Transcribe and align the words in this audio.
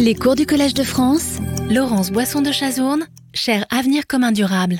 Les 0.00 0.14
cours 0.14 0.36
du 0.36 0.46
Collège 0.46 0.74
de 0.74 0.84
France, 0.84 1.38
Laurence 1.68 2.12
Boisson 2.12 2.40
de 2.40 2.52
Chazourne, 2.52 3.08
cher 3.34 3.66
Avenir 3.68 4.06
commun 4.06 4.30
durable. 4.30 4.76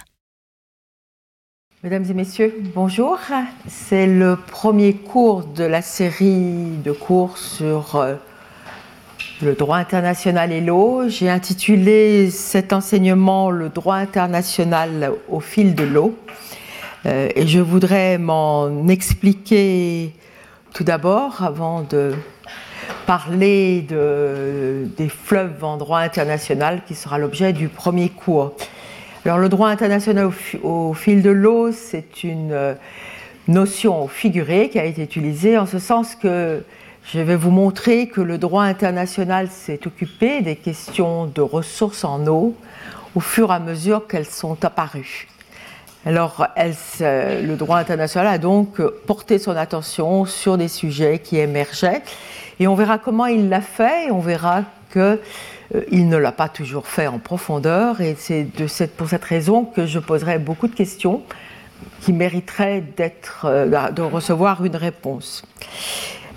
Mesdames 1.83 2.05
et 2.09 2.15
messieurs, 2.15 2.55
bonjour. 2.73 3.19
C'est 3.67 4.07
le 4.07 4.37
premier 4.37 4.95
cours 4.95 5.45
de 5.45 5.65
la 5.65 5.83
série 5.83 6.77
de 6.85 6.93
cours 6.93 7.37
sur 7.37 7.97
euh, 7.97 8.15
le 9.43 9.55
droit 9.55 9.79
international 9.79 10.53
et 10.53 10.61
l'eau. 10.61 11.09
J'ai 11.09 11.29
intitulé 11.29 12.31
cet 12.31 12.73
enseignement 12.73 13.51
Le 13.51 13.71
droit 13.71 13.97
international 13.97 15.13
au 15.29 15.41
fil 15.41 15.75
de 15.75 15.83
l'eau. 15.83 16.17
Euh, 17.07 17.29
et 17.35 17.49
je 17.49 17.59
voudrais 17.59 18.19
m'en 18.19 18.87
expliquer 18.87 20.15
tout 20.73 20.85
d'abord 20.85 21.43
avant 21.43 21.83
de 21.83 22.15
parler 23.07 23.83
de, 23.83 24.89
des 24.97 25.09
fleuves 25.09 25.65
en 25.65 25.77
droit 25.77 26.01
international 26.01 26.83
qui 26.87 26.95
sera 26.95 27.19
l'objet 27.19 27.53
du 27.53 27.69
premier 27.69 28.09
cours. 28.09 28.53
Alors 29.25 29.39
le 29.39 29.49
droit 29.49 29.69
international 29.69 30.31
au, 30.63 30.95
fil 30.95 31.23
de 31.23 31.31
l'eau, 31.31 31.73
c'est 31.73 32.25
une 32.25 32.53
euh, 32.53 32.75
notion 33.47 34.09
figurée 34.09 34.69
qui 34.71 34.79
a 34.79 34.85
été 34.85 35.03
utilisée 35.03 35.59
en 35.59 35.67
ce 35.67 35.79
sens 35.79 36.15
que 36.15 36.63
je 37.13 37.21
vais 37.21 37.37
vous 37.37 37.51
montrer 37.51 38.09
que 38.09 38.21
le 38.21 38.39
droit 38.39 38.65
international 38.65 39.49
s'est 39.49 39.81
occupé 39.87 40.43
des 40.43 40.57
questions 40.57 41.27
de 41.27 41.41
ressources 41.41 42.05
en 42.05 42.27
eau 42.27 42.55
au 43.15 43.21
fur 43.21 43.51
et 43.51 43.55
à 43.55 43.59
mesure 43.59 44.07
qu'elles 44.07 44.27
sont 44.27 44.65
apparues. 44.65 45.29
Alors, 46.07 46.47
le 46.57 47.55
droit 47.57 47.79
international 47.79 48.27
a 48.29 48.39
donc 48.39 48.81
porté 49.07 49.39
son 49.39 49.57
attention 49.57 50.25
sur 50.25 50.57
des 50.57 50.69
sujets 50.69 51.19
qui 51.19 51.39
émergeaient 51.39 52.03
et 52.61 52.67
on 52.67 52.75
verra 52.75 52.99
comment 52.99 53.27
il 53.27 53.49
l'a 53.49 53.61
fait 53.61 54.07
et 54.07 54.11
on 54.11 54.21
verra 54.21 54.63
qu'il 54.93 55.01
euh, 55.75 55.91
ne 55.93 56.17
l'a 56.17 56.33
pas 56.33 56.49
toujours 56.49 56.87
fait 56.87 57.07
en 57.07 57.19
profondeur 57.19 58.01
et 58.01 58.17
c'est 58.17 58.47
pour 58.97 59.09
cette 59.09 59.25
raison 59.25 59.65
que 59.65 59.87
je 59.87 59.99
poserai 59.99 60.39
beaucoup 60.39 60.69
de 60.69 60.75
questions 60.75 61.23
qui 62.01 62.13
mériteraient 62.13 62.83
euh, 63.45 63.91
de 63.91 64.03
recevoir 64.03 64.65
une 64.65 64.77
réponse. 64.77 65.45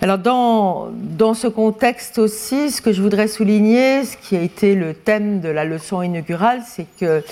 Alors 0.01 0.17
dans, 0.17 0.89
dans 0.93 1.33
ce 1.33 1.47
contexte 1.47 2.17
aussi, 2.17 2.71
ce 2.71 2.81
que 2.81 2.91
je 2.91 3.01
voudrais 3.01 3.27
souligner, 3.27 4.03
ce 4.03 4.17
qui 4.17 4.35
a 4.35 4.41
été 4.41 4.75
le 4.75 4.93
thème 4.93 5.41
de 5.41 5.49
la 5.49 5.63
leçon 5.63 6.01
inaugurale, 6.01 6.61
c'est 6.67 6.87
que 6.99 7.23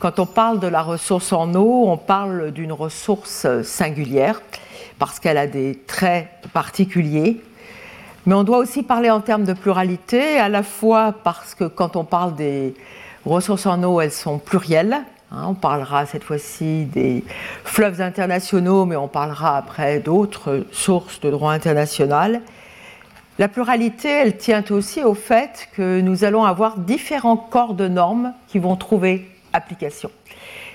quand 0.00 0.18
on 0.18 0.26
parle 0.26 0.60
de 0.60 0.66
la 0.66 0.82
ressource 0.82 1.32
en 1.32 1.54
eau, 1.54 1.84
on 1.86 1.96
parle 1.96 2.52
d'une 2.52 2.72
ressource 2.72 3.46
singulière 3.62 4.42
parce 4.98 5.18
qu'elle 5.20 5.38
a 5.38 5.46
des 5.46 5.78
traits 5.86 6.28
particuliers 6.52 7.40
mais 8.28 8.34
on 8.34 8.44
doit 8.44 8.58
aussi 8.58 8.82
parler 8.82 9.08
en 9.08 9.22
termes 9.22 9.44
de 9.44 9.54
pluralité, 9.54 10.38
à 10.38 10.50
la 10.50 10.62
fois 10.62 11.14
parce 11.24 11.54
que 11.54 11.64
quand 11.64 11.96
on 11.96 12.04
parle 12.04 12.34
des 12.34 12.74
ressources 13.24 13.64
en 13.64 13.82
eau, 13.82 14.02
elles 14.02 14.12
sont 14.12 14.38
plurielles. 14.38 14.98
Hein, 15.32 15.46
on 15.46 15.54
parlera 15.54 16.04
cette 16.04 16.24
fois-ci 16.24 16.84
des 16.84 17.24
fleuves 17.64 18.02
internationaux, 18.02 18.84
mais 18.84 18.96
on 18.96 19.08
parlera 19.08 19.56
après 19.56 20.00
d'autres 20.00 20.66
sources 20.72 21.20
de 21.20 21.30
droit 21.30 21.52
international. 21.52 22.42
La 23.38 23.48
pluralité, 23.48 24.10
elle 24.10 24.36
tient 24.36 24.64
aussi 24.68 25.02
au 25.02 25.14
fait 25.14 25.70
que 25.74 26.02
nous 26.02 26.22
allons 26.22 26.44
avoir 26.44 26.76
différents 26.76 27.38
corps 27.38 27.72
de 27.72 27.88
normes 27.88 28.34
qui 28.46 28.58
vont 28.58 28.76
trouver 28.76 29.26
application. 29.54 30.10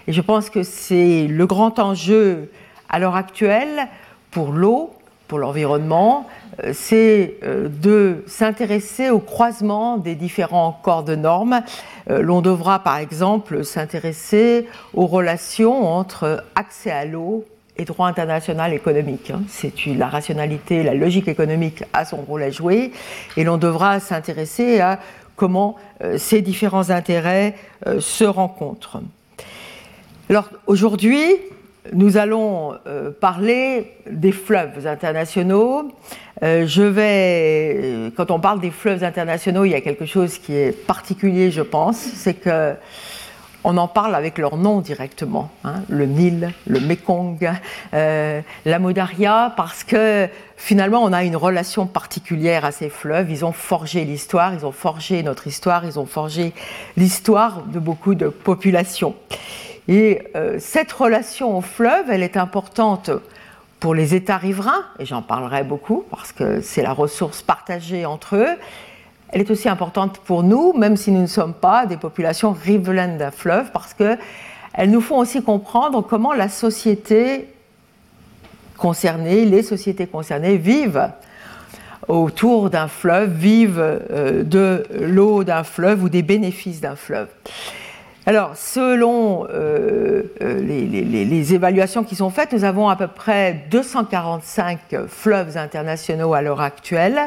Et 0.08 0.12
je 0.12 0.22
pense 0.22 0.50
que 0.50 0.64
c'est 0.64 1.28
le 1.28 1.46
grand 1.46 1.78
enjeu 1.78 2.50
à 2.90 2.98
l'heure 2.98 3.16
actuelle 3.16 3.90
pour 4.32 4.54
l'eau, 4.54 4.96
pour 5.28 5.38
l'environnement, 5.38 6.28
c'est 6.74 7.36
euh, 7.44 7.68
de 7.68 8.24
s'intéresser 8.28 9.10
au 9.10 9.20
croisement 9.20 9.98
des 9.98 10.16
différents 10.16 10.80
corps 10.84 11.04
de 11.04 11.16
normes. 11.16 11.62
Euh, 12.10 12.22
l'on 12.22 12.42
devra 12.42 12.80
par 12.80 12.98
exemple 12.98 13.64
s'intéresser 13.64 14.68
aux 14.94 15.08
relations 15.08 15.86
entre 15.86 16.44
accès 16.56 16.92
à 16.92 17.06
l'eau 17.06 17.46
et 17.78 17.86
droit 17.86 18.08
international 18.08 18.74
économique. 18.74 19.32
Hein. 19.32 19.42
C'est 19.48 19.74
la 19.88 20.08
rationalité, 20.08 20.84
la 20.84 20.94
logique 20.94 21.28
économique 21.28 21.84
a 21.94 22.06
son 22.06 22.18
rôle 22.18 22.44
à 22.44 22.52
jouer 22.52 22.92
et 23.36 23.44
l'on 23.44 23.58
devra 23.58 24.00
s'intéresser 24.00 24.80
à 24.80 25.00
comment 25.36 25.76
ces 26.18 26.44
différents 26.44 26.92
intérêts 26.92 27.56
se 27.98 28.24
rencontrent. 28.24 29.02
Alors 30.30 30.50
aujourd'hui, 30.68 31.26
nous 31.92 32.18
allons 32.18 32.76
euh, 32.88 33.12
parler 33.12 33.94
des 34.10 34.32
fleuves 34.32 34.88
internationaux. 34.88 35.92
Euh, 36.42 36.66
je 36.66 36.84
vais, 36.84 38.12
quand 38.16 38.32
on 38.32 38.40
parle 38.40 38.62
des 38.62 38.72
fleuves 38.72 39.04
internationaux, 39.04 39.66
il 39.66 39.72
y 39.72 39.76
a 39.76 39.82
quelque 39.82 40.06
chose 40.06 40.38
qui 40.38 40.56
est 40.56 40.72
particulier, 40.72 41.52
je 41.52 41.62
pense, 41.62 41.98
c'est 41.98 42.36
que 42.36 42.74
on 43.66 43.78
en 43.78 43.88
parle 43.88 44.14
avec 44.14 44.38
leur 44.38 44.58
nom 44.58 44.82
directement, 44.82 45.50
hein. 45.64 45.84
le 45.88 46.06
Nil, 46.06 46.52
le 46.68 46.82
Mekong, 46.82 47.50
euh, 47.94 48.42
la 48.66 48.80
Modaria, 48.80 49.54
parce 49.56 49.86
que 49.86 50.28
finalement 50.58 51.02
on 51.02 51.14
a 51.14 51.24
une 51.24 51.38
relation 51.38 51.86
particulière 51.86 52.66
à 52.66 52.72
ces 52.72 52.90
fleuves. 52.90 53.32
Ils 53.32 53.46
ont 53.46 53.54
forgé 53.54 54.04
l'histoire, 54.04 54.54
ils 54.54 54.66
ont 54.66 54.74
forgé 54.74 55.24
notre 55.24 55.48
histoire, 55.48 55.86
ils 55.86 55.98
ont 55.98 56.06
forgé 56.06 56.52
l'histoire 56.98 57.64
de 57.64 57.80
beaucoup 57.80 58.16
de 58.16 58.28
populations. 58.28 59.16
Et 59.88 60.22
euh, 60.36 60.58
cette 60.60 60.92
relation 60.92 61.58
au 61.58 61.62
fleuve, 61.62 62.10
elle 62.10 62.24
est 62.24 62.38
importante 62.38 63.12
pour 63.80 63.94
les 63.94 64.16
États 64.16 64.38
riverains, 64.38 64.86
et 64.98 65.06
j'en 65.06 65.22
parlerai 65.22 65.64
beaucoup 65.64 66.06
parce 66.10 66.32
que 66.32 66.62
c'est 66.62 66.84
la 66.84 66.94
ressource 66.94 67.42
partagée 67.42 68.06
entre 68.06 68.38
eux. 68.38 68.58
Elle 69.28 69.42
est 69.42 69.52
aussi 69.52 69.68
importante 69.68 70.20
pour 70.20 70.44
nous, 70.44 70.72
même 70.74 70.96
si 70.96 71.12
nous 71.12 71.22
ne 71.22 71.28
sommes 71.28 71.54
pas 71.54 71.86
des 71.86 71.98
populations 71.98 72.54
riveraines 72.54 73.18
d'un 73.18 73.32
fleuve, 73.32 73.72
parce 73.72 73.94
qu'elles 73.94 74.90
nous 74.90 75.02
font 75.02 75.18
aussi 75.18 75.44
comprendre 75.44 76.02
comment 76.02 76.32
la 76.32 76.48
société 76.48 77.50
concernée, 78.78 79.44
les 79.44 79.64
sociétés 79.64 80.08
concernées 80.08 80.58
vivent 80.58 81.10
autour 82.08 82.70
d'un 82.70 82.88
fleuve, 82.88 83.32
vivent 83.32 83.80
euh, 83.82 84.44
de 84.44 84.86
l'eau 85.00 85.44
d'un 85.44 85.64
fleuve 85.64 86.04
ou 86.04 86.10
des 86.10 86.22
bénéfices 86.22 86.80
d'un 86.80 86.96
fleuve. 86.96 87.28
Alors, 88.26 88.56
selon 88.56 89.46
euh, 89.50 90.24
euh, 90.42 90.62
les, 90.62 91.54
évaluations 91.54 92.06
qui 92.06 92.16
sont 92.16 92.30
faites, 92.30 92.54
nous 92.54 92.64
avons 92.64 92.88
à 92.88 92.96
peu 92.96 93.08
près 93.08 93.66
245 93.70 94.80
fleuves 95.08 95.58
internationaux 95.58 96.34
à 96.34 96.42
l'heure 96.42 96.62
actuelle. 96.62 97.20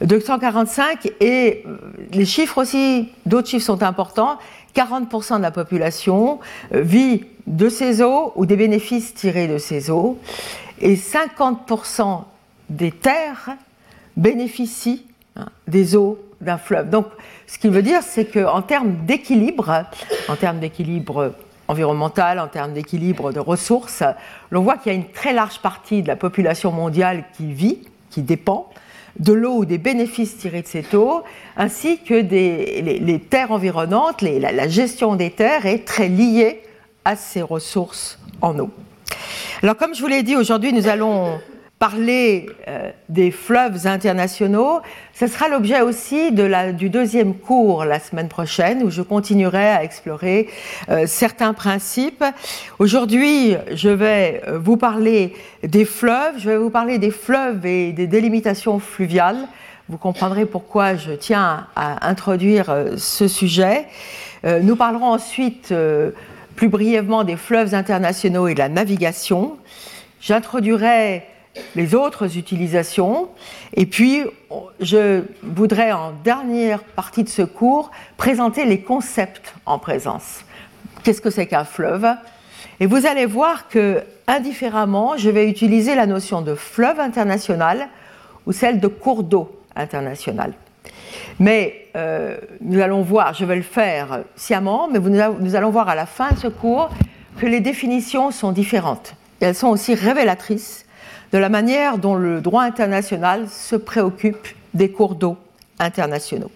245 0.00 1.12
et 1.20 1.64
euh, 1.66 1.76
les 2.12 2.24
chiffres 2.24 2.58
aussi, 2.58 3.10
d'autres 3.26 3.48
chiffres 3.48 3.66
sont 3.66 3.82
importants. 3.82 4.38
40% 4.74 5.36
de 5.38 5.42
la 5.42 5.50
population 5.50 6.38
vit 6.70 7.24
de 7.46 7.68
ces 7.68 8.02
eaux 8.02 8.32
ou 8.36 8.46
des 8.46 8.56
bénéfices 8.56 9.14
tirés 9.14 9.48
de 9.48 9.58
ces 9.58 9.90
eaux 9.90 10.18
et 10.80 10.96
50% 10.96 12.24
des 12.68 12.90
terres 12.90 13.50
bénéficient 14.16 15.06
hein, 15.36 15.46
des 15.66 15.96
eaux 15.96 16.18
d'un 16.40 16.58
fleuve. 16.58 16.90
Donc, 16.90 17.06
ce 17.46 17.58
qu'il 17.58 17.70
veut 17.70 17.82
dire, 17.82 18.02
c'est 18.02 18.24
qu'en 18.24 18.62
termes 18.62 19.04
d'équilibre, 19.06 19.84
en 20.28 20.36
termes 20.36 20.58
d'équilibre 20.58 21.34
environnemental, 21.68 22.38
en 22.38 22.48
termes 22.48 22.72
d'équilibre 22.72 23.32
de 23.32 23.40
ressources, 23.40 24.02
l'on 24.50 24.62
voit 24.62 24.76
qu'il 24.76 24.92
y 24.92 24.94
a 24.94 24.98
une 24.98 25.10
très 25.10 25.32
large 25.32 25.60
partie 25.60 26.02
de 26.02 26.08
la 26.08 26.16
population 26.16 26.72
mondiale 26.72 27.24
qui 27.36 27.52
vit, 27.52 27.78
qui 28.10 28.22
dépend 28.22 28.70
de 29.18 29.32
l'eau 29.32 29.58
ou 29.58 29.64
des 29.64 29.78
bénéfices 29.78 30.36
tirés 30.36 30.62
de 30.62 30.66
cette 30.66 30.94
eau, 30.94 31.22
ainsi 31.56 31.98
que 31.98 32.20
des, 32.20 32.82
les, 32.82 33.18
terres 33.18 33.50
environnantes, 33.50 34.20
la, 34.20 34.52
la 34.52 34.68
gestion 34.68 35.16
des 35.16 35.30
terres 35.30 35.66
est 35.66 35.86
très 35.86 36.08
liée 36.08 36.62
à 37.04 37.16
ces 37.16 37.40
ressources 37.40 38.18
en 38.42 38.58
eau. 38.58 38.70
Alors 39.62 39.76
comme 39.76 39.94
je 39.94 40.02
vous 40.02 40.08
l'ai 40.08 40.22
dit, 40.22 40.36
aujourd'hui 40.36 40.72
nous 40.72 40.88
allons 40.88 41.38
parler 41.78 42.48
euh, 42.68 42.90
des 43.10 43.30
fleuves 43.30 43.86
internationaux, 43.86 44.80
ce 45.12 45.26
sera 45.26 45.48
l'objet 45.48 45.82
aussi 45.82 46.32
de 46.32 46.42
la, 46.42 46.72
du 46.72 46.88
deuxième 46.88 47.34
cours 47.34 47.84
la 47.84 48.00
semaine 48.00 48.28
prochaine 48.28 48.82
où 48.82 48.90
je 48.90 49.02
continuerai 49.02 49.68
à 49.68 49.84
explorer 49.84 50.48
euh, 50.88 51.06
certains 51.06 51.52
principes. 51.52 52.24
Aujourd'hui, 52.78 53.56
je 53.74 53.90
vais 53.90 54.42
euh, 54.48 54.58
vous 54.58 54.78
parler 54.78 55.34
des 55.62 55.84
fleuves, 55.84 56.38
je 56.38 56.48
vais 56.48 56.56
vous 56.56 56.70
parler 56.70 56.98
des 56.98 57.10
fleuves 57.10 57.66
et 57.66 57.92
des 57.92 58.06
délimitations 58.06 58.78
fluviales. 58.78 59.46
Vous 59.90 59.98
comprendrez 59.98 60.46
pourquoi 60.46 60.96
je 60.96 61.12
tiens 61.12 61.66
à 61.76 62.08
introduire 62.08 62.74
ce 62.96 63.28
sujet. 63.28 63.86
nous 64.42 64.74
parlerons 64.74 65.12
ensuite 65.12 65.72
plus 66.56 66.68
brièvement 66.68 67.22
des 67.22 67.36
fleuves 67.36 67.72
internationaux 67.72 68.48
et 68.48 68.54
de 68.54 68.58
la 68.58 68.68
navigation. 68.68 69.56
J'introduirai 70.20 71.22
les 71.74 71.94
autres 71.94 72.36
utilisations. 72.36 73.28
Et 73.74 73.86
puis, 73.86 74.22
je 74.80 75.22
voudrais 75.42 75.92
en 75.92 76.12
dernière 76.24 76.82
partie 76.82 77.24
de 77.24 77.28
ce 77.28 77.42
cours 77.42 77.90
présenter 78.16 78.64
les 78.64 78.80
concepts 78.80 79.54
en 79.66 79.78
présence. 79.78 80.44
Qu'est-ce 81.02 81.20
que 81.20 81.30
c'est 81.30 81.46
qu'un 81.46 81.64
fleuve? 81.64 82.06
Et 82.80 82.86
vous 82.86 83.06
allez 83.06 83.26
voir 83.26 83.68
que, 83.68 84.02
indifféremment, 84.26 85.16
je 85.16 85.30
vais 85.30 85.48
utiliser 85.48 85.94
la 85.94 86.06
notion 86.06 86.42
de 86.42 86.54
fleuve 86.54 87.00
international 87.00 87.88
ou 88.46 88.52
celle 88.52 88.80
de 88.80 88.88
cours 88.88 89.22
d'eau 89.22 89.50
international. 89.74 90.52
Mais 91.38 91.88
euh, 91.96 92.36
nous 92.60 92.80
allons 92.80 93.02
voir, 93.02 93.34
je 93.34 93.44
vais 93.44 93.56
le 93.56 93.62
faire 93.62 94.20
sciemment, 94.36 94.88
mais 94.90 94.98
nous 94.98 95.54
allons 95.54 95.70
voir 95.70 95.88
à 95.88 95.94
la 95.94 96.06
fin 96.06 96.32
de 96.32 96.38
ce 96.38 96.48
cours 96.48 96.90
que 97.38 97.46
les 97.46 97.60
définitions 97.60 98.30
sont 98.30 98.52
différentes. 98.52 99.14
Elles 99.40 99.54
sont 99.54 99.68
aussi 99.68 99.94
révélatrices 99.94 100.85
de 101.36 101.38
la 101.38 101.50
manière 101.50 101.98
dont 101.98 102.14
le 102.14 102.40
droit 102.40 102.62
international 102.62 103.46
se 103.50 103.76
préoccupe 103.76 104.48
des 104.72 104.90
cours 104.90 105.14
d'eau 105.14 105.36
internationaux. 105.78 106.50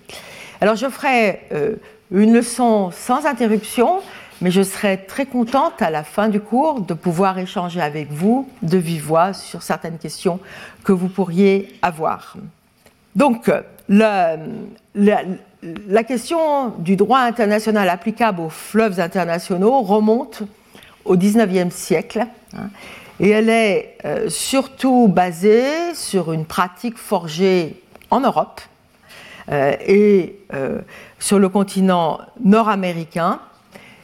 Alors 0.62 0.74
je 0.74 0.88
ferai 0.88 1.42
euh, 1.52 1.76
une 2.10 2.32
leçon 2.32 2.90
sans 2.90 3.26
interruption, 3.26 4.00
mais 4.40 4.50
je 4.50 4.62
serai 4.62 5.04
très 5.06 5.26
contente 5.26 5.82
à 5.82 5.90
la 5.90 6.02
fin 6.02 6.30
du 6.30 6.40
cours 6.40 6.80
de 6.80 6.94
pouvoir 6.94 7.38
échanger 7.38 7.82
avec 7.82 8.10
vous 8.10 8.48
de 8.62 8.78
vive 8.78 9.04
voix 9.04 9.34
sur 9.34 9.62
certaines 9.62 9.98
questions 9.98 10.40
que 10.82 10.92
vous 10.92 11.08
pourriez 11.08 11.78
avoir. 11.82 12.38
Donc, 13.14 13.52
la, 13.90 14.38
la, 14.94 16.04
question 16.04 16.68
du 16.78 16.96
droit 16.96 17.20
international 17.20 17.90
applicable 17.90 18.40
aux 18.40 18.48
fleuves 18.48 18.98
internationaux 18.98 19.82
remonte 19.82 20.42
au 21.04 21.18
XIXe 21.18 21.74
siècle. 21.74 22.24
Hein, 22.56 22.70
et 23.20 23.28
elle 23.28 23.50
est 23.50 23.98
euh, 24.06 24.30
surtout 24.30 25.06
basée 25.06 25.94
sur 25.94 26.32
une 26.32 26.46
pratique 26.46 26.96
forgée 26.96 27.82
en 28.10 28.20
Europe 28.20 28.62
euh, 29.50 29.76
et 29.86 30.38
euh, 30.54 30.80
sur 31.18 31.38
le 31.38 31.50
continent 31.50 32.20
nord-américain. 32.42 33.40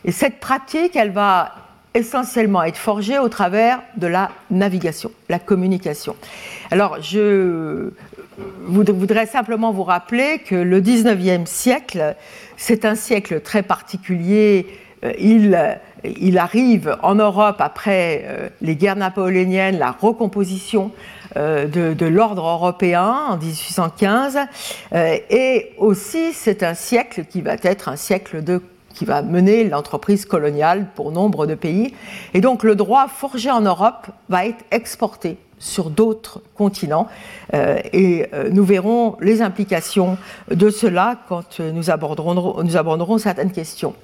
Et 0.04 0.12
cette 0.12 0.38
pratique, 0.38 0.96
elle 0.96 1.12
va 1.12 1.54
essentiellement 1.94 2.62
être 2.62 2.76
forgée 2.76 3.18
au 3.18 3.30
travers 3.30 3.80
de 3.96 4.06
la 4.06 4.30
navigation, 4.50 5.10
la 5.30 5.38
communication. 5.38 6.14
Alors, 6.70 7.00
je 7.00 7.92
voudrais 8.66 9.24
simplement 9.24 9.72
vous 9.72 9.82
rappeler 9.82 10.40
que 10.40 10.54
le 10.54 10.82
19e 10.82 11.46
siècle, 11.46 12.14
c'est 12.58 12.84
un 12.84 12.94
siècle 12.94 13.40
très 13.40 13.62
particulier. 13.62 14.66
Il 15.18 15.58
il 16.04 16.38
arrive 16.38 16.96
en 17.02 17.14
Europe 17.14 17.56
après 17.58 18.24
euh, 18.26 18.48
les 18.60 18.76
guerres 18.76 18.96
napoléoniennes, 18.96 19.78
la 19.78 19.90
recomposition 19.90 20.92
euh, 21.36 21.66
de, 21.66 22.06
l'ordre 22.06 22.46
européen 22.46 23.14
en 23.30 23.36
1815, 23.36 24.38
euh, 24.92 25.16
et 25.30 25.72
aussi 25.78 26.32
c'est 26.32 26.62
un 26.62 26.74
siècle 26.74 27.24
qui 27.24 27.40
va 27.40 27.56
être 27.62 27.88
un 27.88 27.96
siècle 27.96 28.42
qui 28.94 29.04
va 29.04 29.22
mener 29.22 29.64
l'entreprise 29.64 30.24
coloniale 30.24 30.86
pour 30.94 31.12
nombre 31.12 31.46
de 31.46 31.54
pays. 31.54 31.94
Et 32.34 32.40
donc 32.40 32.62
le 32.62 32.74
droit 32.74 33.08
forgé 33.08 33.50
en 33.50 33.60
Europe 33.60 34.06
va 34.28 34.46
être 34.46 34.64
exporté 34.70 35.36
sur 35.58 35.88
d'autres 35.88 36.42
continents. 36.54 37.08
Et 37.54 38.26
nous 38.50 38.64
verrons 38.64 39.16
les 39.20 39.40
implications 39.40 40.18
de 40.50 40.68
cela 40.68 41.18
quand 41.28 41.60
nous 41.60 41.88
aborderons 41.90 43.18
certaines 43.18 43.52
questions. 43.52 43.94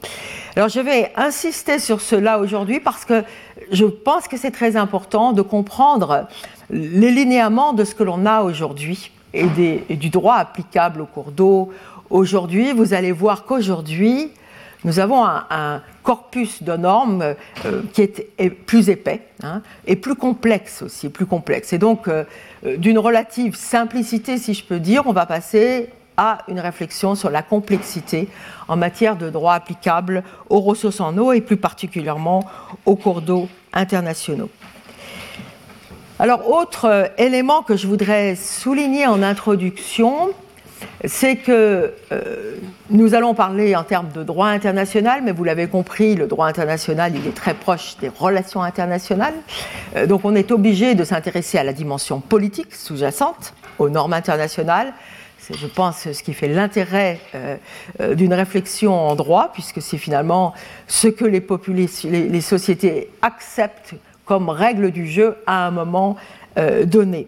Alors 0.54 0.69
je 0.69 0.81
vais 0.81 1.10
insister 1.16 1.78
sur 1.78 2.02
cela 2.02 2.38
aujourd'hui 2.38 2.78
parce 2.78 3.06
que 3.06 3.25
je 3.70 3.87
pense 3.87 4.28
que 4.28 4.37
c'est 4.37 4.50
très 4.50 4.76
important 4.76 5.32
de 5.32 5.40
comprendre 5.40 6.26
les 6.69 7.10
linéaments 7.10 7.72
de 7.72 7.84
ce 7.84 7.94
que 7.94 8.02
l'on 8.02 8.26
a 8.26 8.43
aujourd'hui 8.43 9.12
et, 9.32 9.46
du 9.96 10.10
droit 10.10 10.34
applicable 10.34 11.00
au 11.00 11.06
cours 11.06 11.32
d'eau. 11.32 11.72
Aujourd'hui, 12.10 12.72
vous 12.72 12.93
allez 12.93 13.12
voir 13.12 13.44
qu'aujourd'hui, 13.44 14.31
nous 14.84 14.99
avons 14.99 15.25
un, 15.25 15.81
corpus 16.02 16.62
de 16.62 16.76
normes 16.76 17.22
euh, 17.64 17.82
qui 17.93 18.02
est, 18.02 18.50
plus 18.50 18.90
épais 18.90 19.22
hein, 19.44 19.62
et 19.87 19.94
plus 19.94 20.16
complexe 20.16 20.82
aussi, 20.82 21.08
plus 21.08 21.26
complexe. 21.26 21.72
Et 21.72 21.78
donc, 21.78 22.08
euh, 22.08 22.25
euh, 22.66 22.76
d'une 22.76 22.99
relative 22.99 23.54
simplicité, 23.54 24.37
si 24.37 24.52
je 24.52 24.64
peux 24.64 24.81
dire, 24.81 25.04
on 25.06 25.12
va 25.12 25.25
passer 25.25 25.90
à 26.23 26.39
une 26.47 26.61
réflexion 26.61 27.17
sur 27.17 27.31
la 27.31 27.43
complexité 27.43 28.29
en 28.69 28.77
matière 28.77 29.17
de 29.17 29.29
droit 29.29 29.55
applicable 29.55 30.23
aux 30.49 30.61
ressources 30.61 31.01
en 31.01 31.19
eau 31.19 31.33
et 31.33 31.41
plus 31.41 31.57
particulièrement 31.57 32.45
aux 32.87 32.95
cours 32.95 33.23
d'eau 33.23 33.49
internationaux. 33.73 34.51
Alors, 36.21 36.49
autre 36.49 37.11
élément 37.19 37.63
que 37.63 37.77
je 37.77 37.89
voudrais 37.89 38.37
souligner 38.37 39.09
en 39.09 39.21
introduction, 39.25 40.31
c'est 41.05 41.37
que 41.37 41.93
euh, 42.13 42.57
nous 42.91 43.15
allons 43.15 43.35
parler 43.35 43.75
en 43.75 43.83
termes 43.83 44.11
de 44.15 44.23
droit 44.23 44.47
international, 44.47 45.23
mais 45.25 45.33
vous 45.33 45.43
l'avez 45.43 45.67
compris, 45.67 46.15
le 46.15 46.29
droit 46.29 46.47
international, 46.47 47.13
il 47.17 47.27
est 47.27 47.35
très 47.35 47.55
proche 47.55 47.97
des 48.01 48.09
relations 48.09 48.63
internationales. 48.63 49.35
Euh, 49.97 50.07
donc 50.07 50.25
on 50.25 50.35
est 50.37 50.53
obligé 50.53 50.95
de 50.95 51.05
s'intéresser 51.05 51.59
à 51.59 51.65
la 51.65 51.73
dimension 51.73 52.21
politique 52.21 52.75
sous-jacente, 52.75 53.55
aux 53.79 53.89
normes 53.89 54.13
internationales. 54.13 54.93
C'est, 55.43 55.59
je 55.59 55.67
pense, 55.67 56.12
ce 56.12 56.23
qui 56.23 56.35
fait 56.35 56.47
l'intérêt 56.47 57.19
euh, 57.35 57.56
d'une 58.15 58.33
réflexion 58.33 58.94
en 58.94 59.17
droit, 59.17 59.50
puisque 59.53 59.83
c'est 59.83 59.99
finalement 59.99 60.55
ce 60.87 61.09
que 61.09 61.25
les, 61.25 62.41
sociétés 62.41 63.11
acceptent 63.23 63.94
comme 64.25 64.49
règle 64.49 64.93
du 64.93 65.09
jeu 65.09 65.37
à 65.49 65.67
un 65.67 65.73
moment 65.73 66.17
euh, 66.59 66.85
données. 66.85 67.27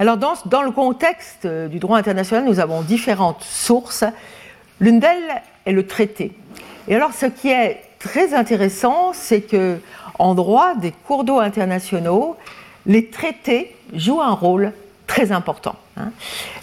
Alors 0.00 0.16
dans, 0.16 0.62
le 0.62 0.72
contexte 0.72 1.44
euh, 1.44 1.68
du 1.68 1.78
droit 1.78 1.96
international, 1.96 2.44
nous 2.44 2.58
avons 2.58 2.82
différentes 2.82 3.44
sources. 3.44 4.02
L'une 4.80 4.98
d'elles 4.98 5.42
est 5.64 5.72
le 5.72 5.86
traité. 5.86 6.32
Et 6.88 6.96
alors 6.96 7.12
ce 7.12 7.26
qui 7.26 7.50
est 7.50 7.82
très 8.00 8.34
intéressant, 8.34 9.12
c'est 9.12 9.42
que 9.42 9.78
en 10.18 10.34
droit 10.34 10.74
des 10.74 10.90
cours 10.90 11.22
d'eau 11.22 11.38
internationaux, 11.38 12.36
les 12.84 13.10
traités 13.10 13.76
jouent 13.92 14.22
un 14.22 14.34
rôle 14.34 14.72
très 15.06 15.30
important. 15.30 15.76
Hein. 15.96 16.10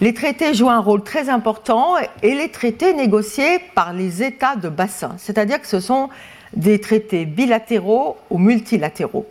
Les 0.01 0.13
traités 0.13 0.53
jouent 0.53 0.69
un 0.69 0.79
rôle 0.79 1.03
très 1.03 1.29
important 1.29 1.95
et 2.21 2.35
les 2.35 2.49
traités 2.49 2.93
négociés 2.93 3.59
par 3.75 3.93
les 3.93 4.23
États 4.23 4.55
de 4.55 4.69
bassin, 4.69 5.15
c'est-à-dire 5.17 5.61
que 5.61 5.67
ce 5.67 5.79
sont 5.79 6.09
des 6.53 6.81
traités 6.81 7.25
bilatéraux 7.25 8.17
ou 8.29 8.37
multilatéraux. 8.37 9.25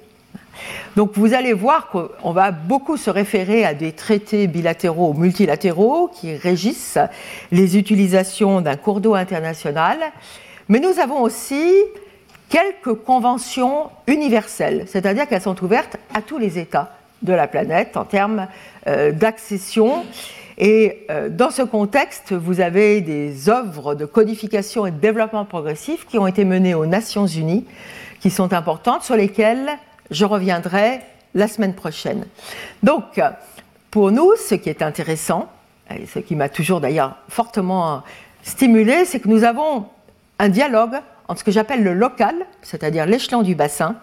Donc 0.97 1.12
vous 1.14 1.35
allez 1.35 1.52
voir 1.52 1.88
qu'on 1.88 2.32
va 2.32 2.50
beaucoup 2.50 2.97
se 2.97 3.11
référer 3.11 3.64
à 3.64 3.75
des 3.75 3.93
traités 3.93 4.47
bilatéraux 4.47 5.11
ou 5.11 5.14
multilatéraux 5.14 6.08
qui 6.08 6.35
régissent 6.35 6.99
les 7.53 7.79
utilisations 7.79 8.61
d'un 8.61 8.76
cours 8.76 9.00
d'eau 9.00 9.14
international, 9.14 9.99
mais 10.69 10.81
nous 10.81 10.99
avons 10.99 11.23
aussi 11.23 11.73
quelques 12.49 12.94
conventions 12.94 13.91
universelles, 14.06 14.85
c'est-à-dire 14.88 15.29
qu'elles 15.29 15.43
sont 15.43 15.62
ouvertes 15.62 15.96
à 16.14 16.20
tous 16.23 16.38
les 16.38 16.58
États 16.58 16.91
de 17.22 17.32
la 17.32 17.46
planète 17.46 17.96
en 17.96 18.05
termes 18.05 18.46
euh, 18.87 19.12
d'accession. 19.12 20.05
Et 20.58 21.06
euh, 21.11 21.28
dans 21.28 21.50
ce 21.50 21.62
contexte, 21.62 22.32
vous 22.32 22.61
avez 22.61 23.00
des 23.00 23.49
œuvres 23.49 23.94
de 23.94 24.05
codification 24.05 24.86
et 24.86 24.91
de 24.91 24.98
développement 24.98 25.44
progressif 25.44 26.06
qui 26.06 26.19
ont 26.19 26.27
été 26.27 26.44
menées 26.44 26.74
aux 26.74 26.86
Nations 26.86 27.27
Unies, 27.27 27.67
qui 28.20 28.31
sont 28.31 28.53
importantes, 28.53 29.03
sur 29.03 29.17
lesquelles 29.17 29.70
je 30.10 30.24
reviendrai 30.24 31.00
la 31.34 31.48
semaine 31.48 31.74
prochaine. 31.74 32.27
Donc, 32.82 33.20
pour 33.91 34.10
nous, 34.12 34.32
ce 34.36 34.55
qui 34.55 34.69
est 34.69 34.82
intéressant, 34.82 35.48
et 35.96 36.06
ce 36.06 36.19
qui 36.19 36.36
m'a 36.36 36.48
toujours 36.48 36.81
d'ailleurs 36.81 37.17
fortement 37.29 38.03
stimulé, 38.43 39.05
c'est 39.05 39.20
que 39.20 39.29
nous 39.29 39.44
avons 39.44 39.86
un 40.39 40.48
dialogue 40.48 40.96
entre 41.29 41.41
ce 41.41 41.44
que 41.44 41.50
j'appelle 41.50 41.82
le 41.82 41.94
local, 41.94 42.34
c'est-à-dire 42.62 43.06
l'échelon 43.06 43.43
du 43.43 43.55
bassin, 43.55 43.96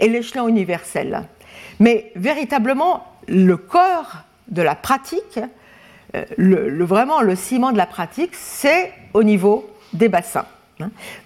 et 0.00 0.08
l'échelon 0.08 0.48
universel. 0.48 1.24
Mais 1.80 2.12
véritablement, 2.16 3.06
le 3.26 3.56
corps 3.56 4.22
de 4.48 4.62
la 4.62 4.74
pratique, 4.74 5.40
euh, 6.14 6.24
vraiment 6.80 7.20
le 7.20 7.36
ciment 7.36 7.72
de 7.72 7.78
la 7.78 7.86
pratique, 7.86 8.34
c'est 8.34 8.92
au 9.12 9.22
niveau 9.22 9.68
des 9.92 10.08
bassins. 10.08 10.46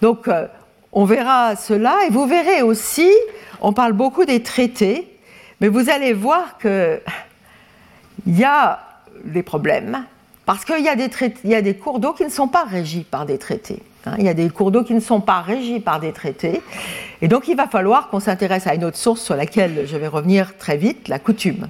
Donc, 0.02 0.28
euh, 0.28 0.47
on 0.93 1.05
verra 1.05 1.57
cela 1.57 1.97
et 2.07 2.11
vous 2.11 2.26
verrez 2.26 2.62
aussi 2.62 3.11
on 3.61 3.73
parle 3.73 3.93
beaucoup 3.93 4.25
des 4.25 4.43
traités, 4.43 5.09
mais 5.61 5.69
vous 5.69 5.90
allez 5.90 6.12
voir 6.12 6.59
qu'il 6.59 7.00
y 8.26 8.45
a 8.45 8.81
des 9.25 9.43
problèmes, 9.43 10.05
parce 10.47 10.64
qu'il 10.64 10.85
y 10.85 10.88
a 11.55 11.62
des 11.62 11.75
cours 11.75 11.99
d'eau 11.99 12.12
qui 12.12 12.25
ne 12.25 12.31
sont 12.31 12.49
pas 12.49 12.64
régis 12.64 13.05
par 13.05 13.26
des 13.26 13.38
traités. 13.38 13.83
Hein. 14.09 14.17
il 14.19 14.25
y 14.25 14.29
a 14.29 14.35
des 14.35 14.49
cours 14.50 14.71
d'eau 14.71 14.83
qui 14.83 14.95
ne 14.95 15.00
sont 15.00 15.21
pas 15.21 15.41
régis 15.41 15.81
par 15.81 16.00
des 16.00 16.12
traités. 16.12 16.62
Et 17.21 17.29
donc 17.29 17.49
il 17.49 17.57
va 17.57 17.67
falloir 17.67 18.09
qu'on 18.09 18.21
s'intéresse 18.21 18.67
à 18.67 18.75
une 18.75 18.85
autre 18.85 18.97
source 18.97 19.21
sur 19.21 19.37
laquelle 19.37 19.87
je 19.87 19.97
vais 19.97 20.09
revenir 20.09 20.57
très 20.57 20.77
vite, 20.77 21.09
la 21.09 21.19
coutume. 21.19 21.69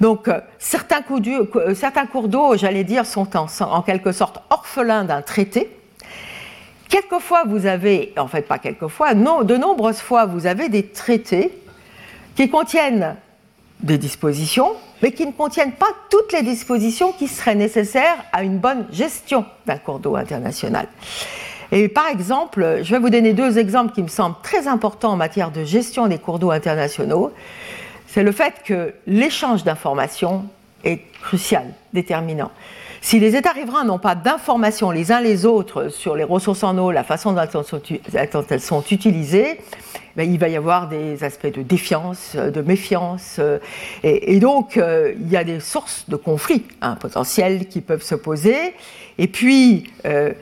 Donc 0.00 0.28
euh, 0.28 0.40
certains, 0.58 1.00
euh, 1.00 2.06
cours 2.10 2.28
d'eau, 2.28 2.56
j'allais 2.56 2.84
dire, 2.84 3.06
sont 3.06 3.28
en 3.36 3.82
quelque 3.82 4.12
sorte 4.12 4.40
orphelins 4.50 5.04
d'un 5.04 5.22
traité. 5.22 5.70
Quelquefois, 6.88 7.44
vous 7.46 7.66
avez, 7.66 8.12
en 8.16 8.28
fait 8.28 8.42
pas 8.42 8.58
quelquefois, 8.58 9.14
non, 9.14 9.42
de 9.42 9.56
nombreuses 9.56 10.00
fois, 10.00 10.26
vous 10.26 10.46
avez 10.46 10.68
des 10.68 10.86
traités 10.86 11.52
qui 12.36 12.48
contiennent 12.48 13.16
des 13.80 13.98
dispositions, 13.98 14.72
mais 15.02 15.12
qui 15.12 15.26
ne 15.26 15.32
contiennent 15.32 15.72
pas 15.72 15.90
toutes 16.10 16.32
les 16.32 16.42
dispositions 16.42 17.12
qui 17.12 17.28
seraient 17.28 17.54
nécessaires 17.54 18.24
à 18.32 18.42
une 18.42 18.58
bonne 18.58 18.86
gestion 18.90 19.44
d'un 19.66 19.76
cours 19.76 19.98
d'eau 19.98 20.16
international. 20.16 20.86
Et 21.72 21.88
par 21.88 22.06
exemple, 22.08 22.80
je 22.82 22.90
vais 22.92 22.98
vous 22.98 23.10
donner 23.10 23.32
deux 23.32 23.58
exemples 23.58 23.92
qui 23.92 24.02
me 24.02 24.08
semblent 24.08 24.36
très 24.42 24.68
importants 24.68 25.12
en 25.12 25.16
matière 25.16 25.50
de 25.50 25.64
gestion 25.64 26.06
des 26.06 26.18
cours 26.18 26.38
d'eau 26.38 26.50
internationaux. 26.50 27.32
C'est 28.06 28.22
le 28.22 28.32
fait 28.32 28.62
que 28.64 28.94
l'échange 29.06 29.64
d'informations 29.64 30.44
est 30.84 31.00
crucial, 31.20 31.66
déterminant. 31.92 32.50
Si 33.06 33.20
les 33.20 33.36
États 33.36 33.52
riverains 33.52 33.84
n'ont 33.84 34.00
pas 34.00 34.16
d'informations 34.16 34.90
les 34.90 35.12
uns 35.12 35.20
les 35.20 35.46
autres 35.46 35.90
sur 35.90 36.16
les 36.16 36.24
ressources 36.24 36.64
en 36.64 36.76
eau, 36.76 36.90
la 36.90 37.04
façon 37.04 37.34
dont 37.34 37.40
elles 38.50 38.60
sont, 38.60 38.82
utilisées, 38.90 39.60
ben, 40.16 40.28
il 40.28 40.40
va 40.40 40.48
y 40.48 40.56
avoir 40.56 40.88
des 40.88 41.22
aspects 41.22 41.54
de 41.54 41.62
défiance, 41.62 42.34
de 42.34 42.60
méfiance. 42.62 43.36
Euh, 43.38 43.60
et, 44.02 44.40
donc, 44.40 44.76
euh, 44.76 45.12
il 45.20 45.30
y 45.30 45.36
a 45.36 45.44
des 45.44 45.60
sources 45.60 46.06
de 46.08 46.16
conflits 46.16 46.64
hein, 46.82 46.96
potentiels 46.98 47.68
qui 47.68 47.80
peuvent 47.80 48.02
se 48.02 48.16
poser. 48.16 48.74
Et 49.18 49.28
puis, 49.28 49.84
euh, 50.04 50.32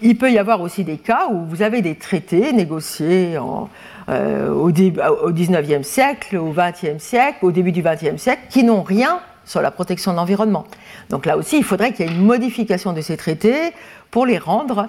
il 0.00 0.16
peut 0.16 0.30
y 0.30 0.38
avoir 0.38 0.60
aussi 0.60 0.84
des 0.84 0.98
cas 0.98 1.26
où 1.32 1.44
vous 1.46 1.62
avez 1.62 1.82
des 1.82 1.96
traités 1.96 2.52
négociés 2.52 3.38
au, 3.38 3.68
au 4.08 4.70
19e 4.70 5.82
siècle, 5.82 6.36
au 6.36 6.52
20e 6.52 7.00
siècle, 7.00 7.38
au 7.42 7.50
début 7.50 7.72
du 7.72 7.82
20e 7.82 8.18
siècle, 8.18 8.42
qui 8.50 8.62
n'ont 8.62 8.84
rien 8.84 9.18
sur 9.44 9.60
la 9.60 9.70
protection 9.70 10.12
de 10.12 10.16
l'environnement. 10.16 10.64
Donc 11.10 11.26
là 11.26 11.36
aussi, 11.36 11.58
il 11.58 11.64
faudrait 11.64 11.92
qu'il 11.92 12.06
y 12.06 12.08
ait 12.08 12.12
une 12.12 12.24
modification 12.24 12.92
de 12.92 13.00
ces 13.00 13.16
traités 13.16 13.72
pour 14.10 14.26
les 14.26 14.38
rendre 14.38 14.88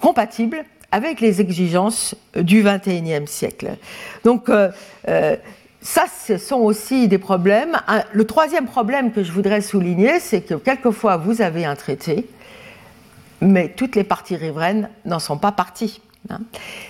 compatibles 0.00 0.64
avec 0.92 1.20
les 1.20 1.40
exigences 1.40 2.14
du 2.36 2.62
XXIe 2.62 3.26
siècle. 3.26 3.76
Donc 4.24 4.48
euh, 4.48 4.70
euh, 5.08 5.36
ça, 5.80 6.04
ce 6.26 6.38
sont 6.38 6.60
aussi 6.60 7.08
des 7.08 7.18
problèmes. 7.18 7.76
Le 8.12 8.24
troisième 8.24 8.66
problème 8.66 9.12
que 9.12 9.22
je 9.22 9.32
voudrais 9.32 9.60
souligner, 9.60 10.18
c'est 10.20 10.40
que 10.40 10.54
quelquefois 10.54 11.16
vous 11.16 11.42
avez 11.42 11.64
un 11.64 11.74
traité, 11.74 12.26
mais 13.40 13.68
toutes 13.68 13.96
les 13.96 14.04
parties 14.04 14.36
riveraines 14.36 14.88
n'en 15.04 15.18
sont 15.18 15.36
pas 15.36 15.52
parties. 15.52 16.00
Hein. 16.30 16.40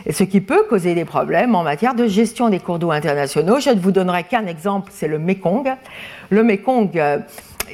Et 0.07 0.13
ce 0.13 0.25
qui 0.25 0.41
peut 0.41 0.65
causer 0.69 0.95
des 0.95 1.05
problèmes 1.05 1.55
en 1.55 1.63
matière 1.63 1.95
de 1.95 2.07
gestion 2.07 2.49
des 2.49 2.61
cours 2.61 2.79
d'eau 2.79 2.91
internationaux. 2.91 3.61
Je 3.61 3.71
ne 3.71 3.81
vous 3.81 3.93
donnerai 3.93 4.25
qu'un 4.25 4.47
exemple, 4.47 4.91
c'est 4.95 5.09
le 5.09 5.19
Mekong. 5.19 5.75
Le 6.31 6.45
Mekong, 6.45 6.97
euh, 6.97 7.19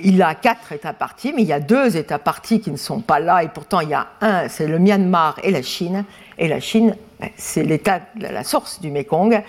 il 0.02 0.22
a 0.22 0.34
quatre 0.34 0.72
États 0.72 0.92
partis, 0.92 1.32
mais 1.34 1.42
il 1.42 1.48
y 1.48 1.52
a 1.52 1.60
deux 1.60 1.96
États 1.96 2.18
partis 2.18 2.60
qui 2.60 2.70
ne 2.70 2.76
sont 2.76 3.00
pas 3.00 3.20
là, 3.20 3.42
et 3.42 3.48
pourtant 3.48 3.80
il 3.80 3.90
y 3.90 3.94
a 3.94 4.06
un, 4.20 4.48
c'est 4.48 4.66
le 4.66 4.78
Myanmar 4.78 5.38
et 5.42 5.50
la 5.50 5.62
Chine. 5.62 6.04
Et 6.38 6.48
la 6.48 6.60
Chine, 6.60 6.96
ben, 7.18 7.28
c'est 7.36 7.62
l'état, 7.62 8.00
la 8.18 8.44
source 8.44 8.80
du 8.80 8.90
Mekong. 8.90 9.42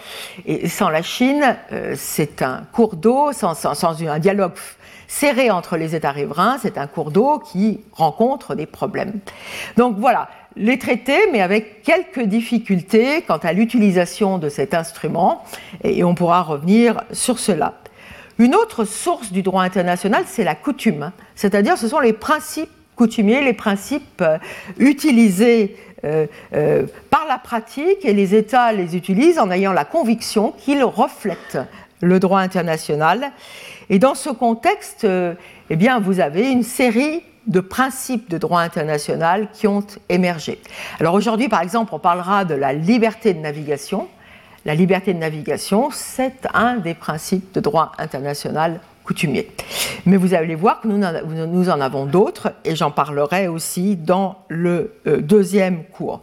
Et 0.45 0.67
sans 0.67 0.89
la 0.89 1.01
Chine, 1.01 1.55
euh, 1.71 1.93
c'est 1.97 2.41
un 2.41 2.63
cours 2.73 2.97
d'eau, 2.97 3.31
sans, 3.31 3.53
sans, 3.53 4.03
un 4.03 4.19
dialogue 4.19 4.53
serré 5.07 5.51
entre 5.51 5.75
les 5.75 5.93
États 5.93 6.11
riverains, 6.11 6.57
c'est 6.61 6.77
un 6.77 6.87
cours 6.87 7.11
d'eau 7.11 7.39
qui 7.39 7.81
rencontre 7.91 8.55
des 8.55 8.65
problèmes. 8.65 9.19
Donc 9.75 9.97
voilà, 9.97 10.29
les 10.55 10.77
traités, 10.77 11.20
mais 11.31 11.41
avec 11.41 11.84
quelques 11.84 12.24
difficultés 12.24 13.22
quant 13.22 13.38
à 13.38 13.53
l'utilisation 13.53 14.38
de 14.38 14.50
cet 14.50 14.74
instrument, 14.74 15.43
et 15.84 16.03
on 16.03 16.15
pourra 16.15 16.41
revenir 16.41 17.01
sur 17.12 17.39
cela. 17.39 17.75
Une 18.38 18.55
autre 18.55 18.86
source 18.86 19.31
du 19.31 19.43
droit 19.43 19.63
international, 19.63 20.24
c'est 20.25 20.43
la 20.43 20.55
coutume, 20.55 21.12
c'est-à-dire 21.36 21.77
ce 21.77 21.88
sont 21.88 22.00
les 22.00 22.13
principes 22.13 22.70
coutumiers, 22.96 23.41
les 23.41 23.53
principes 23.53 24.22
euh, 24.22 24.38
utilisés 24.77 25.75
euh, 26.03 26.27
euh, 26.53 26.86
par 27.10 27.25
la 27.27 27.38
pratique, 27.38 28.03
et 28.03 28.13
les 28.13 28.36
États 28.36 28.74
les 28.74 28.96
utilisent 28.96 29.39
en 29.39 29.51
ayant 29.51 29.74
la 29.74 29.86
conviction 29.86 30.53
qu'ils 30.58 30.84
reflètent 30.84 31.60
le 32.01 32.20
droit 32.20 32.39
international. 32.39 33.31
Et 33.89 34.00
dans 34.00 34.15
ce 34.15 34.29
contexte, 34.29 35.05
eh 35.05 35.75
bien, 35.75 36.00
vous 36.00 36.20
avez 36.20 36.50
une 36.50 36.63
série 36.63 37.22
de 37.48 37.60
principes 37.60 38.29
de 38.29 38.38
droit 38.38 38.62
international 38.62 39.50
qui 39.53 39.67
ont 39.67 39.86
émergé. 40.10 40.60
Alors 41.00 41.13
aujourd'hui, 41.13 41.50
par 41.50 41.62
exemple, 41.62 41.93
on 41.93 42.00
parlera 42.00 42.45
de 42.45 42.55
la 42.55 42.74
liberté 42.74 43.33
de 43.33 43.39
navigation. 43.39 44.07
La 44.65 44.75
liberté 44.75 45.13
de 45.13 45.19
navigation, 45.19 45.89
c'est 45.91 46.48
un 46.53 46.77
des 46.77 46.93
principes 46.93 47.53
de 47.53 47.60
droit 47.60 47.93
international 47.98 48.79
coutumier. 49.03 49.50
Mais 50.05 50.17
vous 50.17 50.36
allez 50.36 50.53
voir 50.53 50.81
que 50.81 50.88
nous 50.88 51.69
en 51.69 51.81
avons 51.81 52.05
d'autres, 52.05 52.53
et 52.63 52.75
j'en 52.75 52.91
parlerai 52.91 53.48
aussi 53.48 53.95
dans 53.95 54.43
le 54.48 54.93
euh, 55.07 55.19
deuxième 55.19 55.83
cours. 55.86 56.21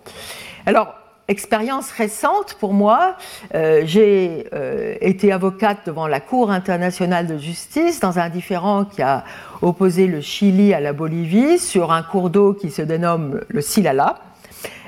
Alors, 0.66 0.94
expérience 1.28 1.90
récente 1.90 2.54
pour 2.58 2.72
moi. 2.72 3.16
Euh, 3.54 3.82
j'ai 3.84 4.46
euh, 4.54 4.94
été 5.00 5.30
avocate 5.30 5.78
devant 5.86 6.06
la 6.06 6.20
Cour 6.20 6.50
internationale 6.50 7.26
de 7.26 7.36
justice 7.36 8.00
dans 8.00 8.18
un 8.18 8.30
différend 8.30 8.86
qui 8.86 9.02
a 9.02 9.24
opposé 9.60 10.06
le 10.06 10.22
Chili 10.22 10.72
à 10.72 10.80
la 10.80 10.94
Bolivie 10.94 11.58
sur 11.58 11.92
un 11.92 12.02
cours 12.02 12.30
d'eau 12.30 12.54
qui 12.54 12.70
se 12.70 12.82
dénomme 12.82 13.42
le 13.46 13.60
Silala. 13.60 14.20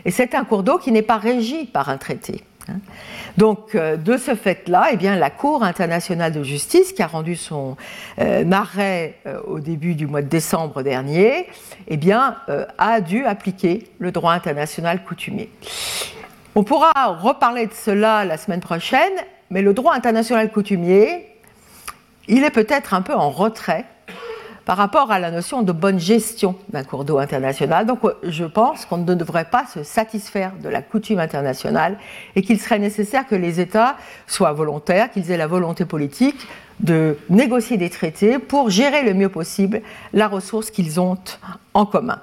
Et 0.07 0.11
c'est 0.11 0.35
un 0.35 0.45
cours 0.45 0.63
d'eau 0.63 0.79
qui 0.79 0.93
n'est 0.93 1.03
pas 1.03 1.19
régi 1.19 1.67
par 1.67 1.91
un 1.91 1.99
traité. 1.99 2.43
Hein. 2.69 2.79
Donc, 3.37 3.75
euh, 3.75 3.99
de 3.99 4.17
ce 4.17 4.35
fait-là, 4.35 4.89
eh 4.93 4.97
la 4.97 5.31
Cour 5.31 5.63
internationale 5.63 6.33
de 6.33 6.43
justice, 6.43 6.95
qui 6.95 7.03
a 7.03 7.07
rendu 7.07 7.37
son 7.37 7.77
arrêt 8.19 9.17
au 9.47 9.61
début 9.61 9.95
du 9.95 10.07
mois 10.07 10.23
de 10.23 10.29
décembre 10.29 10.83
dernier, 10.83 11.47
eh 11.87 11.97
bien, 11.99 12.37
a 12.79 13.01
dû 13.01 13.25
appliquer 13.25 13.89
le 13.99 14.11
droit 14.11 14.33
international 14.33 15.05
coutumier. 15.05 15.51
On 16.57 16.65
pourra 16.65 16.91
reparler 17.21 17.67
de 17.67 17.73
cela 17.73 18.25
la 18.25 18.37
semaine 18.37 18.61
prochaine, 18.61 19.13
mais 19.51 19.63
le 19.63 19.73
droit 19.73 19.95
international 19.95 20.51
coutumier, 20.51 21.29
il 22.27 22.43
est 22.43 22.51
peut-être 22.51 22.93
un 22.93 23.03
peu 23.03 23.15
en 23.15 23.31
retrait 23.31 23.85
par 24.65 24.77
rapport 24.77 25.13
à 25.13 25.21
la 25.21 25.31
notion 25.31 25.63
de 25.63 25.71
bonne 25.71 26.01
gestion 26.01 26.57
d'un 26.71 26.83
cours 26.83 27.05
d'eau 27.05 27.19
international. 27.19 27.87
Donc 27.87 28.01
je 28.25 28.45
pense 28.45 28.85
qu'on 28.85 28.99
ne 28.99 29.15
devrait 29.15 29.45
pas 29.45 29.65
se 29.67 29.85
satisfaire 29.85 30.53
de 30.61 30.69
la 30.69 30.83
coutume 30.83 31.21
internationale 31.21 31.99
et 32.35 32.43
qu'il 32.43 32.61
serait 32.61 32.81
nécessaire 32.81 33.29
que 33.29 33.37
les 33.37 33.61
États 33.61 33.97
soient 34.27 34.53
volontaires, 34.53 35.11
qu'ils 35.13 35.31
aient 35.31 35.37
la 35.37 35.47
volonté 35.47 35.85
politique 35.85 36.49
de 36.81 37.17
négocier 37.29 37.77
des 37.77 37.91
traités 37.91 38.41
pour 38.41 38.71
gérer 38.71 39.03
le 39.03 39.15
mieux 39.15 39.29
possible 39.29 39.83
la 40.13 40.27
ressource 40.27 40.73
qu'ils 40.73 41.01
ont 41.01 41.17
en 41.75 41.87
commun. 41.87 42.21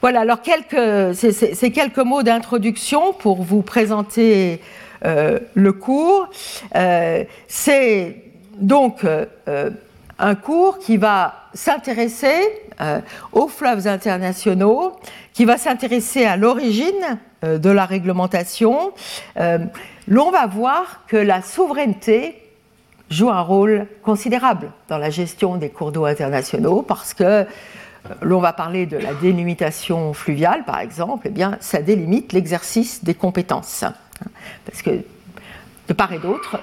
Voilà, 0.00 0.20
alors 0.20 0.42
quelques, 0.42 1.14
ces, 1.14 1.70
quelques 1.70 1.98
mots 1.98 2.22
d'introduction 2.22 3.12
pour 3.12 3.42
vous 3.42 3.62
présenter 3.62 4.60
euh, 5.04 5.38
le 5.54 5.72
cours. 5.72 6.28
Euh, 6.74 7.24
c'est 7.46 8.22
donc 8.56 9.04
euh, 9.04 9.70
un 10.18 10.34
cours 10.34 10.78
qui 10.78 10.96
va 10.96 11.34
s'intéresser 11.54 12.40
aux 13.32 13.46
fleuves 13.46 13.86
internationaux, 13.86 14.92
qui 15.32 15.44
va 15.44 15.58
s'intéresser 15.58 16.24
à 16.24 16.36
l'origine 16.36 17.20
de 17.42 17.70
la 17.70 17.86
réglementation. 17.86 18.92
L'on 19.36 20.30
va 20.32 20.46
voir 20.46 21.02
que 21.06 21.16
la 21.16 21.40
souveraineté 21.40 22.42
joue 23.10 23.30
un 23.30 23.42
rôle 23.42 23.86
considérable 24.02 24.72
dans 24.88 24.98
la 24.98 25.10
gestion 25.10 25.56
des 25.56 25.68
cours 25.68 25.92
d'eau 25.92 26.04
internationaux 26.04 26.82
parce 26.82 27.14
que 27.14 27.46
l'on 28.22 28.40
va 28.40 28.52
parler 28.52 28.86
de 28.86 28.96
la 28.96 29.14
délimitation 29.14 30.12
fluviale, 30.12 30.64
par 30.64 30.80
exemple, 30.80 31.26
eh 31.28 31.30
bien, 31.30 31.56
ça 31.60 31.80
délimite 31.80 32.32
l'exercice 32.32 33.04
des 33.04 33.14
compétences. 33.14 33.84
Parce 34.66 34.82
que, 34.82 34.90
de 35.88 35.92
part 35.92 36.12
et 36.12 36.18
d'autre, 36.18 36.60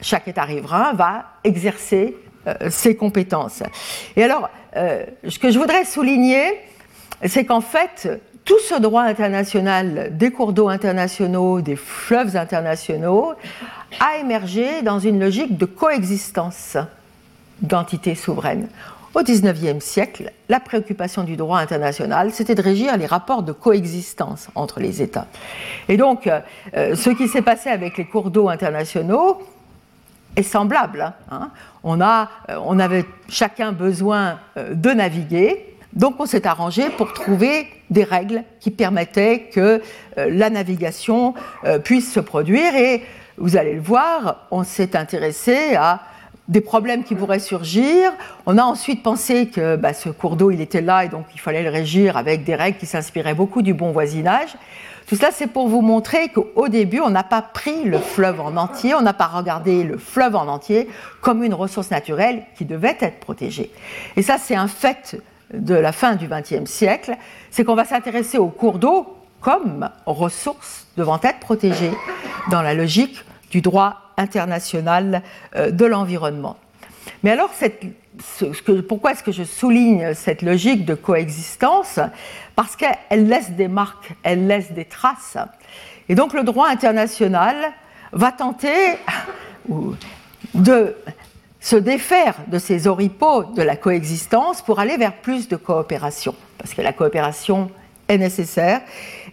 chaque 0.00 0.28
État 0.28 0.44
riverain 0.44 0.92
va 0.94 1.26
exercer 1.44 2.16
euh, 2.46 2.70
ses 2.70 2.96
compétences. 2.96 3.62
Et 4.16 4.22
alors, 4.22 4.48
euh, 4.76 5.04
ce 5.26 5.38
que 5.38 5.50
je 5.50 5.58
voudrais 5.58 5.84
souligner, 5.84 6.44
c'est 7.24 7.44
qu'en 7.44 7.60
fait, 7.60 8.08
tout 8.44 8.58
ce 8.60 8.80
droit 8.80 9.02
international 9.02 10.16
des 10.16 10.30
cours 10.30 10.52
d'eau 10.52 10.68
internationaux, 10.68 11.60
des 11.60 11.76
fleuves 11.76 12.36
internationaux, 12.36 13.34
a 14.00 14.18
émergé 14.18 14.82
dans 14.82 14.98
une 14.98 15.20
logique 15.20 15.56
de 15.56 15.66
coexistence 15.66 16.76
d'entités 17.60 18.14
souveraines. 18.14 18.68
Au 19.18 19.22
XIXe 19.24 19.84
siècle, 19.84 20.30
la 20.48 20.60
préoccupation 20.60 21.24
du 21.24 21.36
droit 21.36 21.58
international, 21.58 22.30
c'était 22.32 22.54
de 22.54 22.62
régir 22.62 22.96
les 22.96 23.06
rapports 23.06 23.42
de 23.42 23.50
coexistence 23.50 24.46
entre 24.54 24.78
les 24.78 25.02
États. 25.02 25.26
Et 25.88 25.96
donc, 25.96 26.28
euh, 26.28 26.38
euh, 26.76 26.94
ce 26.94 27.10
qui 27.10 27.26
s'est 27.26 27.42
passé 27.42 27.68
avec 27.68 27.98
les 27.98 28.04
cours 28.04 28.30
d'eau 28.30 28.48
internationaux 28.48 29.42
est 30.36 30.44
semblable. 30.44 31.14
Hein. 31.32 31.50
on, 31.82 32.00
a, 32.00 32.28
euh, 32.48 32.60
on 32.64 32.78
avait 32.78 33.06
chacun 33.28 33.72
besoin 33.72 34.38
de 34.56 34.90
naviguer, 34.90 35.74
donc 35.94 36.20
on 36.20 36.26
s'est 36.26 36.46
arrangé 36.46 36.88
pour 36.90 37.12
trouver 37.12 37.66
des 37.90 38.04
règles 38.04 38.44
qui 38.60 38.70
permettaient 38.70 39.50
que 39.52 39.82
la 40.16 40.48
navigation 40.48 41.34
puisse 41.82 42.12
se 42.12 42.20
produire. 42.20 42.76
Et 42.76 43.02
vous 43.36 43.56
allez 43.56 43.74
le 43.74 43.80
voir, 43.80 44.46
on 44.52 44.62
s'est 44.62 44.96
intéressé 44.96 45.74
à 45.74 46.02
des 46.48 46.60
problèmes 46.60 47.04
qui 47.04 47.14
pourraient 47.14 47.38
surgir. 47.38 48.12
On 48.46 48.58
a 48.58 48.62
ensuite 48.62 49.02
pensé 49.02 49.48
que 49.48 49.76
bah, 49.76 49.92
ce 49.92 50.08
cours 50.08 50.36
d'eau, 50.36 50.50
il 50.50 50.60
était 50.60 50.80
là 50.80 51.04
et 51.04 51.08
donc 51.08 51.26
il 51.34 51.40
fallait 51.40 51.62
le 51.62 51.70
régir 51.70 52.16
avec 52.16 52.44
des 52.44 52.54
règles 52.54 52.78
qui 52.78 52.86
s'inspiraient 52.86 53.34
beaucoup 53.34 53.62
du 53.62 53.74
bon 53.74 53.92
voisinage. 53.92 54.56
Tout 55.06 55.16
cela, 55.16 55.30
c'est 55.32 55.46
pour 55.46 55.68
vous 55.68 55.80
montrer 55.80 56.28
qu'au 56.28 56.68
début, 56.68 57.00
on 57.00 57.08
n'a 57.08 57.22
pas 57.22 57.40
pris 57.40 57.84
le 57.84 57.98
fleuve 57.98 58.40
en 58.40 58.56
entier, 58.56 58.94
on 58.94 59.00
n'a 59.00 59.14
pas 59.14 59.26
regardé 59.26 59.82
le 59.82 59.96
fleuve 59.96 60.36
en 60.36 60.48
entier 60.48 60.88
comme 61.22 61.42
une 61.42 61.54
ressource 61.54 61.90
naturelle 61.90 62.42
qui 62.56 62.66
devait 62.66 62.96
être 63.00 63.18
protégée. 63.20 63.70
Et 64.16 64.22
ça, 64.22 64.36
c'est 64.36 64.54
un 64.54 64.68
fait 64.68 65.16
de 65.54 65.74
la 65.74 65.92
fin 65.92 66.14
du 66.14 66.28
XXe 66.28 66.70
siècle, 66.70 67.16
c'est 67.50 67.64
qu'on 67.64 67.74
va 67.74 67.86
s'intéresser 67.86 68.36
au 68.36 68.48
cours 68.48 68.78
d'eau 68.78 69.16
comme 69.40 69.88
ressource 70.04 70.86
devant 70.98 71.18
être 71.22 71.38
protégée 71.38 71.92
dans 72.50 72.60
la 72.60 72.74
logique 72.74 73.24
du 73.50 73.60
droit 73.60 74.12
international 74.16 75.22
euh, 75.56 75.70
de 75.70 75.84
l'environnement. 75.84 76.56
Mais 77.22 77.30
alors, 77.30 77.50
pourquoi 78.88 79.12
est-ce 79.12 79.22
que 79.22 79.32
je 79.32 79.44
souligne 79.44 80.14
cette 80.14 80.42
logique 80.42 80.84
de 80.84 80.94
coexistence? 80.94 81.98
Parce 82.54 82.76
qu'elle 82.76 83.28
laisse 83.28 83.50
des 83.52 83.68
marques, 83.68 84.12
elle 84.22 84.46
laisse 84.46 84.72
des 84.72 84.84
traces. 84.84 85.38
Et 86.08 86.14
donc 86.14 86.32
le 86.34 86.42
droit 86.42 86.68
international 86.68 87.56
va 88.12 88.32
tenter 88.32 88.98
de 90.54 90.96
se 91.60 91.76
défaire 91.76 92.34
de 92.46 92.58
ces 92.58 92.86
oripeaux 92.86 93.44
de 93.44 93.62
la 93.62 93.76
coexistence 93.76 94.62
pour 94.62 94.78
aller 94.80 94.96
vers 94.96 95.14
plus 95.14 95.48
de 95.48 95.56
coopération. 95.56 96.34
Parce 96.56 96.74
que 96.74 96.82
la 96.82 96.92
coopération 96.92 97.70
est 98.08 98.18
nécessaire. 98.18 98.80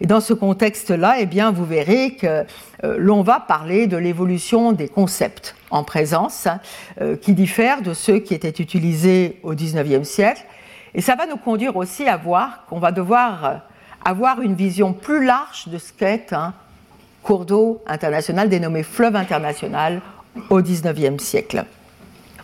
Et 0.01 0.05
dans 0.05 0.19
ce 0.19 0.33
contexte-là, 0.33 1.15
eh 1.19 1.25
bien, 1.25 1.51
vous 1.51 1.65
verrez 1.65 2.15
que 2.15 2.45
euh, 2.83 2.95
l'on 2.97 3.21
va 3.21 3.39
parler 3.39 3.87
de 3.87 3.97
l'évolution 3.97 4.73
des 4.73 4.89
concepts 4.89 5.55
en 5.71 5.83
présence, 5.83 6.47
euh, 7.01 7.15
qui 7.15 7.33
diffèrent 7.33 7.81
de 7.81 7.93
ceux 7.93 8.19
qui 8.19 8.33
étaient 8.33 8.49
utilisés 8.49 9.39
au 9.43 9.53
XIXe 9.53 10.07
siècle. 10.07 10.43
Et 10.93 11.01
ça 11.01 11.15
va 11.15 11.25
nous 11.25 11.37
conduire 11.37 11.75
aussi 11.75 12.07
à 12.07 12.17
voir 12.17 12.65
qu'on 12.67 12.79
va 12.79 12.91
devoir 12.91 13.45
euh, 13.45 13.53
avoir 14.03 14.41
une 14.41 14.55
vision 14.55 14.93
plus 14.93 15.25
large 15.25 15.67
de 15.67 15.77
ce 15.77 15.91
qu'est 15.91 16.33
un 16.33 16.53
cours 17.23 17.45
d'eau 17.45 17.81
international 17.87 18.49
dénommé 18.49 18.83
fleuve 18.83 19.15
international 19.15 20.01
au 20.49 20.61
XIXe 20.61 21.21
siècle. 21.23 21.65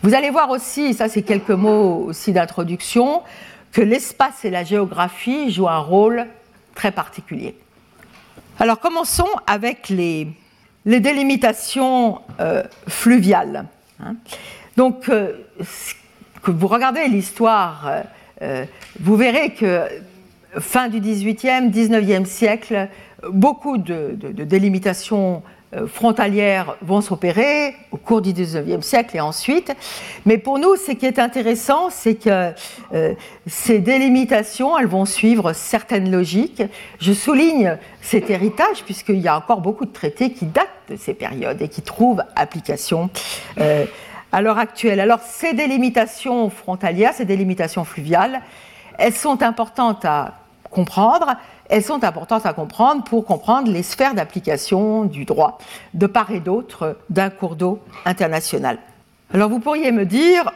Vous 0.02 0.16
allez 0.16 0.32
voir 0.32 0.50
aussi, 0.50 0.96
ça 0.96 1.08
c'est 1.08 1.22
quelques 1.22 1.52
mots 1.52 2.06
aussi 2.08 2.34
d'introduction, 2.34 3.22
que 3.72 3.82
l'espace 3.82 4.46
et 4.46 4.50
la 4.50 4.64
géographie 4.64 5.52
jouent 5.52 5.70
un 5.70 5.80
rôle 5.80 6.28
très 6.76 6.92
particulier. 6.92 7.56
Alors 8.60 8.80
commençons 8.80 9.30
avec 9.48 9.90
les, 9.90 10.28
délimitations 10.86 12.22
euh, 12.40 12.64
fluviales. 12.88 13.66
Hein. 14.04 14.16
Donc, 14.78 15.10
euh, 15.10 15.34
que 16.44 16.52
vous 16.52 16.68
regardez 16.68 17.08
l'histoire, 17.08 18.04
euh, 18.42 18.66
vous 19.00 19.16
verrez 19.16 19.54
que 19.54 19.88
fin 20.60 20.90
du 20.90 21.00
XVIIIe, 21.00 21.70
XIXe 21.70 22.30
siècle, 22.30 22.90
beaucoup 23.30 23.78
de, 23.78 24.16
de, 24.16 24.32
de 24.32 24.44
délimitations 24.44 25.44
frontalières 25.88 26.76
vont 26.82 27.02
s'opérer 27.02 27.76
au 27.92 27.98
cours 27.98 28.22
du 28.22 28.34
XIXe 28.34 28.86
siècle 28.86 29.16
et 29.16 29.22
ensuite. 29.22 29.74
Mais 30.26 30.38
pour 30.38 30.60
nous, 30.60 30.76
ce 30.76 30.92
qui 30.92 31.06
est 31.06 31.20
intéressant, 31.20 31.90
c'est 31.90 32.16
que 32.16 32.52
euh, 32.94 33.14
ces 33.48 33.80
délimitations, 33.80 34.78
elles 34.78 34.88
vont 34.88 35.06
suivre 35.06 35.54
certaines 35.54 36.12
logiques. 36.12 36.64
Je 37.00 37.14
souligne 37.14 37.78
cet 38.02 38.30
héritage 38.30 38.84
puisqu'il 38.84 39.20
y 39.20 39.28
a 39.28 39.38
encore 39.38 39.62
beaucoup 39.62 39.86
de 39.86 39.94
traités 39.94 40.34
qui 40.34 40.46
datent 40.46 40.68
de 40.90 40.98
ces 40.98 41.14
périodes 41.14 41.62
et 41.62 41.70
qui 41.70 41.82
trouvent 41.82 42.24
application. 42.36 43.10
Euh, 43.60 43.86
à 44.34 44.42
l'heure 44.42 44.60
actuelle. 44.60 45.02
Alors 45.02 45.20
ces 45.20 45.54
délimitations 45.54 46.50
frontalières, 46.50 47.14
ces 47.14 47.26
délimitations 47.26 47.84
fluviales, 47.84 48.42
elles 48.98 49.14
sont 49.14 49.44
importantes 49.44 50.06
à 50.06 50.36
comprendre, 50.70 51.36
elles 51.72 51.84
sont 51.84 52.04
importantes 52.04 52.46
à 52.46 52.52
comprendre 52.54 53.06
pour 53.06 53.26
comprendre 53.26 53.72
les 53.72 53.82
sphères 53.82 54.14
d'application 54.14 55.06
du 55.06 55.24
droit 55.24 55.58
de 55.94 56.06
part 56.06 56.30
et 56.32 56.42
d'autre 56.42 56.98
d'un 57.10 57.30
cours 57.30 57.56
d'eau 57.56 57.80
international. 58.04 58.78
Alors 59.34 59.50
vous 59.50 59.62
pourriez 59.62 59.94
me 59.94 60.06
dire, 60.06 60.52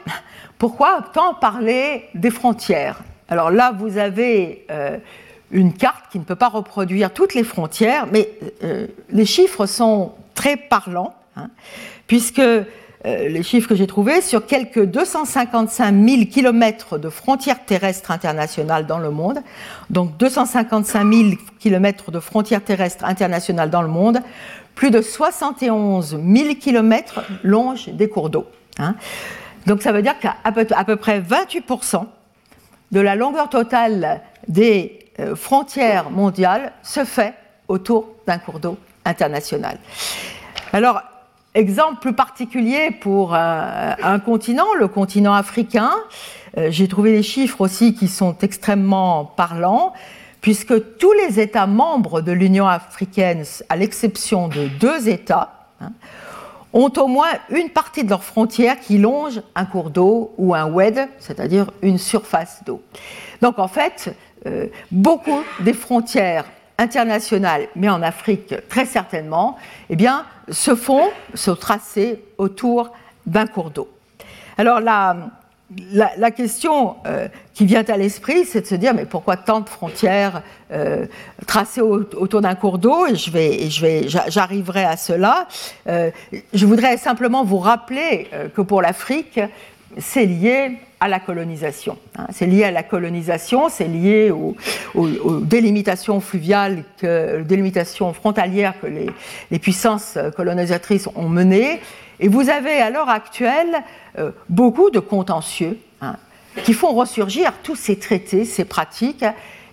pourquoi 0.58 1.06
tant 1.14 1.34
parler 1.34 2.04
des 2.14 2.30
frontières? 2.30 3.00
Alors 3.30 3.50
là, 3.50 3.72
vous 3.72 3.98
avez 3.98 4.66
euh, 4.70 4.98
une 5.52 5.72
carte 5.72 6.12
qui 6.12 6.20
ne 6.20 6.26
peut 6.26 6.36
pas 6.36 6.50
reproduire 6.50 7.14
toutes 7.14 7.34
les 7.34 7.46
frontières, 7.46 8.08
mais 8.12 8.30
euh, 8.64 8.88
les 9.10 9.26
chiffres 9.26 9.68
sont 9.68 10.12
très 10.34 10.58
parlants, 10.58 11.16
hein, 11.38 11.50
puisque 12.08 12.42
euh, 13.06 13.28
les 13.28 13.44
chiffres 13.44 13.70
que 13.70 13.76
j'ai 13.76 13.86
trouvés, 13.86 14.22
sur 14.22 14.46
quelques 14.46 14.84
255 14.84 15.94
000 15.94 16.26
kilomètres 16.26 16.98
de 16.98 17.10
frontières 17.10 17.64
terrestres 17.64 18.10
internationales 18.10 18.88
dans 18.88 18.98
le 18.98 19.12
monde, 19.12 19.40
donc 19.92 20.18
255 20.18 21.14
000 21.14 21.30
kilomètres 21.60 22.10
de 22.10 22.20
frontières 22.20 22.64
terrestres 22.64 23.06
internationales 23.06 23.70
dans 23.70 23.84
le 23.84 23.90
monde, 23.90 24.22
plus 24.74 24.90
de 24.90 25.02
71 25.02 26.18
000 26.20 26.56
kilomètres 26.56 27.22
longent 27.44 27.90
des 27.90 28.10
cours 28.10 28.30
d'eau. 28.30 28.48
Hein. 28.80 28.96
Donc 29.68 29.84
ça 29.84 29.92
veut 29.92 30.02
dire 30.02 30.16
qu'à 30.20 30.36
peu, 30.52 30.96
près 30.96 31.22
28% 31.22 32.06
de 32.92 33.00
la 33.00 33.16
longueur 33.16 33.50
totale 33.50 34.22
des 34.48 35.00
euh, 35.20 35.36
frontières 35.36 36.10
mondiales 36.10 36.74
se 36.82 37.04
fait 37.04 37.36
autour 37.68 38.16
d'un 38.26 38.40
cours 38.40 38.60
d'eau 38.60 38.78
international. 39.06 39.78
Alors, 40.74 41.02
Exemple 41.56 42.02
plus 42.02 42.12
particulier 42.12 42.92
pour 42.92 43.34
euh, 43.34 43.94
un, 44.04 44.20
continent, 44.20 44.74
le 44.78 44.90
continent 44.90 45.34
africain. 45.34 45.92
Euh, 46.58 46.68
j'ai 46.70 46.90
trouvé 46.90 47.14
des 47.14 47.24
chiffres 47.24 47.62
aussi 47.62 47.96
qui 47.96 48.10
sont 48.10 48.36
extrêmement 48.42 49.24
parlants, 49.24 49.94
puisque 50.42 50.98
tous 50.98 51.14
les 51.14 51.40
États 51.40 51.66
membres 51.66 52.20
de 52.20 52.34
l'Union 52.34 52.68
africaine, 52.68 53.46
à 53.70 53.78
l'exception 53.78 54.50
de 54.50 54.68
deux 54.68 55.08
États, 55.08 55.70
hein, 55.80 55.94
ont 56.74 56.92
au 56.98 57.08
moins 57.08 57.32
une 57.50 57.70
partie 57.70 58.04
de 58.04 58.10
leurs 58.10 58.26
frontières 58.26 58.78
qui 58.82 58.98
longe 58.98 59.42
un 59.56 59.64
cours 59.64 59.92
d'eau 59.92 60.34
ou 60.38 60.54
un 60.54 60.66
WED, 60.66 61.08
c'est-à-dire 61.20 61.72
une 61.82 61.98
surface 61.98 62.64
d'eau. 62.66 62.82
Donc 63.42 63.60
en 63.60 63.70
fait, 63.70 64.14
euh, 64.46 64.68
beaucoup 64.92 65.42
des 65.62 65.72
frontières 65.72 66.44
internationales, 66.78 67.70
mais 67.78 67.88
en 67.88 68.02
Afrique 68.02 68.54
très 68.68 68.86
certainement, 68.86 69.56
eh 69.90 69.96
bien, 69.96 70.26
se 70.50 70.76
font, 70.76 71.10
se 71.34 71.52
tracer 71.52 72.24
autour 72.38 72.92
d'un 73.26 73.48
cours 73.48 73.72
d'eau. 73.72 73.90
Alors 74.58 74.80
la, 74.80 75.18
la, 75.92 76.32
question 76.32 76.96
euh, 77.06 77.28
qui 77.54 77.66
vient 77.66 77.84
à 77.84 77.98
l'esprit, 77.98 78.46
c'est 78.46 78.62
de 78.62 78.66
se 78.66 78.76
dire 78.76 78.94
mais 78.94 79.06
pourquoi 79.06 79.36
tant 79.36 79.62
de 79.62 79.70
frontières 79.70 80.44
euh, 80.72 81.06
tracées 81.48 81.82
autour 81.82 82.42
d'un 82.42 82.56
cours 82.56 82.78
d'eau? 82.78 83.08
Et 83.08 83.16
je 83.16 83.32
vais, 83.32 83.70
je 83.70 83.82
vais, 83.82 84.08
j'arriverai 84.08 84.86
à 84.86 84.96
cela. 84.96 85.48
Euh, 85.88 86.12
je 86.54 86.66
voudrais 86.66 86.98
simplement 86.98 87.44
vous 87.44 87.60
rappeler 87.60 88.30
que 88.56 88.62
pour 88.62 88.82
l'Afrique, 88.82 89.40
c'est 89.98 90.26
lié 90.26 90.78
à 91.00 91.08
la 91.08 91.20
colonisation. 91.20 91.98
Hein. 92.18 92.28
C'est 92.32 92.46
lié 92.46 92.64
à 92.64 92.72
la 92.72 92.84
colonisation, 92.84 93.70
c'est 93.70 93.88
lié 93.88 94.32
aux, 94.32 94.56
délimitations 95.42 96.20
fluviales, 96.20 96.84
délimitations 97.02 98.14
frontalières 98.14 98.74
que 98.82 98.88
les, 98.88 99.60
puissances 99.60 100.18
colonisatrices 100.36 101.08
ont 101.16 101.30
menées. 101.30 101.80
Et 102.20 102.28
vous 102.28 102.50
avez 102.50 102.78
à 102.78 102.90
l'heure 102.90 103.10
actuelle 103.10 103.84
euh, 104.18 104.32
beaucoup 104.48 104.90
de 104.90 105.00
contentieux 105.00 105.78
hein, 106.02 106.16
qui 106.64 106.74
font 106.74 106.94
ressurgir 106.94 107.54
tous 107.62 107.76
ces 107.76 107.98
traités, 107.98 108.46
ces 108.46 108.64
pratiques, 108.64 109.26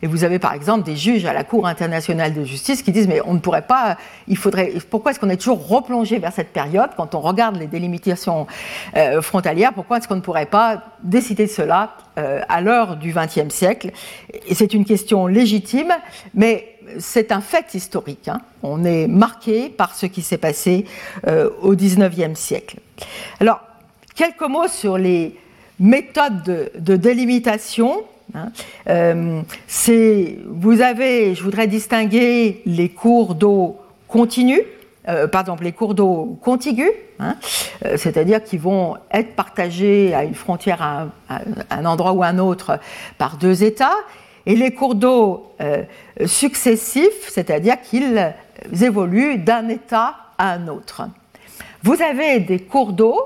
et 0.02 0.08
vous 0.08 0.24
avez 0.24 0.40
par 0.40 0.52
exemple 0.52 0.84
des 0.84 0.96
juges 0.96 1.24
à 1.24 1.32
la 1.32 1.44
Cour 1.44 1.66
internationale 1.66 2.34
de 2.34 2.44
justice 2.44 2.82
qui 2.82 2.90
disent 2.90 3.06
mais 3.06 3.20
on 3.24 3.34
ne 3.34 3.38
pourrait 3.38 3.62
pas, 3.62 3.96
il 4.26 4.36
faudrait, 4.36 4.72
pourquoi 4.90 5.12
est-ce 5.12 5.20
qu'on 5.20 5.30
est 5.30 5.36
toujours 5.36 5.66
replongé 5.66 6.18
vers 6.18 6.32
cette 6.32 6.52
période 6.52 6.90
quand 6.96 7.14
on 7.14 7.20
regarde 7.20 7.56
les 7.56 7.68
délimitations 7.68 8.48
euh, 8.96 9.22
frontalières 9.22 9.72
Pourquoi 9.72 9.98
est-ce 9.98 10.08
qu'on 10.08 10.16
ne 10.16 10.20
pourrait 10.20 10.46
pas 10.46 10.82
décider 11.04 11.46
cela 11.46 11.96
euh, 12.18 12.40
à 12.48 12.60
l'heure 12.60 12.96
du 12.96 13.14
XXe 13.14 13.54
siècle? 13.54 13.92
Et 14.48 14.54
c'est 14.54 14.74
une 14.74 14.84
question 14.84 15.28
légitime, 15.28 15.92
mais 16.34 16.78
c'est 16.98 17.30
un 17.30 17.40
fait 17.40 17.72
historique. 17.74 18.26
Hein. 18.26 18.40
On 18.64 18.84
est 18.84 19.06
marqué 19.06 19.68
par 19.68 19.94
ce 19.94 20.06
qui 20.06 20.22
s'est 20.22 20.38
passé 20.38 20.84
euh, 21.28 21.48
au 21.60 21.76
XIXe 21.76 22.38
siècle. 22.38 22.78
Alors, 23.38 23.60
quelques 24.16 24.48
mots 24.48 24.68
sur 24.68 24.98
les 24.98 25.38
méthodes 25.78 26.42
de, 26.42 26.72
de 26.78 26.96
délimitation. 26.96 28.04
Hein. 28.34 28.50
Euh, 28.88 29.42
vous 30.46 30.80
avez, 30.80 31.34
je 31.34 31.42
voudrais 31.42 31.66
distinguer 31.66 32.62
les 32.66 32.88
cours 32.88 33.34
d'eau 33.34 33.78
continus, 34.08 34.62
euh, 35.08 35.26
par 35.26 35.42
exemple 35.42 35.64
les 35.64 35.72
cours 35.72 35.94
d'eau 35.94 36.38
contigus, 36.42 36.90
hein, 37.18 37.36
euh, 37.84 37.96
c'est-à-dire 37.96 38.42
qui 38.42 38.58
vont 38.58 38.96
être 39.10 39.34
partagés 39.34 40.14
à 40.14 40.24
une 40.24 40.34
frontière, 40.34 40.82
à 40.82 41.08
un, 41.70 41.84
endroit 41.84 42.12
ou 42.12 42.22
un 42.22 42.38
autre, 42.38 42.78
par 43.18 43.36
deux 43.36 43.64
États, 43.64 43.96
et 44.44 44.56
les 44.56 44.72
cours 44.74 44.96
d'eau 44.96 45.54
successifs, 46.26 47.28
c'est-à-dire 47.28 47.80
qu'ils 47.80 48.34
évoluent 48.82 49.38
d'un 49.38 49.68
État 49.68 50.16
à 50.36 50.50
un 50.54 50.66
autre. 50.66 51.02
Vous 51.84 52.02
avez 52.02 52.40
des 52.40 52.58
cours 52.58 52.92
d'eau 52.92 53.16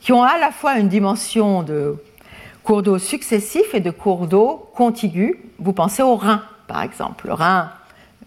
qui 0.00 0.12
ont 0.12 0.22
à 0.22 0.38
la 0.38 0.50
fois 0.50 0.78
une 0.78 0.88
dimension 0.88 1.64
de 1.64 1.96
cours 2.70 2.84
d'eau 2.84 2.98
successifs 2.98 3.74
et 3.74 3.80
de 3.80 3.90
cours 3.90 4.28
d'eau 4.28 4.70
contigus. 4.76 5.34
Vous 5.58 5.72
pensez 5.72 6.04
au 6.04 6.14
Rhin, 6.14 6.40
par 6.68 6.84
exemple. 6.84 7.26
Le 7.26 7.32
Rhin 7.32 7.72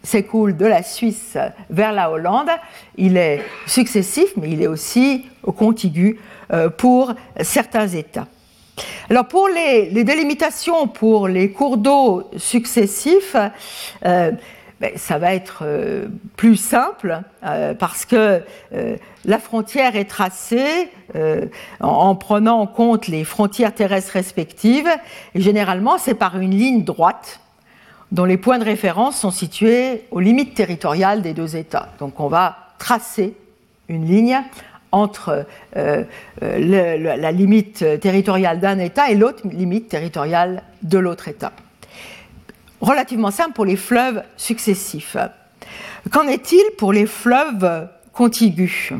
s'écoule 0.03 0.58
de 0.58 0.65
la 0.65 0.84
Suisse 0.84 1.38
vers 1.69 1.93
la 1.93 2.12
Hollande. 2.12 2.49
Il 2.97 3.15
est 3.15 3.41
successif, 3.67 4.34
mais 4.36 4.49
il 4.49 4.62
est 4.62 4.67
aussi 4.67 5.25
contigu 5.56 6.19
euh, 6.51 6.67
pour 6.67 7.13
certains 7.39 7.88
États. 7.88 8.27
Alors 9.10 9.29
pour 9.29 9.47
les, 9.47 10.03
délimitations 10.03 10.88
pour 10.88 11.29
les 11.29 11.51
cours 11.51 11.77
d'eau 11.77 12.29
successifs, 12.36 13.38
euh, 14.06 14.32
ben, 14.84 14.98
ça 14.98 15.17
va 15.17 15.34
être 15.34 15.63
plus 16.36 16.58
simple 16.58 17.22
parce 17.80 18.04
que 18.04 18.41
la 19.24 19.39
frontière 19.39 19.96
est 19.96 20.10
tracée 20.10 20.89
en, 21.80 22.15
prenant 22.15 22.60
en 22.60 22.67
compte 22.67 23.08
les 23.08 23.24
frontières 23.24 23.74
terrestres 23.74 24.12
respectives. 24.12 24.89
Généralement, 25.36 25.98
c'est 25.98 26.15
par 26.15 26.38
une 26.38 26.52
ligne 26.52 26.84
droite 26.84 27.39
dont 28.12 28.26
les 28.26 28.36
points 28.36 28.60
de 28.60 28.65
référence 28.65 29.17
sont 29.17 29.32
situés 29.32 30.04
aux 30.12 30.19
limites 30.19 30.54
territoriales 30.54 31.22
des 31.22 31.34
deux 31.34 31.56
États. 31.56 31.88
Donc 32.00 32.19
on 32.19 32.28
va 32.28 32.58
tracer 32.78 33.38
une 33.88 34.06
ligne 34.06 34.41
entre 34.91 35.46
euh, 35.78 36.04
euh, 36.43 37.17
la 37.17 37.32
limite 37.32 37.86
territoriale 38.02 38.60
d'un 38.60 38.80
État 38.80 39.10
et 39.10 39.15
l'autre 39.15 39.48
limite 39.48 39.88
territoriale 39.88 40.63
de 40.84 40.98
l'autre 40.98 41.30
État. 41.30 41.54
Relativement 42.84 43.32
simple 43.32 43.54
pour 43.54 43.63
les 43.63 43.78
fleuves 43.78 44.24
successifs. 44.36 45.15
Qu'en 46.12 46.28
est-il 46.28 46.62
pour 46.78 46.91
les 46.91 47.06
fleuves 47.06 47.88
contigus? 48.12 48.91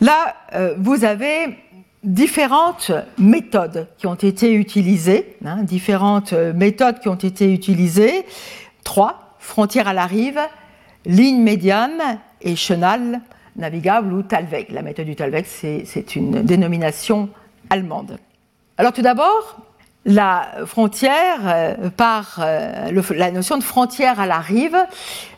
Là, 0.00 0.34
euh, 0.54 0.74
vous 0.78 1.04
avez 1.04 1.56
différentes 2.02 2.90
méthodes 3.18 3.86
qui 3.98 4.08
ont 4.08 4.16
été 4.16 4.52
utilisées, 4.52 5.36
hein, 5.44 5.62
différentes 5.62 6.32
méthodes 6.32 6.98
qui 6.98 7.08
ont 7.08 7.14
été 7.14 7.52
utilisées, 7.52 8.26
trois, 8.82 9.36
frontière 9.38 9.86
à 9.86 9.92
la 9.92 10.06
rive, 10.06 10.40
ligne 11.06 11.40
médiane 11.40 12.18
et 12.40 12.56
chenal 12.56 13.20
navigable 13.54 14.12
ou 14.12 14.22
Talweg. 14.22 14.72
La 14.72 14.82
méthode 14.82 15.06
du 15.06 15.14
Talweg, 15.14 15.44
c'est 15.46 16.16
une 16.16 16.42
dénomination 16.42 17.28
allemande. 17.70 18.18
Alors 18.76 18.92
tout 18.92 19.02
d'abord, 19.02 19.58
la 20.04 20.48
frontière 20.66 21.38
euh, 21.44 21.90
par 21.96 22.40
euh, 22.40 23.02
la 23.14 23.30
notion 23.30 23.56
de 23.56 23.62
frontière 23.62 24.18
à 24.20 24.26
la 24.26 24.38
rive, 24.38 24.76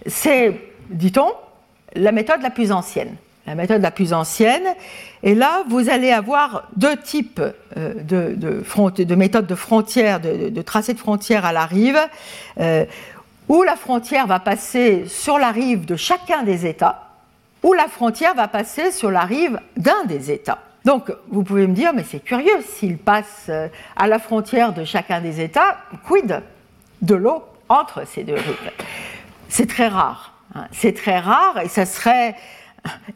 c'est, 0.07 0.59
dit-on, 0.91 1.33
la 1.95 2.13
méthode 2.13 2.43
la 2.43 2.51
plus 2.51 2.73
ancienne. 2.73 3.15
La 3.47 3.55
méthode 3.55 3.83
la 3.83 3.91
plus 3.91 4.15
ancienne. 4.15 4.65
Et 5.23 5.35
là, 5.35 5.65
vous 5.69 5.91
allez 5.91 6.11
avoir 6.11 6.69
deux 6.77 6.97
types 6.97 7.43
euh, 7.77 7.95
de, 7.95 8.35
de, 8.35 9.15
méthodes 9.15 9.47
de 9.47 9.55
frontière, 9.55 10.19
de, 10.19 10.63
tracé 10.63 10.95
de 10.95 10.99
frontière 10.99 11.45
à 11.45 11.53
la 11.53 11.67
rive, 11.67 11.99
où 13.49 13.63
la 13.63 13.77
frontière 13.77 14.27
va 14.27 14.41
passer 14.41 15.05
sur 15.07 15.39
la 15.39 15.51
rive 15.51 15.85
de 15.85 15.97
chacun 15.97 16.43
des 16.43 16.65
États, 16.65 17.11
où 17.63 17.75
la 17.75 17.87
frontière 17.89 18.35
va 18.35 18.49
passer 18.49 18.91
sur 18.91 19.11
la 19.11 19.23
rive 19.23 19.61
d'un 19.77 20.05
des 20.07 20.31
États. 20.31 20.61
Donc, 20.85 21.11
vous 21.29 21.43
pouvez 21.43 21.67
me 21.67 21.75
dire, 21.75 21.93
mais 21.95 22.05
c'est 22.05 22.23
curieux, 22.23 22.61
s'il 22.63 22.99
passe 22.99 23.47
euh, 23.49 23.69
à 23.97 24.07
la 24.07 24.19
frontière 24.19 24.75
de 24.75 24.85
chacun 24.85 25.21
des 25.21 25.41
États, 25.41 25.79
quid 26.07 26.43
de 27.01 27.15
l'eau 27.15 27.43
entre 27.69 28.07
ces 28.07 28.23
deux 28.23 28.35
rives? 28.35 28.71
C'est 29.49 29.69
très 29.69 29.89
rare. 29.89 30.35
Hein. 30.55 30.67
C'est 30.73 30.95
très 30.95 31.19
rare 31.19 31.61
et 31.63 31.69
ça 31.69 31.87
serait. 31.87 32.35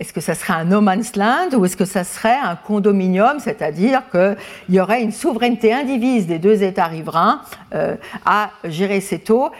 Est-ce 0.00 0.14
que 0.14 0.22
ça 0.22 0.34
serait 0.34 0.54
un 0.54 0.64
no 0.64 0.80
man's 0.80 1.14
land 1.14 1.50
ou 1.52 1.66
est-ce 1.66 1.76
que 1.76 1.84
ça 1.84 2.02
serait 2.02 2.38
un 2.42 2.56
condominium, 2.56 3.38
c'est-à-dire 3.38 4.00
qu'il 4.10 4.36
y 4.70 4.80
aurait 4.80 5.02
une 5.02 5.12
souveraineté 5.12 5.74
indivise 5.74 6.26
des 6.26 6.38
deux 6.38 6.62
États 6.62 6.86
riverains 6.86 7.42
euh, 7.74 7.96
à 8.24 8.48
gérer 8.64 9.02
cette 9.02 9.28
eau 9.28 9.50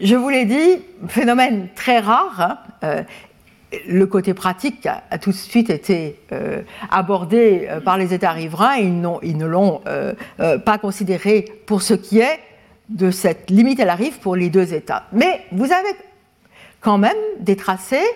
Je 0.00 0.14
vous 0.14 0.30
l'ai 0.30 0.46
dit, 0.46 0.82
phénomène 1.08 1.68
très 1.74 1.98
rare, 1.98 2.40
hein, 2.40 2.58
euh, 2.82 3.02
le 3.86 4.06
côté 4.06 4.34
pratique 4.34 4.86
a, 4.86 5.18
tout 5.18 5.30
de 5.30 5.36
suite 5.36 5.70
été 5.70 6.18
euh, 6.32 6.62
abordé 6.90 7.68
euh, 7.68 7.80
par 7.80 7.98
les 7.98 8.14
États 8.14 8.32
riverains 8.32 8.78
et 8.78 8.82
ils, 8.82 9.36
ne 9.36 9.46
l'ont 9.46 9.82
euh, 9.86 10.14
pas 10.58 10.78
considéré 10.78 11.44
pour 11.66 11.82
ce 11.82 11.94
qui 11.94 12.20
est 12.20 12.40
de 12.88 13.10
cette 13.10 13.50
limite 13.50 13.80
à 13.80 13.84
la 13.84 13.94
rive 13.94 14.18
pour 14.20 14.36
les 14.36 14.48
deux 14.48 14.72
États. 14.72 15.04
Mais 15.12 15.42
vous 15.52 15.66
avez 15.66 15.90
quand 16.80 16.96
même 16.96 17.16
des 17.40 17.56
tracés 17.56 18.06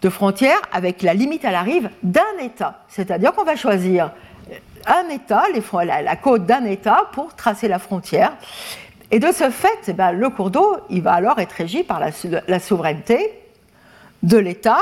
de 0.00 0.08
frontières 0.08 0.62
avec 0.72 1.02
la 1.02 1.12
limite 1.12 1.44
à 1.44 1.50
la 1.50 1.60
rive 1.60 1.90
d'un 2.02 2.22
État. 2.42 2.84
C'est-à-dire 2.88 3.34
qu'on 3.34 3.44
va 3.44 3.56
choisir 3.56 4.12
un 4.86 5.10
État, 5.10 5.44
la, 5.84 6.16
côte 6.16 6.46
d'un 6.46 6.64
État 6.64 7.10
pour 7.12 7.34
tracer 7.36 7.68
la 7.68 7.78
frontière. 7.78 8.32
Et 9.10 9.18
de 9.18 9.30
ce 9.30 9.50
fait, 9.50 9.68
eh 9.88 9.92
ben, 9.92 10.12
le 10.12 10.30
cours 10.30 10.50
d'eau, 10.50 10.78
il 10.88 11.02
va 11.02 11.12
alors 11.12 11.38
être 11.38 11.52
régi 11.52 11.82
par 11.82 12.00
la 12.00 12.60
souveraineté 12.60 13.39
de 14.22 14.38
l'État 14.38 14.80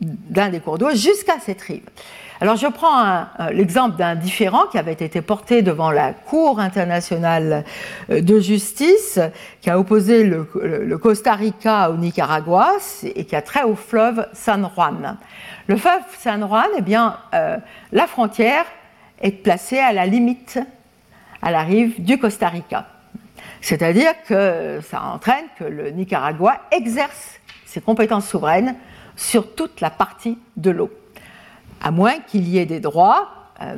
d'un 0.00 0.48
des 0.48 0.60
cours 0.60 0.78
d'eau 0.78 0.90
jusqu'à 0.90 1.38
cette 1.40 1.60
rive. 1.60 1.82
Alors 2.40 2.54
je 2.54 2.68
prends 2.68 3.26
l'exemple 3.50 3.96
d'un 3.96 4.14
différent 4.14 4.66
qui 4.70 4.78
avait 4.78 4.92
été 4.92 5.20
porté 5.22 5.62
devant 5.62 5.90
la 5.90 6.12
Cour 6.12 6.60
internationale 6.60 7.64
euh, 8.10 8.20
de 8.20 8.38
justice, 8.38 9.18
qui 9.60 9.70
a 9.70 9.78
opposé 9.78 10.22
le, 10.22 10.44
Costa 10.98 11.34
Rica 11.34 11.90
au 11.90 11.96
Nicaragua 11.96 12.74
et 13.02 13.24
qui 13.24 13.34
a 13.34 13.42
trait 13.42 13.64
au 13.64 13.74
fleuve 13.74 14.28
San 14.34 14.70
Juan. 14.72 15.16
Le 15.66 15.76
fleuve 15.76 16.02
San 16.20 16.46
Juan, 16.46 16.68
eh 16.76 16.80
bien, 16.80 17.16
euh, 17.34 17.56
la 17.90 18.06
frontière 18.06 18.66
est 19.20 19.32
placée 19.32 19.78
à 19.78 19.92
la 19.92 20.06
limite, 20.06 20.60
à 21.42 21.50
la 21.50 21.62
rive 21.62 22.00
du 22.00 22.18
Costa 22.18 22.48
Rica. 22.48 22.86
C'est-à-dire 23.60 24.12
que 24.28 24.78
ça 24.88 25.02
entraîne 25.02 25.46
que 25.58 25.64
le 25.64 25.90
Nicaragua 25.90 26.60
exerce 26.70 27.37
ses 27.68 27.82
compétences 27.82 28.26
souveraines 28.26 28.74
sur 29.14 29.54
toute 29.54 29.80
la 29.80 29.90
partie 29.90 30.38
de 30.56 30.70
l'eau, 30.70 30.90
à 31.82 31.90
moins 31.90 32.18
qu'il 32.26 32.48
y 32.48 32.58
ait 32.58 32.66
des 32.66 32.80
droits 32.80 33.28
euh, 33.60 33.76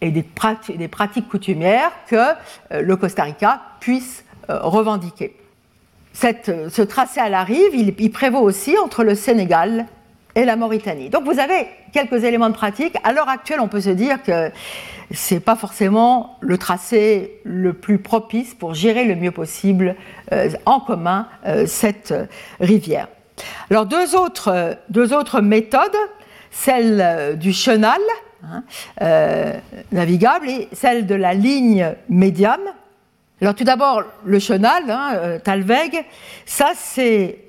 et 0.00 0.10
des, 0.10 0.22
pratiques 0.22 1.28
coutumières 1.28 1.90
que 2.08 2.16
euh, 2.16 2.80
le 2.80 2.96
Costa 2.96 3.24
Rica 3.24 3.60
puisse 3.80 4.24
euh, 4.48 4.58
revendiquer. 4.60 5.36
ce 6.14 6.82
tracé 6.82 7.20
à 7.20 7.28
la 7.28 7.44
rive, 7.44 7.74
il, 7.74 8.10
prévaut 8.10 8.40
aussi 8.40 8.76
entre 8.78 9.04
le 9.04 9.14
Sénégal 9.14 9.86
et 10.34 10.44
la 10.44 10.56
Mauritanie. 10.56 11.10
Donc 11.10 11.24
vous 11.24 11.38
avez 11.38 11.66
quelques 11.92 12.24
éléments 12.24 12.48
de 12.48 12.54
pratique. 12.54 12.96
À 13.04 13.12
l'heure 13.12 13.28
actuelle, 13.28 13.60
on 13.60 13.68
peut 13.68 13.80
se 13.80 13.90
dire 13.90 14.22
que 14.22 14.50
ce 15.12 15.34
n'est 15.34 15.40
pas 15.40 15.56
forcément 15.56 16.38
le 16.40 16.56
tracé 16.58 17.40
le 17.44 17.74
plus 17.74 17.98
propice 17.98 18.54
pour 18.54 18.74
gérer 18.74 19.04
le 19.04 19.14
mieux 19.14 19.30
possible 19.30 19.94
en 20.66 20.80
commun 20.80 21.28
cette 21.66 22.12
rivière. 22.60 23.08
Alors 23.70 23.86
deux 23.86 24.16
autres, 24.16 24.76
deux 24.88 25.12
autres 25.12 25.40
méthodes, 25.40 25.96
celle 26.50 27.00
euh, 27.00 27.34
du 27.34 27.52
chenal 27.52 28.00
hein, 28.42 28.62
euh, 29.02 29.52
navigable 29.92 30.48
et 30.48 30.68
celle 30.72 31.06
de 31.06 31.14
la 31.14 31.34
ligne 31.34 31.94
médiane. 32.08 32.60
Alors 33.40 33.54
tout 33.54 33.64
d'abord, 33.64 34.02
le 34.24 34.38
chenal, 34.38 34.90
hein, 34.90 35.12
euh, 35.14 35.38
Talweg, 35.38 36.04
ça 36.46 36.72
c'est 36.74 37.44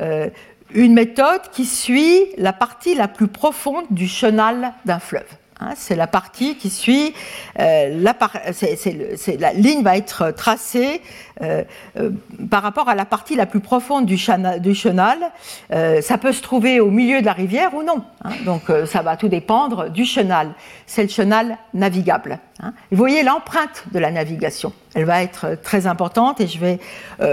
une 0.74 0.94
méthode 0.94 1.42
qui 1.54 1.66
suit 1.66 2.26
la 2.38 2.52
partie 2.52 2.94
la 2.94 3.08
plus 3.08 3.28
profonde 3.28 3.86
du 3.90 4.08
chenal 4.08 4.74
d'un 4.86 5.00
fleuve. 5.00 5.30
Hein, 5.60 5.74
c'est 5.76 5.96
la 5.96 6.06
partie 6.06 6.56
qui 6.56 6.70
suit, 6.70 7.16
euh, 7.60 8.00
la, 8.00 9.54
ligne 9.54 9.82
va 9.82 9.98
être 9.98 10.30
tracée 10.30 11.02
euh, 11.42 11.64
euh, 11.98 12.12
par 12.52 12.62
rapport 12.62 12.90
à 12.90 12.94
la 12.94 13.06
partie 13.06 13.36
la 13.36 13.48
plus 13.48 13.60
profonde 13.60 14.06
du, 14.06 14.20
du 14.60 14.76
chenal. 14.76 15.18
ça 15.70 16.18
peut 16.20 16.32
se 16.32 16.44
trouver 16.44 16.80
au 16.80 16.92
milieu 16.92 17.22
de 17.22 17.26
la 17.26 17.34
rivière 17.34 17.74
ou 17.74 17.82
non. 17.82 18.04
Hein. 18.24 18.34
donc 18.46 18.72
ça 18.86 19.02
va 19.02 19.18
tout 19.18 19.30
dépendre 19.30 19.90
du 19.90 20.06
chenal. 20.06 20.52
C'est 20.86 21.04
le 21.04 21.10
chenal 21.10 21.58
navigable. 21.74 22.40
Hein. 22.62 22.74
vous 22.92 22.98
voyez 22.98 23.24
l'empreinte 23.24 23.86
de 23.92 23.98
la 23.98 24.12
navigation. 24.12 24.74
Elle 24.94 25.06
va 25.06 25.24
être 25.24 25.60
très 25.64 25.88
importante 25.88 26.40
et 26.40 26.48
je 26.48 26.60
vais 26.60 26.80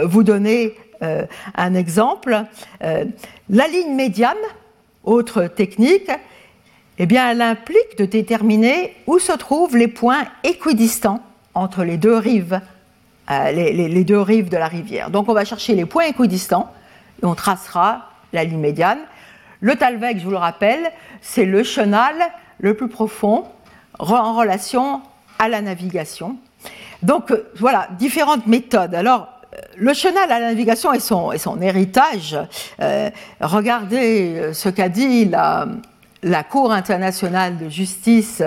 vous 0.05 0.23
donner 0.23 0.75
un 1.03 1.75
exemple. 1.75 2.45
la 2.81 3.69
ligne 3.69 3.95
médiane, 3.95 4.37
autre 5.05 5.45
technique, 5.45 6.11
eh 6.99 7.07
bien, 7.07 7.31
elle 7.31 7.43
implique 7.43 7.99
de 7.99 8.05
déterminer 8.05 8.95
où 9.07 9.19
se 9.19 9.33
trouvent 9.33 9.77
les 9.77 9.89
points 9.89 10.25
équidistants 10.45 11.21
entre 11.55 11.83
les 11.85 11.97
deux 11.97 12.17
rives, 12.17 12.61
euh, 13.31 13.51
les, 13.51 14.05
de 14.05 14.57
la 14.57 14.69
rivière. 14.69 15.11
Donc, 15.11 15.29
on 15.29 15.35
va 15.35 15.45
chercher 15.45 15.75
les 15.75 15.87
points 15.87 16.05
équidistants 16.05 16.71
et 17.23 17.27
on 17.27 17.35
tracera 17.35 18.11
la 18.33 18.45
ligne 18.45 18.61
médiane. 18.61 18.99
Le 19.61 19.75
Talweg, 19.77 20.19
je 20.19 20.25
vous 20.25 20.31
le 20.31 20.37
rappelle, 20.37 20.93
c'est 21.21 21.45
le 21.45 21.63
chenal 21.65 22.15
le 22.61 22.75
plus 22.75 22.89
profond 22.89 23.45
en 23.99 24.35
relation 24.35 25.01
à 25.39 25.49
la 25.49 25.63
navigation. 25.63 26.37
Donc, 27.03 27.33
euh, 27.33 27.51
voilà, 27.59 27.89
différentes 27.99 28.47
méthodes. 28.47 28.95
Alors, 28.95 29.29
euh, 29.53 29.59
le 29.77 29.95
chenal 29.95 30.31
à 30.31 30.39
la 30.39 30.49
navigation 30.49 30.93
et 30.93 31.01
son 31.01 31.61
héritage, 31.61 32.37
regardez 33.41 34.51
ce 34.53 34.69
qu'a 34.69 34.89
dit 34.89 35.25
la, 35.25 35.67
la 36.25 36.43
Cour 36.43 36.73
internationale 36.73 37.59
de 37.59 37.69
justice 37.69 38.43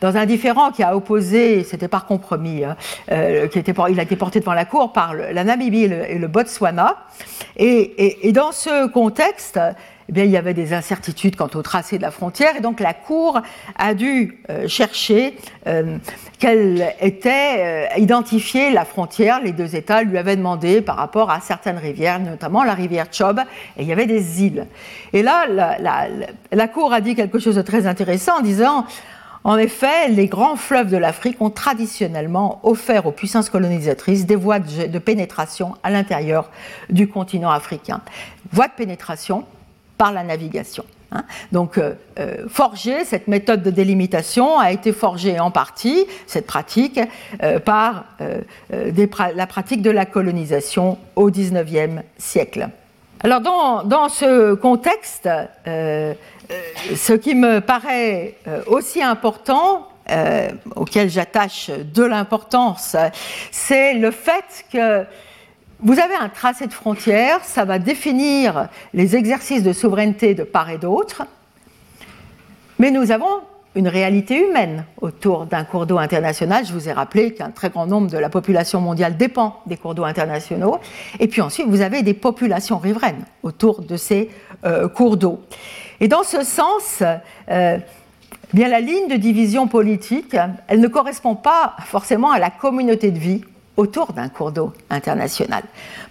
dans 0.00 0.16
un 0.16 0.26
différend 0.26 0.72
qui 0.72 0.82
a 0.82 0.96
opposé, 0.96 1.64
c'était 1.64 1.88
par 1.88 2.04
compromis, 2.06 2.64
hein, 2.64 2.76
euh, 3.10 3.46
qui 3.46 3.58
était, 3.58 3.72
il 3.88 3.98
a 3.98 4.02
été 4.02 4.16
porté 4.16 4.40
devant 4.40 4.52
la 4.52 4.64
Cour 4.64 4.92
par 4.92 5.14
la 5.14 5.44
Namibie 5.44 5.84
et 5.84 6.18
le, 6.18 6.26
Botswana. 6.26 6.96
Et, 7.56 8.32
dans 8.32 8.52
ce 8.52 8.88
contexte, 8.88 9.58
eh 10.10 10.12
bien, 10.12 10.24
il 10.24 10.30
y 10.32 10.36
avait 10.36 10.54
des 10.54 10.72
incertitudes 10.72 11.36
quant 11.36 11.48
au 11.54 11.62
tracé 11.62 11.96
de 11.96 12.02
la 12.02 12.10
frontière, 12.10 12.56
et 12.56 12.60
donc 12.60 12.80
la 12.80 12.94
Cour 12.94 13.40
a 13.78 13.94
dû 13.94 14.42
chercher 14.66 15.36
quelle 16.40 16.92
était 17.00 17.88
identifier 17.96 18.72
la 18.72 18.84
frontière. 18.84 19.40
Les 19.40 19.52
deux 19.52 19.76
États 19.76 20.02
lui 20.02 20.18
avaient 20.18 20.34
demandé 20.34 20.80
par 20.80 20.96
rapport 20.96 21.30
à 21.30 21.40
certaines 21.40 21.78
rivières, 21.78 22.18
notamment 22.18 22.64
la 22.64 22.74
rivière 22.74 23.06
Chob, 23.12 23.38
et 23.76 23.82
il 23.82 23.86
y 23.86 23.92
avait 23.92 24.06
des 24.06 24.42
îles. 24.42 24.66
Et 25.12 25.22
là, 25.22 25.46
la, 25.46 26.08
la 26.50 26.68
Cour 26.68 26.92
a 26.92 27.00
dit 27.00 27.14
quelque 27.14 27.38
chose 27.38 27.54
de 27.54 27.62
très 27.62 27.86
intéressant 27.86 28.38
en 28.38 28.42
disant 28.42 28.86
en 29.44 29.56
effet, 29.56 30.08
les 30.08 30.26
grands 30.26 30.56
fleuves 30.56 30.90
de 30.90 30.98
l'Afrique 30.98 31.40
ont 31.40 31.48
traditionnellement 31.50 32.60
offert 32.62 33.06
aux 33.06 33.12
puissances 33.12 33.48
colonisatrices 33.48 34.26
des 34.26 34.36
voies 34.36 34.58
de 34.58 34.98
pénétration 34.98 35.76
à 35.82 35.90
l'intérieur 35.90 36.50
du 36.90 37.08
continent 37.08 37.50
africain. 37.50 38.02
Voies 38.52 38.66
de 38.66 38.72
pénétration 38.76 39.46
par 40.00 40.12
la 40.12 40.22
navigation. 40.22 40.86
Hein. 41.12 41.24
Donc, 41.52 41.76
euh, 41.76 41.92
euh, 42.18 42.48
forger 42.48 43.04
cette 43.04 43.28
méthode 43.28 43.62
de 43.62 43.70
délimitation 43.70 44.58
a 44.58 44.72
été 44.72 44.92
forgée 44.92 45.38
en 45.38 45.50
partie, 45.50 46.06
cette 46.26 46.46
pratique, 46.46 46.98
euh, 47.42 47.58
par 47.58 48.06
la 48.20 49.46
pratique 49.46 49.82
de 49.82 49.90
la 49.90 50.06
colonisation 50.06 50.96
au 51.16 51.30
XIXe 51.30 52.00
siècle. 52.16 52.70
Alors, 53.22 53.42
dans, 53.42 53.84
dans 53.84 54.08
ce 54.08 54.54
contexte, 54.54 55.28
ce 55.66 57.12
qui 57.12 57.34
me 57.34 57.60
paraît 57.60 58.36
aussi 58.66 59.02
important, 59.02 59.86
auquel 60.76 61.10
j'attache 61.10 61.70
de 61.70 62.04
l'importance, 62.04 62.96
c'est 63.50 63.92
le 63.92 64.10
fait 64.10 64.64
que 64.72 65.04
vous 65.82 65.98
avez 65.98 66.14
un 66.14 66.28
tracé 66.28 66.66
de 66.66 66.72
frontières, 66.72 67.44
ça 67.44 67.64
va 67.64 67.78
définir 67.78 68.68
les 68.94 69.16
exercices 69.16 69.62
de 69.62 69.72
souveraineté 69.72 70.34
de 70.34 70.42
part 70.42 70.70
et 70.70 70.78
d'autre, 70.78 71.22
mais 72.78 72.90
nous 72.90 73.10
avons 73.10 73.40
une 73.76 73.88
réalité 73.88 74.48
humaine 74.48 74.84
autour 75.00 75.46
d'un 75.46 75.64
cours 75.64 75.86
d'eau 75.86 75.98
international. 75.98 76.64
Je 76.66 76.72
vous 76.72 76.88
ai 76.88 76.92
rappelé 76.92 77.34
qu'un 77.34 77.50
très 77.50 77.70
grand 77.70 77.86
nombre 77.86 78.10
de 78.10 78.18
la 78.18 78.28
population 78.28 78.80
mondiale 78.80 79.16
dépend 79.16 79.60
des 79.66 79.76
cours 79.76 79.94
d'eau 79.94 80.04
internationaux. 80.04 80.78
Et 81.20 81.28
puis 81.28 81.40
ensuite, 81.40 81.68
vous 81.68 81.80
avez 81.80 82.02
des 82.02 82.14
populations 82.14 82.78
riveraines 82.78 83.24
autour 83.44 83.82
de 83.82 83.96
ces 83.96 84.28
cours 84.96 85.16
d'eau. 85.16 85.40
Et 86.00 86.08
dans 86.08 86.22
ce 86.22 86.42
sens, 86.42 87.02
euh, 87.50 87.78
bien 88.54 88.68
la 88.68 88.80
ligne 88.80 89.08
de 89.08 89.16
division 89.16 89.68
politique, 89.68 90.34
elle 90.66 90.80
ne 90.80 90.88
correspond 90.88 91.34
pas 91.34 91.76
forcément 91.84 92.30
à 92.30 92.38
la 92.38 92.50
communauté 92.50 93.10
de 93.10 93.18
vie 93.18 93.42
autour 93.80 94.12
d'un 94.12 94.28
cours 94.28 94.52
d'eau 94.52 94.72
international. 94.90 95.62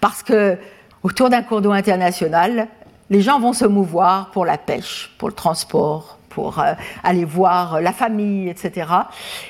Parce 0.02 0.24
que 0.24 0.58
autour 1.04 1.30
d'un 1.30 1.44
cours 1.44 1.62
d'eau 1.62 1.72
international, 1.72 2.68
les 3.12 3.22
gens 3.22 3.40
vont 3.40 3.54
se 3.54 3.66
mouvoir 3.66 4.32
pour 4.32 4.44
la 4.44 4.58
pêche, 4.58 5.14
pour 5.20 5.30
le 5.30 5.36
transport, 5.36 6.18
pour 6.30 6.60
euh, 6.60 6.74
aller 7.04 7.26
voir 7.26 7.80
la 7.80 7.94
famille, 7.94 8.50
etc. 8.50 8.88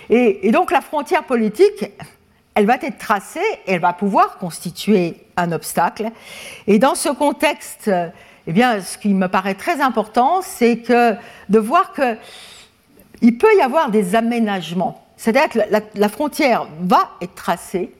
Et, 0.09 0.51
donc 0.51 0.71
la 0.71 0.81
frontière 0.81 1.23
politique, 1.23 1.85
elle 2.55 2.65
va 2.65 2.75
être 2.75 2.97
tracée 2.97 3.39
et 3.65 3.73
elle 3.73 3.81
va 3.81 3.93
pouvoir 3.93 4.37
constituer 4.37 5.25
un 5.37 5.53
obstacle. 5.53 6.09
Et 6.67 6.77
dans 6.77 6.95
ce 6.95 7.09
contexte 7.09 7.89
eh 8.47 8.51
bien, 8.51 8.81
ce 8.81 8.97
qui 8.97 9.13
me 9.13 9.27
paraît 9.27 9.53
très 9.53 9.79
important, 9.79 10.41
c'est 10.41 10.79
que 10.79 11.13
de 11.47 11.59
voir 11.59 11.93
qu'il 11.93 13.37
peut 13.37 13.55
y 13.57 13.61
avoir 13.61 13.91
des 13.91 14.15
aménagements. 14.15 15.05
C'est-à-dire 15.19 15.49
que 15.49 15.59
la, 15.95 16.09
frontière 16.09 16.65
va 16.81 17.09
être 17.21 17.35
tracée, 17.35 17.93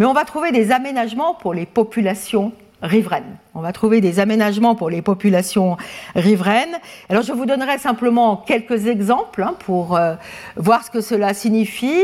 mais 0.00 0.06
on 0.06 0.14
va 0.14 0.24
trouver 0.24 0.50
des 0.50 0.72
aménagements 0.72 1.34
pour 1.34 1.52
les 1.52 1.66
populations 1.66 2.52
riveraines. 2.80 3.36
On 3.54 3.60
va 3.60 3.70
trouver 3.74 4.00
des 4.00 4.18
aménagements 4.18 4.74
pour 4.74 4.88
les 4.88 5.02
populations 5.02 5.76
riveraines. 6.14 6.78
Alors 7.10 7.22
je 7.22 7.34
vous 7.34 7.44
donnerai 7.44 7.76
simplement 7.76 8.38
quelques 8.38 8.86
exemples 8.86 9.42
hein, 9.42 9.54
pour 9.58 9.98
euh, 9.98 10.14
voir 10.56 10.86
ce 10.86 10.90
que 10.90 11.02
cela 11.02 11.34
signifie. 11.34 12.02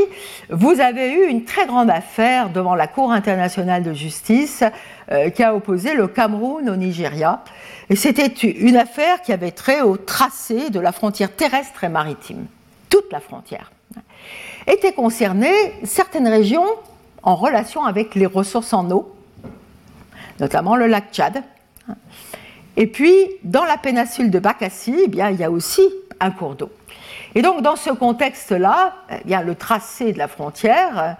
Vous 0.50 0.78
avez 0.78 1.10
eu 1.10 1.26
une 1.26 1.44
très 1.44 1.64
grande 1.64 1.88
affaire 1.88 2.50
devant 2.50 2.74
la 2.74 2.86
Cour 2.86 3.12
internationale 3.12 3.82
de 3.82 3.94
justice 3.94 4.62
euh, 5.10 5.30
qui 5.30 5.42
a 5.42 5.54
opposé 5.56 5.94
le 5.94 6.06
Cameroun 6.06 6.68
au 6.68 6.76
Nigeria. 6.76 7.44
Et 7.88 7.96
c'était 7.96 8.26
une 8.26 8.76
affaire 8.76 9.22
qui 9.22 9.32
avait 9.32 9.52
trait 9.52 9.80
au 9.80 9.96
tracé 9.96 10.68
de 10.68 10.80
la 10.80 10.92
frontière 10.92 11.34
terrestre 11.34 11.84
et 11.84 11.88
maritime. 11.88 12.44
Toute 12.90 13.10
la 13.10 13.20
frontière. 13.20 13.72
Étaient 14.66 14.92
concernées 14.92 15.72
certaines 15.84 16.28
régions 16.28 16.66
en 17.26 17.34
relation 17.34 17.84
avec 17.84 18.14
les 18.14 18.24
ressources 18.24 18.72
en 18.72 18.88
eau, 18.90 19.12
notamment 20.40 20.76
le 20.76 20.86
lac 20.86 21.12
Tchad. 21.12 21.42
Et 22.76 22.86
puis, 22.86 23.14
dans 23.42 23.64
la 23.64 23.76
péninsule 23.76 24.30
de 24.30 24.38
Bakassi, 24.38 24.94
eh 25.04 25.08
bien, 25.08 25.30
il 25.30 25.36
y 25.36 25.44
a 25.44 25.50
aussi 25.50 25.82
un 26.20 26.30
cours 26.30 26.54
d'eau. 26.54 26.70
Et 27.34 27.42
donc, 27.42 27.62
dans 27.62 27.74
ce 27.74 27.90
contexte-là, 27.90 28.94
eh 29.28 29.36
le 29.44 29.54
tracé 29.56 30.12
de 30.12 30.18
la 30.18 30.28
frontière, 30.28 31.16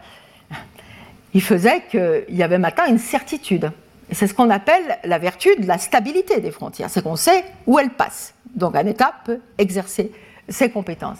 il 1.35 1.43
faisait 1.43 1.83
qu'il 1.91 2.37
y 2.37 2.43
avait 2.43 2.59
maintenant 2.59 2.87
une 2.87 2.99
certitude. 2.99 3.73
C'est 4.13 4.29
ce 4.29 4.35
qu'on 4.35 4.51
appelle 4.51 4.99
la 5.03 5.19
vertu 5.19 5.57
de 5.57 5.67
la 5.67 5.77
stabilité 5.77 6.41
des 6.41 6.53
frontières, 6.53 6.89
c'est 6.89 7.03
qu'on 7.03 7.17
sait 7.17 7.45
où 7.67 7.81
elles 7.81 7.91
passent. 7.91 8.33
Donc 8.55 8.77
un 8.77 8.87
État 8.87 9.13
peut 9.25 9.41
exercer 9.59 10.13
ses 10.49 10.71
compétences. 10.71 11.19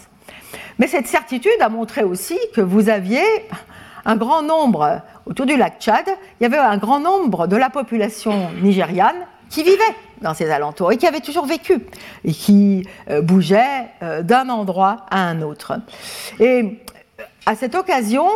Mais 0.79 0.87
cette 0.87 1.07
certitude 1.07 1.51
a 1.59 1.67
montré 1.67 2.03
aussi 2.03 2.39
que 2.55 2.61
vous 2.61 2.87
aviez 2.87 3.25
un 4.07 4.15
grand 4.15 4.41
nombre, 4.41 5.01
autour 5.25 5.45
du 5.45 5.57
lac 5.57 5.79
Tchad, 5.79 6.05
il 6.39 6.43
y 6.43 6.45
avait 6.45 6.57
un 6.57 6.77
grand 6.77 6.99
nombre 6.99 7.45
de 7.45 7.57
la 7.57 7.69
population 7.69 8.49
nigériane 8.63 9.17
qui 9.49 9.63
vivait 9.63 9.95
dans 10.21 10.33
ces 10.33 10.49
alentours 10.49 10.93
et 10.93 10.97
qui 10.97 11.05
avait 11.05 11.19
toujours 11.19 11.45
vécu 11.45 11.85
et 12.23 12.31
qui 12.31 12.87
euh, 13.09 13.21
bougeait 13.21 13.89
euh, 14.01 14.23
d'un 14.23 14.47
endroit 14.47 15.05
à 15.11 15.19
un 15.27 15.41
autre. 15.41 15.73
Et 16.39 16.79
à 17.45 17.55
cette 17.55 17.75
occasion, 17.75 18.27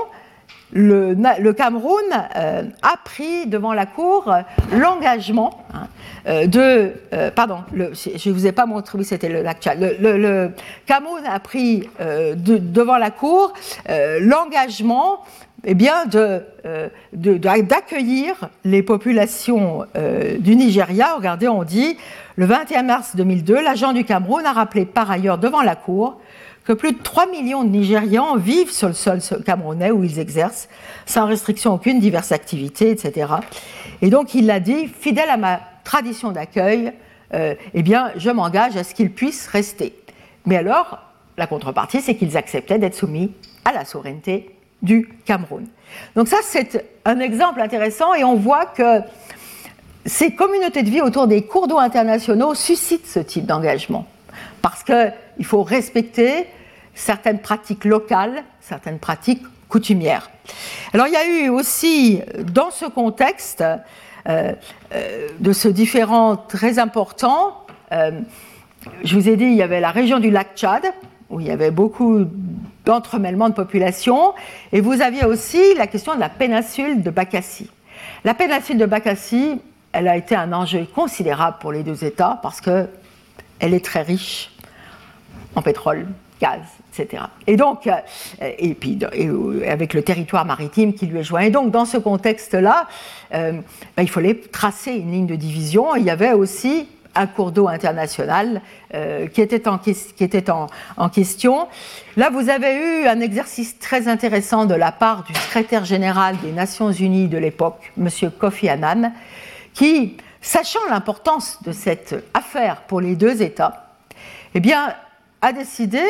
le, 0.73 1.51
Cameroun 1.51 2.03
euh, 2.35 2.63
a 2.81 2.95
pris 3.03 3.45
devant 3.47 3.73
la 3.73 3.85
Cour 3.85 4.33
l'engagement 4.71 5.65
hein, 5.73 5.87
euh, 6.27 6.47
de. 6.47 6.93
Euh, 7.13 7.31
pardon, 7.31 7.59
je 7.73 8.29
ne 8.29 8.33
vous 8.33 8.47
ai 8.47 8.51
pas 8.51 8.65
montré, 8.65 8.97
oui, 8.97 9.05
c'était 9.05 9.29
le 9.29 9.41
lac 9.41 9.67
Le, 9.77 10.51
Cameroun 10.85 11.23
a 11.25 11.39
pris 11.39 11.89
devant 11.99 12.97
la 12.97 13.11
Cour 13.11 13.53
l'engagement 13.89 15.19
eh 15.63 15.73
bien, 15.75 16.05
d'accueillir 17.13 18.49
les 18.63 18.83
populations 18.83 19.85
du 20.39 20.55
Nigeria. 20.55 21.15
Regardez, 21.15 21.47
on 21.47 21.63
dit 21.63 21.97
le 22.35 22.45
21 22.45 22.83
mars 22.83 23.15
2002, 23.15 23.61
l'agent 23.61 23.93
du 23.93 24.03
Cameroun 24.03 24.45
a 24.45 24.53
rappelé 24.53 24.85
par 24.85 25.11
ailleurs 25.11 25.37
devant 25.37 25.61
la 25.61 25.75
Cour 25.75 26.19
que 26.63 26.73
plus 26.73 26.93
de 26.93 26.99
3 27.01 27.27
millions 27.27 27.63
de 27.63 27.69
Nigérians 27.69 28.37
vivent 28.37 28.71
sur 28.71 28.87
le 28.87 28.93
sol 28.93 29.19
camerounais 29.45 29.91
où 29.91 30.03
ils 30.03 30.19
exercent, 30.19 30.69
sans 31.05 31.25
restriction 31.25 31.73
aucune, 31.73 31.99
diverses 31.99 32.31
activités, 32.31 32.91
etc. 32.91 33.33
Et 34.01 34.09
donc 34.09 34.35
il 34.35 34.45
l'a 34.45 34.59
dit, 34.59 34.87
fidèle 34.87 35.29
à 35.29 35.37
ma 35.37 35.59
tradition 35.83 36.31
d'accueil, 36.31 36.93
euh, 37.33 37.55
eh 37.73 37.83
bien, 37.83 38.11
je 38.17 38.29
m'engage 38.29 38.77
à 38.77 38.83
ce 38.83 38.93
qu'ils 38.93 39.11
puissent 39.11 39.47
rester. 39.47 39.95
Mais 40.45 40.57
alors, 40.57 40.99
la 41.37 41.47
contrepartie, 41.47 42.01
c'est 42.01 42.15
qu'ils 42.15 42.37
acceptaient 42.37 42.77
d'être 42.77 42.95
soumis 42.95 43.31
à 43.65 43.71
la 43.71 43.85
souveraineté 43.85 44.55
du 44.81 45.09
Cameroun. 45.25 45.67
Donc 46.15 46.27
ça, 46.27 46.37
c'est 46.43 46.85
un 47.05 47.19
exemple 47.19 47.61
intéressant 47.61 48.13
et 48.13 48.23
on 48.23 48.35
voit 48.35 48.65
que 48.65 49.01
ces 50.05 50.33
communautés 50.33 50.83
de 50.83 50.89
vie 50.89 51.01
autour 51.01 51.27
des 51.27 51.43
cours 51.43 51.67
d'eau 51.67 51.77
internationaux 51.77 52.55
suscitent 52.55 53.07
ce 53.07 53.19
type 53.19 53.45
d'engagement 53.45 54.07
parce 54.61 54.83
qu'il 54.83 55.45
faut 55.45 55.63
respecter 55.63 56.47
certaines 56.95 57.39
pratiques 57.39 57.85
locales, 57.85 58.43
certaines 58.59 58.99
pratiques 58.99 59.43
coutumières. 59.69 60.29
Alors 60.93 61.07
il 61.07 61.13
y 61.13 61.17
a 61.17 61.25
eu 61.25 61.49
aussi, 61.49 62.21
dans 62.43 62.71
ce 62.71 62.85
contexte, 62.85 63.63
euh, 64.27 64.53
euh, 64.93 65.29
de 65.39 65.53
ce 65.53 65.67
différent 65.67 66.35
très 66.35 66.77
important, 66.77 67.65
euh, 67.91 68.11
je 69.03 69.15
vous 69.15 69.29
ai 69.29 69.35
dit, 69.35 69.45
il 69.45 69.55
y 69.55 69.63
avait 69.63 69.79
la 69.79 69.91
région 69.91 70.19
du 70.19 70.29
lac 70.29 70.49
Tchad, 70.55 70.83
où 71.29 71.39
il 71.39 71.47
y 71.47 71.51
avait 71.51 71.71
beaucoup 71.71 72.25
d'entremêlements 72.85 73.49
de 73.49 73.53
population, 73.53 74.33
et 74.71 74.81
vous 74.81 75.01
aviez 75.01 75.25
aussi 75.25 75.75
la 75.75 75.87
question 75.87 76.15
de 76.15 76.19
la 76.19 76.29
péninsule 76.29 77.03
de 77.03 77.09
Bakassi. 77.09 77.69
La 78.23 78.33
péninsule 78.33 78.77
de 78.77 78.85
Bakassi, 78.85 79.61
elle 79.91 80.07
a 80.07 80.17
été 80.17 80.35
un 80.35 80.53
enjeu 80.53 80.85
considérable 80.85 81.57
pour 81.59 81.71
les 81.71 81.83
deux 81.83 82.03
États 82.03 82.39
parce 82.41 82.61
que 82.61 82.87
elle 83.59 83.73
est 83.73 83.85
très 83.85 84.01
riche 84.01 84.51
en 85.55 85.61
pétrole, 85.61 86.07
gaz, 86.41 86.61
etc. 86.91 87.23
Et 87.45 87.55
donc, 87.55 87.87
euh, 87.87 87.93
et 88.57 88.73
puis 88.73 88.97
euh, 89.01 89.69
avec 89.69 89.93
le 89.93 90.01
territoire 90.01 90.45
maritime 90.45 90.93
qui 90.93 91.05
lui 91.05 91.19
est 91.19 91.23
joint. 91.23 91.41
Et 91.41 91.49
donc, 91.49 91.71
dans 91.71 91.85
ce 91.85 91.97
contexte-là, 91.97 92.87
euh, 93.33 93.53
ben, 93.95 94.03
il 94.03 94.09
fallait 94.09 94.35
tracer 94.35 94.93
une 94.93 95.11
ligne 95.11 95.27
de 95.27 95.35
division. 95.35 95.95
Il 95.95 96.03
y 96.03 96.09
avait 96.09 96.33
aussi 96.33 96.87
un 97.15 97.27
cours 97.27 97.51
d'eau 97.51 97.67
international 97.67 98.61
qui 98.91 99.41
était, 99.41 99.67
en, 99.67 99.77
qui 99.77 99.93
était 100.19 100.49
en, 100.49 101.09
question. 101.09 101.67
Là, 102.17 102.29
vous 102.29 102.49
avez 102.49 102.75
eu 102.75 103.07
un 103.07 103.19
exercice 103.19 103.79
très 103.79 104.07
intéressant 104.07 104.65
de 104.65 104.75
la 104.75 104.91
part 104.91 105.23
du 105.23 105.33
secrétaire 105.33 105.85
général 105.85 106.37
des 106.41 106.51
Nations 106.51 106.91
Unies 106.91 107.27
de 107.27 107.37
l'époque, 107.37 107.91
M. 107.97 108.09
Kofi 108.39 108.69
Annan, 108.69 109.13
qui 109.73 110.17
sachant 110.41 110.85
l'importance 110.89 111.59
de 111.63 111.71
cette 111.71 112.15
affaire 112.33 112.81
pour 112.87 112.99
les 112.99 113.15
deux 113.15 113.41
États, 113.41 113.85
eh 114.55 114.59
bien, 114.59 114.93
a 115.41 115.53
décidé, 115.53 116.01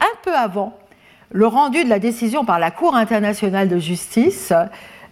un 0.00 0.16
peu 0.22 0.34
avant 0.34 0.78
le 1.30 1.46
rendu 1.46 1.84
de 1.84 1.88
la 1.88 1.98
décision 1.98 2.44
par 2.44 2.58
la 2.58 2.70
Cour 2.70 2.94
internationale 2.94 3.68
de 3.68 3.78
justice, 3.78 4.52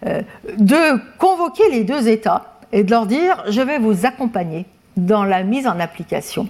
euh, 0.05 0.21
de 0.57 0.99
convoquer 1.17 1.69
les 1.69 1.83
deux 1.83 2.07
États 2.07 2.59
et 2.71 2.83
de 2.83 2.91
leur 2.91 3.05
dire 3.05 3.43
je 3.49 3.61
vais 3.61 3.79
vous 3.79 4.05
accompagner 4.05 4.65
dans 4.97 5.23
la 5.23 5.43
mise 5.43 5.67
en 5.67 5.79
application 5.79 6.49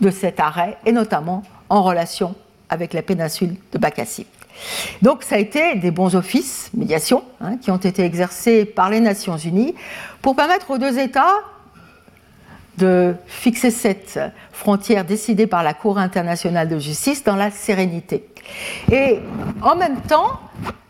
de 0.00 0.10
cet 0.10 0.40
arrêt, 0.40 0.76
et 0.84 0.92
notamment 0.92 1.44
en 1.68 1.82
relation 1.82 2.34
avec 2.68 2.92
la 2.92 3.02
péninsule 3.02 3.54
de 3.72 3.78
Bakassi. 3.78 4.26
Donc 5.00 5.22
ça 5.22 5.36
a 5.36 5.38
été 5.38 5.76
des 5.76 5.90
bons 5.90 6.14
offices, 6.16 6.70
médiation, 6.74 7.22
hein, 7.40 7.56
qui 7.60 7.70
ont 7.70 7.76
été 7.76 8.04
exercés 8.04 8.64
par 8.64 8.90
les 8.90 9.00
Nations 9.00 9.36
Unies 9.36 9.74
pour 10.20 10.36
permettre 10.36 10.70
aux 10.70 10.78
deux 10.78 10.98
États 10.98 11.34
de 12.78 13.14
fixer 13.26 13.70
cette 13.70 14.18
frontière 14.50 15.04
décidée 15.04 15.46
par 15.46 15.62
la 15.62 15.74
Cour 15.74 15.98
internationale 15.98 16.68
de 16.68 16.78
justice 16.78 17.22
dans 17.22 17.36
la 17.36 17.50
sérénité. 17.50 18.26
Et 18.90 19.20
en 19.62 19.76
même 19.76 20.00
temps, 20.00 20.40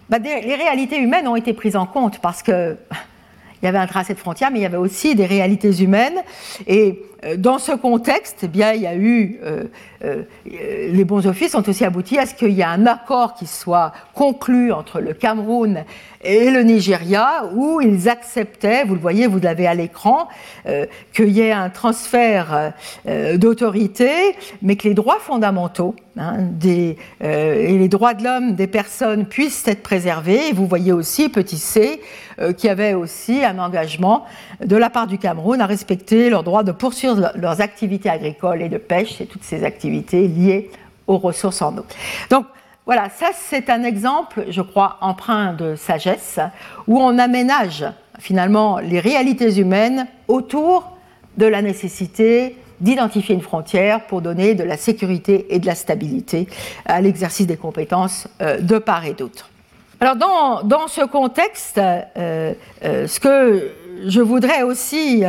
bah, 0.09 0.19
les 0.19 0.55
réalités 0.55 0.99
humaines 0.99 1.27
ont 1.27 1.37
été 1.37 1.53
prises 1.53 1.77
en 1.77 1.87
compte 1.87 2.21
parce 2.21 2.43
que 2.43 2.77
il 3.63 3.67
y 3.67 3.69
avait 3.69 3.79
un 3.79 3.87
tracé 3.87 4.15
de 4.15 4.19
frontière, 4.19 4.51
mais 4.51 4.59
il 4.59 4.63
y 4.63 4.67
avait 4.67 4.77
aussi 4.77 5.15
des 5.15 5.27
réalités 5.27 5.83
humaines. 5.83 6.23
Et 6.67 7.03
euh, 7.25 7.37
dans 7.37 7.59
ce 7.59 7.73
contexte, 7.73 8.41
eh 8.43 8.49
bien, 8.49 8.73
il 8.73 8.83
y 8.83 8.87
a 8.87 8.97
eu 8.97 9.39
euh, 9.45 9.65
euh, 10.05 10.23
les 10.45 11.05
bons 11.05 11.27
offices 11.27 11.55
ont 11.55 11.63
aussi 11.67 11.85
abouti 11.85 12.19
à 12.19 12.27
ce 12.27 12.35
qu'il 12.35 12.51
y 12.51 12.61
ait 12.61 12.65
un 12.65 12.87
accord 12.87 13.35
qui 13.35 13.47
soit 13.47 13.93
conclu 14.15 14.73
entre 14.73 15.01
le 15.01 15.15
Cameroun 15.15 15.85
et 16.25 16.51
le 16.51 16.63
Nigeria, 16.63 17.45
où 17.55 17.81
ils 17.81 18.09
acceptaient, 18.09 18.85
vous 18.85 18.95
le 18.95 19.01
voyez, 19.01 19.27
vous 19.27 19.41
l'avez 19.41 19.67
à 19.67 19.75
l'écran, 19.75 20.29
qu'il 21.13 21.31
y 21.31 21.41
ait 21.41 21.51
un 21.51 21.69
transfert 21.69 22.73
d'autorité, 23.35 24.09
mais 24.63 24.77
que 24.77 24.87
les 24.87 24.95
droits 24.95 25.19
fondamentaux 25.19 25.97
hein, 26.17 26.37
des, 26.39 26.97
et 27.21 27.77
les 27.77 27.89
droits 27.89 28.15
de 28.15 28.23
l'homme 28.23 28.55
des 28.55 28.69
personnes 28.69 29.27
puissent 29.27 29.67
être 29.67 29.83
préservés. 29.83 30.51
Et 30.51 30.53
vous 30.53 30.69
voyez 30.69 30.93
aussi, 30.93 31.29
petit 31.29 31.59
c, 31.59 32.01
qui 32.51 32.69
avait 32.69 32.95
aussi 32.95 33.45
un 33.45 33.59
engagement 33.59 34.25
de 34.65 34.77
la 34.77 34.91
part 34.91 35.07
du 35.07 35.19
Cameroun 35.19 35.61
à 35.61 35.67
respecter 35.67 36.31
leurs 36.31 36.43
droits 36.43 36.65
de 36.65 36.73
poursuivre 36.73 37.31
leurs 37.37 37.61
activités 37.61 38.11
agricoles 38.11 38.63
et 38.63 38.69
de 38.69 38.79
pêche 38.79 39.21
et 39.21 39.27
toutes 39.27 39.45
ces 39.45 39.65
activités 39.65 40.27
liées 40.27 40.71
aux 41.07 41.19
ressources 41.19 41.63
en 41.63 41.77
eau. 41.79 41.87
Donc 42.31 42.47
voilà, 42.85 43.09
ça 43.11 43.27
c'est 43.35 43.71
un 43.71 43.85
exemple, 43.85 44.47
je 44.49 44.61
crois, 44.61 44.99
empreint 45.01 45.53
de 45.53 45.77
sagesse, 45.77 46.41
où 46.89 47.01
on 47.01 47.19
aménage 47.19 47.85
finalement 48.19 48.79
les 48.79 48.99
réalités 48.99 49.59
humaines 49.59 50.07
autour 50.27 50.91
de 51.37 51.47
la 51.47 51.63
nécessité 51.63 52.57
d'identifier 52.81 53.35
une 53.35 53.41
frontière 53.41 54.07
pour 54.07 54.21
donner 54.21 54.55
de 54.55 54.65
la 54.65 54.77
sécurité 54.77 55.55
et 55.55 55.61
de 55.61 55.67
la 55.67 55.77
stabilité 55.77 56.49
à 56.85 57.01
l'exercice 57.01 57.47
des 57.47 57.57
compétences 57.57 58.27
euh, 58.41 58.61
de 58.61 58.79
part 58.79 59.07
et 59.07 59.15
d'autre. 59.15 59.52
Alors 60.03 60.17
dans, 60.65 60.89
ce 60.89 61.03
contexte, 61.03 61.79
euh, 61.79 62.55
euh, 62.83 63.07
ce 63.07 63.21
que 63.21 63.71
je 64.05 64.21
voudrais 64.21 64.63
aussi 64.63 65.23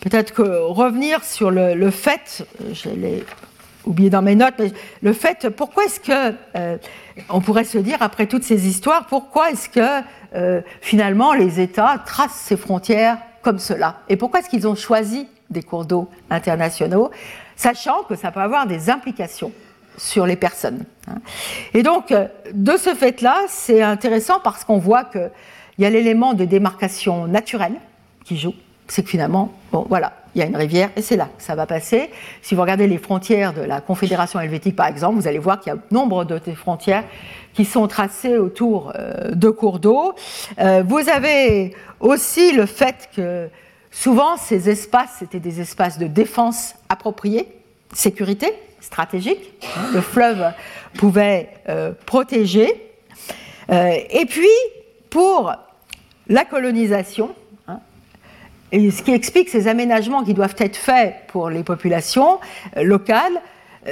peut-être 0.00 0.32
que 0.32 0.40
revenir 0.40 1.22
sur 1.22 1.50
le, 1.50 1.90
fait, 1.90 2.46
je 2.72 2.88
l'ai 2.88 3.26
oublié 3.84 4.08
dans 4.08 4.22
mes 4.22 4.36
notes, 4.36 4.54
mais 4.58 4.72
le 5.02 5.12
fait, 5.12 5.50
pourquoi 5.50 5.84
est-ce 5.84 6.00
que, 6.00 6.34
euh, 6.56 6.78
on 7.28 7.42
pourrait 7.42 7.64
se 7.64 7.76
dire, 7.76 7.98
après 8.00 8.26
toutes 8.26 8.44
ces 8.44 8.66
histoires, 8.66 9.04
pourquoi 9.04 9.50
est-ce 9.50 9.68
que 9.68 10.02
euh, 10.34 10.62
finalement 10.80 11.34
les 11.34 11.60
États 11.60 11.98
tracent 12.06 12.40
ces 12.40 12.56
frontières 12.56 13.18
comme 13.42 13.58
cela? 13.58 14.00
Et 14.08 14.16
pourquoi 14.16 14.40
est-ce 14.40 14.48
qu'ils 14.48 14.66
ont 14.66 14.76
choisi 14.76 15.28
des 15.50 15.62
cours 15.62 15.84
d'eau 15.84 16.08
internationaux, 16.30 17.10
sachant 17.54 18.02
que 18.04 18.14
ça 18.14 18.30
peut 18.30 18.40
avoir 18.40 18.66
des 18.66 18.88
implications? 18.88 19.52
Sur 20.00 20.26
les 20.26 20.36
personnes. 20.36 20.84
Hein 21.08 21.18
Et 21.74 21.82
donc, 21.82 22.10
euh, 22.10 22.26
de 22.52 22.76
ce 22.76 22.94
fait-là, 22.94 23.36
c'est 23.48 23.82
intéressant 23.82 24.40
parce 24.42 24.64
qu'on 24.64 24.78
voit 24.78 25.04
qu'il 25.04 25.30
y 25.78 25.84
a 25.84 25.90
l'élément 25.90 26.34
de 26.34 26.44
démarcation 26.44 27.26
naturelle 27.26 27.74
qui 28.24 28.38
joue 28.38 28.54
c'est 28.90 29.04
que 29.04 29.08
finalement, 29.08 29.52
bon, 29.72 29.86
voilà, 29.88 30.12
il 30.34 30.40
y 30.40 30.42
a 30.42 30.46
une 30.46 30.56
rivière 30.56 30.90
et 30.96 31.02
c'est 31.02 31.16
là 31.16 31.28
que 31.36 31.42
ça 31.42 31.54
va 31.54 31.66
passer. 31.66 32.10
Si 32.42 32.54
vous 32.54 32.60
regardez 32.60 32.86
les 32.86 32.98
frontières 32.98 33.54
de 33.54 33.62
la 33.62 33.80
Confédération 33.80 34.40
helvétique, 34.40 34.76
par 34.76 34.86
exemple, 34.86 35.14
vous 35.14 35.28
allez 35.28 35.38
voir 35.38 35.60
qu'il 35.60 35.72
y 35.72 35.76
a 35.76 35.78
nombre 35.90 36.24
de 36.24 36.38
frontières 36.54 37.04
qui 37.54 37.64
sont 37.64 37.86
tracées 37.86 38.36
autour 38.36 38.92
euh, 38.96 39.30
de 39.32 39.48
cours 39.48 39.78
d'eau. 39.78 40.14
Euh, 40.58 40.82
vous 40.86 41.08
avez 41.08 41.74
aussi 42.00 42.52
le 42.52 42.66
fait 42.66 43.08
que 43.14 43.48
souvent 43.90 44.36
ces 44.36 44.68
espaces, 44.68 45.16
c'était 45.20 45.40
des 45.40 45.60
espaces 45.60 45.98
de 45.98 46.06
défense 46.06 46.74
appropriés, 46.88 47.46
sécurité 47.92 48.52
stratégique. 48.80 49.52
Hein, 49.76 49.90
le 49.92 50.00
fleuve 50.00 50.52
pouvait 50.98 51.50
euh, 51.68 51.92
protéger. 52.06 52.68
et 53.70 54.26
puis, 54.26 54.48
pour 55.10 55.52
la 56.28 56.44
colonisation, 56.44 57.34
et 58.72 58.90
ce 58.90 59.02
qui 59.02 59.12
explique 59.12 59.48
ces 59.48 59.68
aménagements 59.68 60.22
qui 60.22 60.34
doivent 60.34 60.54
être 60.58 60.76
faits 60.76 61.14
pour 61.28 61.50
les 61.50 61.64
populations 61.64 62.38
euh, 62.76 62.82
locales, 62.82 63.34
euh, 63.34 63.40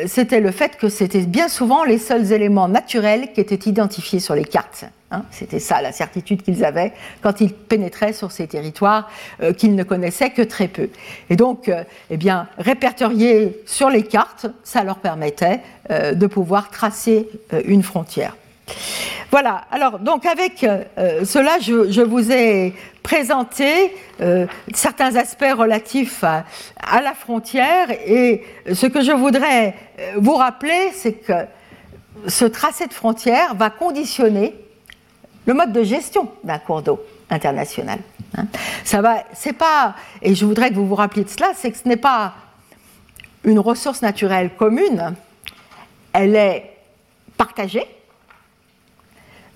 c'était 0.07 0.41
le 0.41 0.51
fait 0.51 0.77
que 0.77 0.89
c'était 0.89 1.23
bien 1.23 1.49
souvent 1.49 1.85
les 1.85 1.99
seuls 1.99 2.33
éléments 2.33 2.69
naturels 2.69 3.33
qui 3.33 3.41
étaient 3.41 3.69
identifiés 3.69 4.21
sur 4.21 4.35
les 4.35 4.45
cartes. 4.45 4.85
Hein. 5.11 5.25
c'était 5.31 5.59
ça 5.59 5.81
la 5.81 5.91
certitude 5.91 6.43
qu'ils 6.43 6.67
avaient 6.67 6.93
quand 7.23 7.41
ils 7.41 7.55
pénétraient 7.55 8.13
sur 8.13 8.31
ces 8.31 8.47
territoires 8.47 9.11
euh, 9.43 9.55
qu'ils 9.55 9.75
ne 9.75 9.83
connaissaient 9.83 10.29
que 10.29 10.43
très 10.43 10.69
peu. 10.69 10.91
Et 11.31 11.37
donc, 11.37 11.73
eh 12.11 12.17
bien, 12.19 12.47
répertorier 12.59 13.63
sur 13.65 13.89
les 13.89 14.03
cartes, 14.03 14.47
ça 14.65 14.85
leur 14.85 14.99
permettait 14.99 15.61
de 15.89 16.27
pouvoir 16.27 16.69
tracer 16.69 17.27
une 17.65 17.83
frontière. 17.83 18.37
Voilà, 19.31 19.65
alors 19.71 19.99
donc 19.99 20.25
avec 20.25 20.65
cela, 21.25 21.59
je, 21.61 22.01
vous 22.03 22.33
ai 22.33 22.75
présenter 23.09 23.95
euh, 24.21 24.47
certains 24.75 25.17
aspects 25.17 25.55
relatifs 25.57 26.25
à, 26.25 26.45
la 27.01 27.15
frontière 27.15 27.91
et 27.91 28.45
ce 28.71 28.85
que 28.85 29.01
je 29.01 29.13
voudrais 29.13 29.75
euh, 29.99 30.13
vous 30.19 30.35
rappeler, 30.35 30.91
c'est 30.93 31.15
que 31.15 31.33
ce 32.27 32.45
tracé 32.45 32.87
de 32.87 32.93
frontière 32.93 33.55
va 33.55 33.71
conditionner 33.71 34.55
le 35.47 35.55
mode 35.55 35.73
de 35.73 35.83
gestion 35.85 36.31
d'un 36.45 36.59
cours 36.59 36.83
d'eau 36.83 37.01
international. 37.31 38.01
Hein. 38.37 38.45
Ça 38.85 39.01
va, 39.01 39.25
c'est 39.33 39.55
pas, 39.55 39.95
et 40.21 40.35
je 40.35 40.45
voudrais 40.45 40.69
que 40.69 40.75
vous 40.75 40.87
vous 40.87 40.95
rappeliez 40.95 41.25
de 41.25 41.31
cela, 41.31 41.53
c'est 41.57 41.71
que 41.71 41.79
ce 41.79 41.89
n'est 41.89 41.97
pas 41.97 42.35
une 43.45 43.59
ressource 43.59 44.03
naturelle 44.03 44.51
commune, 44.55 45.15
elle 46.13 46.37
est 46.37 46.77
partagée, 47.39 47.87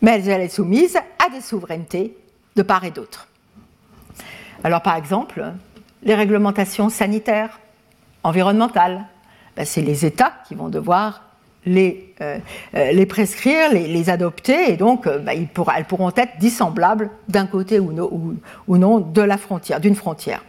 mais 0.03 0.25
elle 0.25 0.43
est 0.43 0.49
soumise 0.49 0.97
à 0.97 1.31
des 1.31 1.41
souverainetés 1.41 2.17
de 2.57 2.63
part 2.63 2.85
et 2.85 2.91
d'autre. 2.91 3.29
Alors 4.65 4.83
par 4.83 4.97
exemple, 4.97 5.45
les 6.03 6.15
réglementations 6.15 6.89
sanitaires, 6.89 7.61
environnementales, 8.25 9.07
ben, 9.57 9.65
c'est 9.65 9.83
les 9.83 10.05
États 10.05 10.33
qui 10.47 10.55
vont 10.55 10.69
devoir 10.69 11.23
les, 11.65 12.15
euh, 12.21 12.39
euh, 12.75 13.07
prescrire, 13.07 13.73
les, 13.73 14.11
adopter, 14.11 14.73
et 14.73 14.77
donc 14.77 15.07
euh, 15.07 15.19
ben, 15.19 15.47
elles 15.77 15.85
pourront 15.85 16.13
être 16.17 16.39
dissemblables 16.39 17.11
d'un 17.29 17.47
côté 17.47 17.79
ou, 17.79 17.93
non 18.69 18.99
de 18.99 19.23
la 19.23 19.39
frontière, 19.39 19.81
d'une 19.81 19.95
frontière. 19.95 20.45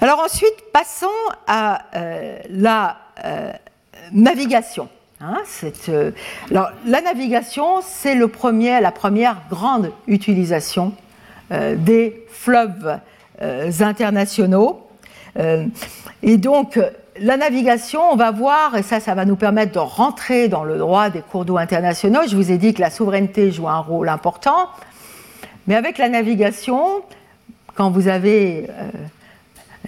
Alors 0.00 0.20
ensuite, 0.20 0.54
passons 0.72 1.06
à 1.46 1.82
la 2.50 2.98
navigation. 4.12 4.88
Hein, 5.26 5.38
alors, 6.50 6.70
la 6.86 7.00
navigation, 7.00 7.80
c'est 7.82 8.14
la 8.14 8.92
première 8.92 9.40
grande 9.48 9.90
utilisation 10.06 10.92
des 11.50 12.26
fleuves 12.28 12.98
euh, 13.40 13.70
internationaux. 13.80 14.86
Euh, 15.38 15.64
et 16.22 16.36
donc, 16.36 16.78
la 17.18 17.36
navigation, 17.38 18.00
on 18.12 18.16
va 18.16 18.32
voir, 18.32 18.76
et 18.76 18.82
ça, 18.82 19.00
ça 19.00 19.14
va 19.14 19.24
nous 19.24 19.36
permettre 19.36 19.72
de 19.72 19.78
rentrer 19.78 20.48
dans 20.48 20.62
le 20.62 20.76
droit 20.76 21.08
des 21.08 21.20
cours 21.20 21.46
d'eau 21.46 21.56
internationaux. 21.56 22.20
Je 22.28 22.36
vous 22.36 22.52
ai 22.52 22.58
dit 22.58 22.74
que 22.74 22.82
la 22.82 22.90
souveraineté 22.90 23.50
joue 23.50 23.68
un 23.68 23.78
rôle 23.78 24.10
important, 24.10 24.68
mais 25.66 25.74
avec 25.74 25.96
la 25.96 26.10
navigation, 26.10 27.02
quand 27.74 27.90
vous 27.90 28.08
avez 28.08 28.68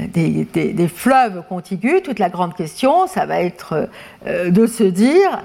euh, 0.00 0.06
des, 0.06 0.88
fleuves 0.88 1.42
contigus, 1.48 2.02
toute 2.02 2.18
la 2.18 2.28
grande 2.28 2.54
question, 2.54 3.06
ça 3.06 3.26
va 3.26 3.40
être 3.40 3.88
de 4.26 4.66
se 4.66 4.84
dire, 4.84 5.42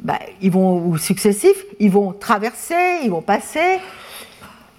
bah, 0.00 0.18
ils 0.40 0.50
vont, 0.50 0.78
ou 0.86 0.98
successifs, 0.98 1.64
ils 1.80 1.90
vont 1.90 2.12
traverser, 2.12 3.00
ils 3.02 3.10
vont 3.10 3.22
passer, 3.22 3.80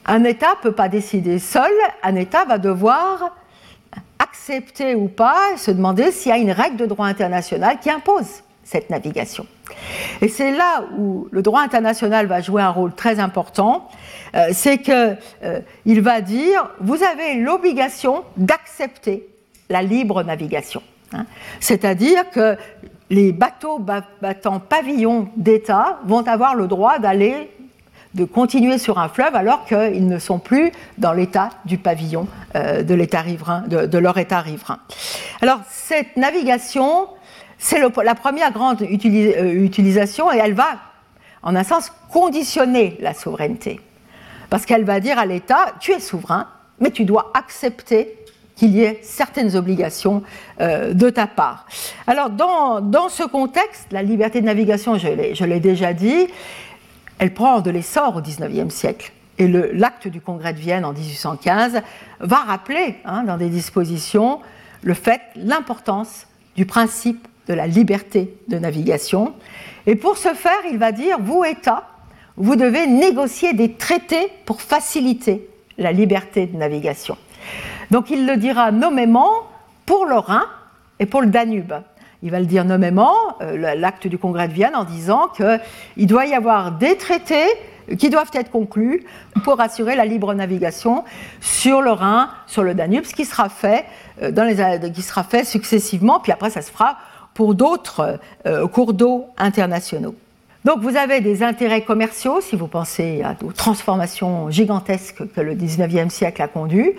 un 0.05 0.23
État 0.23 0.51
ne 0.51 0.61
peut 0.61 0.71
pas 0.71 0.87
décider 0.87 1.39
seul, 1.39 1.71
un 2.03 2.15
État 2.15 2.45
va 2.45 2.57
devoir 2.57 3.35
accepter 4.19 4.95
ou 4.95 5.07
pas, 5.07 5.57
se 5.57 5.71
demander 5.71 6.11
s'il 6.11 6.29
y 6.29 6.33
a 6.33 6.37
une 6.37 6.51
règle 6.51 6.77
de 6.77 6.85
droit 6.85 7.07
international 7.07 7.79
qui 7.79 7.89
impose 7.89 8.43
cette 8.63 8.89
navigation. 8.89 9.45
Et 10.21 10.27
c'est 10.27 10.51
là 10.51 10.83
où 10.97 11.27
le 11.31 11.41
droit 11.41 11.61
international 11.61 12.27
va 12.27 12.41
jouer 12.41 12.61
un 12.61 12.69
rôle 12.69 12.93
très 12.93 13.19
important, 13.19 13.89
euh, 14.35 14.49
c'est 14.51 14.77
qu'il 14.79 15.17
euh, 15.43 16.01
va 16.01 16.21
dire, 16.21 16.69
vous 16.79 17.03
avez 17.03 17.35
l'obligation 17.35 18.23
d'accepter 18.37 19.27
la 19.69 19.81
libre 19.81 20.23
navigation. 20.23 20.81
Hein. 21.13 21.25
C'est-à-dire 21.59 22.29
que 22.31 22.57
les 23.09 23.31
bateaux 23.31 23.79
battant 23.79 24.59
pavillon 24.59 25.29
d'État 25.35 25.99
vont 26.05 26.27
avoir 26.27 26.55
le 26.55 26.67
droit 26.67 26.99
d'aller 26.99 27.51
de 28.15 28.23
continuer 28.23 28.77
sur 28.77 28.97
un 28.97 29.09
fleuve 29.09 29.35
alors 29.35 29.65
qu'ils 29.65 30.07
ne 30.07 30.19
sont 30.19 30.39
plus 30.39 30.71
dans 30.97 31.11
l'état 31.11 31.49
du 31.65 31.77
pavillon 31.77 32.27
euh, 32.55 32.81
de, 32.81 32.93
l'état 32.93 33.21
riverain, 33.21 33.63
de, 33.67 33.97
leur 33.97 34.17
état 34.17 34.39
riverain. 34.39 34.79
Alors 35.41 35.59
cette 35.69 36.15
navigation, 36.15 37.07
c'est 37.57 37.79
la 37.79 38.15
première 38.15 38.51
grande 38.51 38.81
euh, 38.81 39.63
utilisation 39.63 40.31
et 40.31 40.37
elle 40.37 40.53
va, 40.53 40.77
en 41.43 41.55
un 41.55 41.63
sens, 41.63 41.91
conditionner 42.11 42.97
la 42.99 43.13
souveraineté. 43.13 43.79
Parce 44.49 44.65
qu'elle 44.65 44.83
va 44.83 44.99
dire 44.99 45.17
à 45.19 45.25
l'État, 45.25 45.73
tu 45.79 45.91
es 45.91 45.99
souverain, 45.99 46.47
mais 46.79 46.91
tu 46.91 47.05
dois 47.05 47.31
accepter 47.33 48.15
qu'il 48.55 48.71
y 48.71 48.83
ait 48.83 48.99
certaines 49.03 49.55
obligations 49.55 50.23
euh, 50.61 50.93
de 50.93 51.09
ta 51.09 51.27
part. 51.27 51.65
Alors 52.07 52.29
dans, 52.29 53.09
ce 53.09 53.23
contexte, 53.23 53.87
la 53.91 54.01
liberté 54.01 54.39
de 54.39 54.45
navigation, 54.45 54.97
je 54.97 55.43
l'ai 55.45 55.59
déjà 55.59 55.93
dit, 55.93 56.27
elle 57.19 57.33
prend 57.33 57.59
de 57.61 57.69
l'essor 57.69 58.15
au 58.15 58.21
XIXe 58.21 58.73
siècle. 58.73 59.11
Et 59.37 59.47
l'acte 59.47 60.07
du 60.07 60.21
Congrès 60.21 60.53
de 60.53 60.59
Vienne 60.59 60.85
en 60.85 60.93
1815 60.93 61.81
va 62.21 62.37
rappeler, 62.37 62.95
hein, 63.03 63.23
dans 63.23 63.35
des 63.35 63.49
dispositions, 63.49 64.39
le 64.81 64.93
fait, 64.93 65.19
l'importance 65.35 66.27
du 66.55 66.65
principe 66.65 67.27
de 67.47 67.53
la 67.53 67.67
liberté 67.67 68.35
de 68.47 68.57
navigation. 68.57 69.33
Et 69.87 69.95
pour 69.95 70.17
ce 70.17 70.33
faire, 70.33 70.61
il 70.71 70.77
va 70.77 70.91
dire, 70.91 71.17
vous, 71.19 71.43
État, 71.43 71.87
vous 72.37 72.55
devez 72.55 72.87
négocier 72.87 73.53
des 73.53 73.73
traités 73.73 74.27
pour 74.45 74.61
faciliter 74.61 75.49
la 75.77 75.91
liberté 75.91 76.47
de 76.47 76.57
navigation. 76.57 77.17
Donc 77.91 78.09
il 78.09 78.25
le 78.25 78.37
dira 78.37 78.71
nommément 78.71 79.31
pour 79.85 80.05
le 80.05 80.15
Rhin 80.15 80.45
et 80.99 81.05
pour 81.05 81.21
le 81.21 81.27
Danube 81.27 81.73
il 82.25 82.31
va 82.31 82.39
le 82.39 82.47
dire 82.47 82.65
nommément, 82.65 83.13
euh, 83.41 83.75
l'acte 83.75 84.07
du 84.07 84.17
Congrès 84.17 84.47
de 84.47 84.53
Vienne, 84.53 84.75
en 84.75 84.83
disant 84.83 85.27
qu'il 85.27 86.07
doit 86.07 86.25
y 86.25 86.33
avoir 86.33 86.71
des 86.71 86.97
traités 86.97 87.45
qui 87.99 88.09
doivent 88.09 88.31
être 88.33 88.49
conclus 88.49 89.03
pour 89.43 89.61
assurer 89.61 89.95
la 89.95 90.05
libre 90.05 90.33
navigation 90.33 91.03
sur 91.39 91.81
le 91.81 91.91
Rhin, 91.91 92.31
sur 92.47 92.63
le 92.63 92.73
Danube, 92.73 93.05
ce 93.05 93.13
qui 93.13 93.25
sera 93.25 93.47
fait, 93.47 93.85
euh, 94.23 94.31
dans 94.31 94.43
les, 94.43 94.91
qui 94.91 95.03
sera 95.03 95.23
fait 95.23 95.43
successivement, 95.43 96.19
puis 96.19 96.31
après 96.31 96.49
ça 96.49 96.63
se 96.63 96.71
fera 96.71 96.97
pour 97.35 97.53
d'autres 97.53 98.19
euh, 98.47 98.67
cours 98.67 98.93
d'eau 98.93 99.27
internationaux. 99.37 100.15
Donc 100.63 100.79
vous 100.79 100.97
avez 100.97 101.21
des 101.21 101.43
intérêts 101.43 101.83
commerciaux, 101.83 102.41
si 102.41 102.55
vous 102.55 102.67
pensez 102.67 103.21
à 103.21 103.35
aux 103.45 103.51
transformations 103.51 104.49
gigantesques 104.49 105.21
que 105.35 105.41
le 105.41 105.53
19e 105.53 106.09
siècle 106.09 106.41
a 106.41 106.47
conduit, 106.47 106.93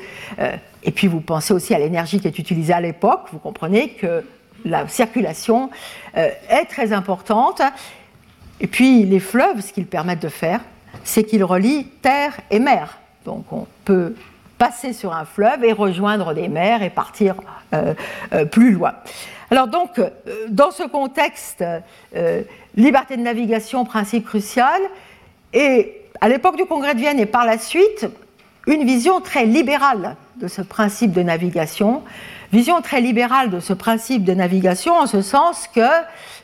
et 0.84 0.92
puis 0.92 1.08
vous 1.08 1.20
pensez 1.20 1.52
aussi 1.52 1.74
à 1.74 1.80
l'énergie 1.80 2.20
qui 2.20 2.28
est 2.28 2.38
utilisée 2.38 2.72
à 2.72 2.80
l'époque, 2.80 3.22
vous 3.32 3.40
comprenez 3.40 3.88
que 3.88 4.22
la 4.64 4.86
circulation 4.88 5.70
euh, 6.16 6.30
est 6.48 6.66
très 6.66 6.92
importante. 6.92 7.62
Et 8.60 8.66
puis 8.66 9.04
les 9.04 9.20
fleuves, 9.20 9.60
ce 9.60 9.72
qu'ils 9.72 9.86
permettent 9.86 10.22
de 10.22 10.28
faire, 10.28 10.60
c'est 11.04 11.24
qu'ils 11.24 11.44
relient 11.44 11.86
terre 12.02 12.38
et 12.50 12.58
mer. 12.58 12.98
Donc 13.24 13.52
on 13.52 13.66
peut 13.84 14.14
passer 14.58 14.92
sur 14.92 15.12
un 15.12 15.24
fleuve 15.24 15.64
et 15.64 15.72
rejoindre 15.72 16.34
des 16.34 16.48
mers 16.48 16.82
et 16.82 16.90
partir 16.90 17.36
euh, 17.74 17.94
euh, 18.32 18.44
plus 18.44 18.72
loin. 18.72 18.94
Alors 19.50 19.68
donc, 19.68 20.00
dans 20.48 20.72
ce 20.72 20.82
contexte, 20.82 21.64
liberté 22.74 23.16
de 23.16 23.22
navigation, 23.22 23.84
principe 23.84 24.26
crucial, 24.26 24.80
et 25.52 26.02
à 26.20 26.28
l'époque 26.28 26.56
du 26.56 26.64
Congrès 26.64 26.94
de 26.94 27.00
Vienne 27.00 27.20
et 27.20 27.26
par 27.26 27.44
la 27.44 27.56
suite, 27.56 28.06
une 28.66 28.84
vision 28.84 29.20
très 29.20 29.46
libérale 29.46 30.16
de 30.36 30.48
ce 30.48 30.62
principe 30.62 31.12
de 31.12 31.22
navigation, 31.22 32.02
vision 32.52 32.80
très 32.82 33.00
libérale 33.00 33.50
de 33.50 33.60
ce 33.60 33.72
principe 33.72 34.24
de 34.24 34.34
navigation 34.34 34.94
en 34.94 35.06
ce 35.06 35.22
sens 35.22 35.68
que 35.68 35.80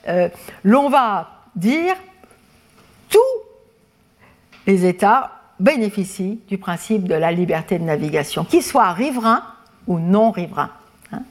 euh, 0.08 0.28
l'on 0.64 0.88
va 0.88 1.30
dire 1.56 1.94
tous 3.08 3.18
les 4.66 4.86
États 4.86 5.41
bénéficient 5.62 6.40
du 6.48 6.58
principe 6.58 7.06
de 7.08 7.14
la 7.14 7.32
liberté 7.32 7.78
de 7.78 7.84
navigation, 7.84 8.44
qu'ils 8.44 8.62
soient 8.62 8.92
riverains 8.92 9.44
ou 9.86 9.98
non 9.98 10.30
riverains. 10.30 10.70
Hein. 11.12 11.22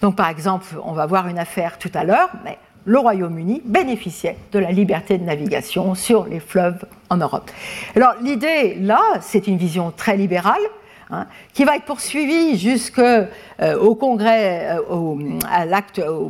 Donc 0.00 0.16
par 0.16 0.28
exemple, 0.28 0.66
on 0.84 0.92
va 0.92 1.06
voir 1.06 1.28
une 1.28 1.38
affaire 1.38 1.78
tout 1.78 1.90
à 1.94 2.04
l'heure, 2.04 2.30
mais 2.44 2.58
le 2.84 2.98
Royaume-Uni 2.98 3.62
bénéficiait 3.64 4.36
de 4.50 4.58
la 4.58 4.72
liberté 4.72 5.18
de 5.18 5.24
navigation 5.24 5.94
sur 5.94 6.24
les 6.24 6.40
fleuves 6.40 6.84
en 7.10 7.18
Europe. 7.18 7.50
Alors 7.94 8.14
l'idée 8.22 8.74
là, 8.80 9.00
c'est 9.20 9.46
une 9.46 9.58
vision 9.58 9.92
très 9.94 10.16
libérale 10.16 10.62
Hein, 11.14 11.26
qui 11.52 11.64
va 11.64 11.76
être 11.76 11.84
poursuivi 11.84 12.56
jusqu'au 12.56 13.02
euh, 13.02 13.94
congrès, 13.96 14.78
euh, 14.90 15.38
à 15.46 15.66
l'acte, 15.66 15.98
euh, 15.98 16.28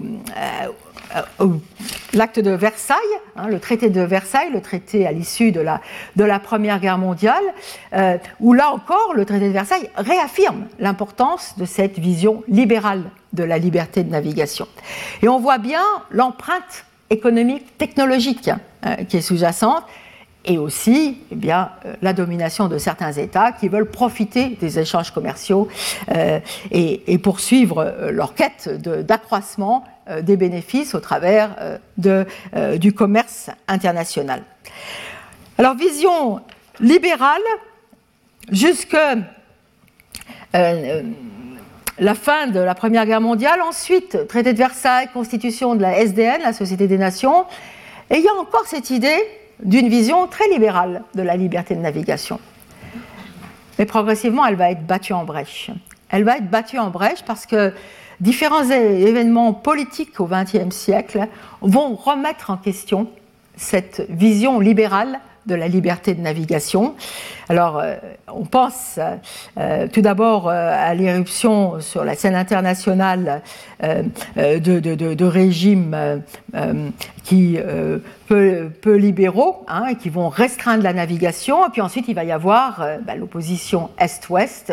l'acte 2.13 2.41
de 2.41 2.51
Versailles, 2.51 2.97
hein, 3.37 3.49
le 3.49 3.61
traité 3.61 3.91
de 3.91 4.01
Versailles, 4.01 4.51
le 4.53 4.61
traité 4.61 5.07
à 5.07 5.13
l'issue 5.13 5.53
de 5.53 5.61
la, 5.61 6.39
Première 6.39 6.81
Guerre 6.81 6.99
mondiale, 6.99 7.43
où 8.41 8.53
là 8.53 8.71
encore, 8.71 9.13
le 9.15 9.25
traité 9.25 9.49
de 9.49 9.53
Versailles 9.53 9.89
réaffirme 9.97 10.67
l'importance 10.79 11.59
de 11.59 11.65
cette 11.65 11.99
vision 11.99 12.43
libérale 12.49 13.05
de 13.33 13.45
la 13.45 13.59
liberté 13.59 14.05
de 14.05 14.11
navigation. 14.11 14.67
Et 15.23 15.29
on 15.29 15.39
voit 15.39 15.59
bien 15.59 15.85
l'empreinte 16.11 16.85
économique, 17.11 17.77
technologique 17.79 18.49
hein, 18.83 18.97
qui 19.09 19.19
est 19.19 19.23
sous-jacente, 19.23 19.85
et 20.45 20.59
aussi 20.59 21.19
eh 21.31 21.35
bien, 21.35 21.71
euh, 21.85 21.95
la 22.03 22.13
domination 22.13 22.69
de 22.69 22.79
certains 22.79 23.13
États 23.13 23.53
qui 23.53 23.69
veulent 23.69 23.91
profiter 23.91 24.51
des 24.61 24.79
échanges 24.79 25.13
commerciaux 25.13 25.69
euh, 26.15 26.41
et, 26.71 27.19
poursuivre 27.19 27.79
euh, 27.79 28.11
leur 28.11 28.35
quête 28.35 28.69
d'accroissement 28.69 29.85
des 30.21 30.37
bénéfices 30.37 30.97
au 30.97 31.01
travers 31.01 31.79
du 31.97 32.93
commerce 32.93 33.51
international. 33.69 34.43
Alors, 35.59 35.77
vision 35.77 36.41
libérale 36.81 37.41
jusque 38.51 38.97
la 40.53 42.15
fin 42.17 42.49
de 42.49 42.59
la 42.59 42.75
Première 42.75 43.07
Guerre 43.07 43.21
mondiale, 43.21 43.63
ensuite 43.63 44.27
traité 44.27 44.53
de 44.53 44.59
Versailles, 44.59 45.09
constitution 45.15 45.77
de 45.77 45.83
la 45.83 46.01
SDN, 46.01 46.43
la 46.43 46.53
Société 46.53 46.89
des 46.89 46.99
Nations, 46.99 47.45
et 48.11 48.25
encore 48.41 48.67
cette 48.67 48.91
idée 48.91 49.23
d'une 49.63 49.89
vision 49.89 50.27
très 50.27 50.49
libérale 50.49 51.03
de 51.15 51.23
la 51.23 51.37
liberté 51.37 51.75
de 51.75 51.81
navigation. 51.81 52.39
Mais 53.79 53.87
progressivement, 53.87 54.45
elle 54.47 54.57
va 54.57 54.71
être 54.71 54.87
battue 54.87 55.13
en 55.13 55.25
brèche. 55.25 55.71
Elle 56.11 56.25
va 56.25 56.37
être 56.37 56.51
battue 56.51 56.79
en 56.79 56.91
brèche 56.91 57.23
parce 57.25 57.47
que 57.47 57.73
différents 58.21 58.69
événements 58.69 59.53
politiques 59.53 60.21
au 60.21 60.27
XXe 60.27 60.75
siècle 60.75 61.27
vont 61.63 61.95
remettre 61.95 62.51
en 62.51 62.57
question 62.57 63.09
cette 63.57 64.07
vision 64.09 64.61
libérale 64.61 65.21
de 65.47 65.55
la 65.55 65.69
liberté 65.69 66.15
de 66.15 66.21
navigation. 66.21 66.95
Alors, 67.49 67.79
euh, 67.79 67.97
on 68.33 68.45
pense 68.45 68.99
euh, 69.59 69.87
tout 69.93 70.01
d'abord 70.01 70.49
euh, 70.49 70.53
à 70.75 70.95
l'éruption 70.95 71.81
sur 71.81 72.05
la 72.05 72.15
scène 72.15 72.35
internationale 72.35 73.43
de, 73.83 75.25
régimes 75.25 76.23
qui 77.25 77.59
peu, 78.29 78.71
peu, 78.81 78.95
libéraux, 78.95 79.65
hein, 79.69 79.95
qui 79.95 80.09
vont 80.09 80.29
restreindre 80.29 80.85
la 80.85 80.93
navigation. 80.93 81.67
Et 81.67 81.71
puis 81.71 81.81
ensuite, 81.81 82.07
il 82.09 82.15
va 82.15 82.25
y 82.25 82.33
avoir 82.33 82.87
bah, 83.05 83.17
l'opposition 83.17 83.91
Est-Ouest, 83.99 84.73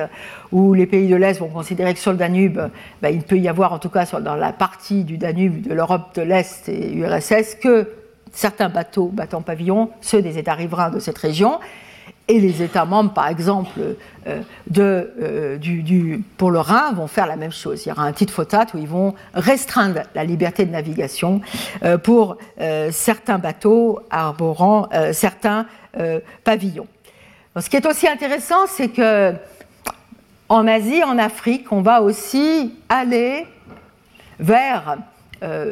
où 0.51 0.74
les 0.74 0.86
pays 0.86 1.07
de 1.07 1.15
l'Est 1.15 1.39
vont 1.39 1.47
considérer 1.47 1.93
que 1.93 1.99
sur 1.99 2.11
le 2.11 2.17
Danube, 2.17 2.59
bah, 3.01 3.09
il 3.09 3.24
peut 3.24 3.38
y 3.38 3.47
avoir, 3.47 3.74
en 3.74 3.80
tout 3.80 3.89
cas 3.89 4.05
dans 4.22 4.36
la 4.36 4.53
partie 4.53 5.03
du 5.03 5.17
Danube 5.17 5.67
de 5.67 5.74
l'Europe 5.74 6.15
de 6.15 6.22
l'Est 6.22 6.70
et 6.70 6.93
URSS, 6.93 7.55
que 7.55 7.98
certains 8.32 8.69
bateaux 8.69 9.07
battant 9.07 9.41
pavillon, 9.41 9.89
ceux 10.01 10.21
des 10.21 10.38
États 10.38 10.53
riverains 10.53 10.89
de 10.89 10.99
cette 10.99 11.17
région, 11.17 11.59
et 12.30 12.39
les 12.39 12.61
États 12.61 12.86
membres, 12.86 13.11
par 13.11 13.27
exemple, 13.27 13.71
euh, 14.27 14.41
de, 14.69 15.13
euh, 15.19 15.57
du, 15.57 16.23
pour 16.38 16.51
le 16.51 16.59
Rhin, 16.59 16.93
vont 16.93 17.07
faire 17.07 17.25
la 17.25 17.36
même 17.36 17.51
chose. 17.51 17.84
Il 17.86 17.89
y 17.89 17.91
aura 17.91 18.03
un 18.03 18.13
titre 18.13 18.32
fotat 18.32 18.67
où 18.75 18.77
ils 18.77 18.88
vont 18.88 19.15
restreindre 19.34 20.01
la 20.13 20.23
liberté 20.23 20.63
de 20.63 20.71
navigation 20.71 21.41
euh, 21.84 21.97
pour 21.97 22.38
certains 22.91 23.39
bateaux 23.39 23.99
arborant 24.11 24.88
certains 25.11 25.65
pavillons. 26.43 26.88
ce 27.59 27.67
qui 27.69 27.77
est 27.77 27.86
aussi 27.86 28.07
intéressant, 28.07 28.67
c'est 28.67 28.89
que 28.89 29.34
en 30.49 30.67
Asie, 30.67 31.03
en 31.03 31.17
Afrique, 31.17 31.71
on 31.71 31.82
va 31.82 32.01
aussi 32.01 32.75
aller 32.89 33.47
vers 34.39 34.97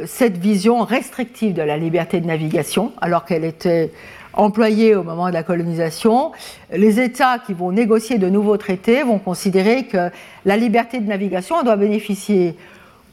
cette 0.06 0.38
vision 0.38 0.84
restrictive 0.84 1.54
de 1.54 1.62
la 1.62 1.78
liberté 1.78 2.22
de 2.22 2.26
navigation, 2.26 2.94
alors 3.02 3.26
qu'elle 3.26 3.44
était 3.44 3.92
employée 4.38 4.96
au 4.96 5.04
moment 5.04 5.28
de 5.28 5.34
la 5.34 5.44
colonisation, 5.44 6.32
les 6.72 7.00
États 7.00 7.40
qui 7.40 7.54
vont 7.54 7.72
négocier 7.72 8.18
de 8.18 8.30
nouveaux 8.30 8.58
traités 8.58 9.04
vont 9.04 9.20
considérer 9.20 9.86
que 9.86 10.10
la 10.46 10.58
liberté 10.58 11.00
de 11.00 11.08
navigation 11.08 11.62
doit 11.64 11.76
bénéficier 11.76 12.56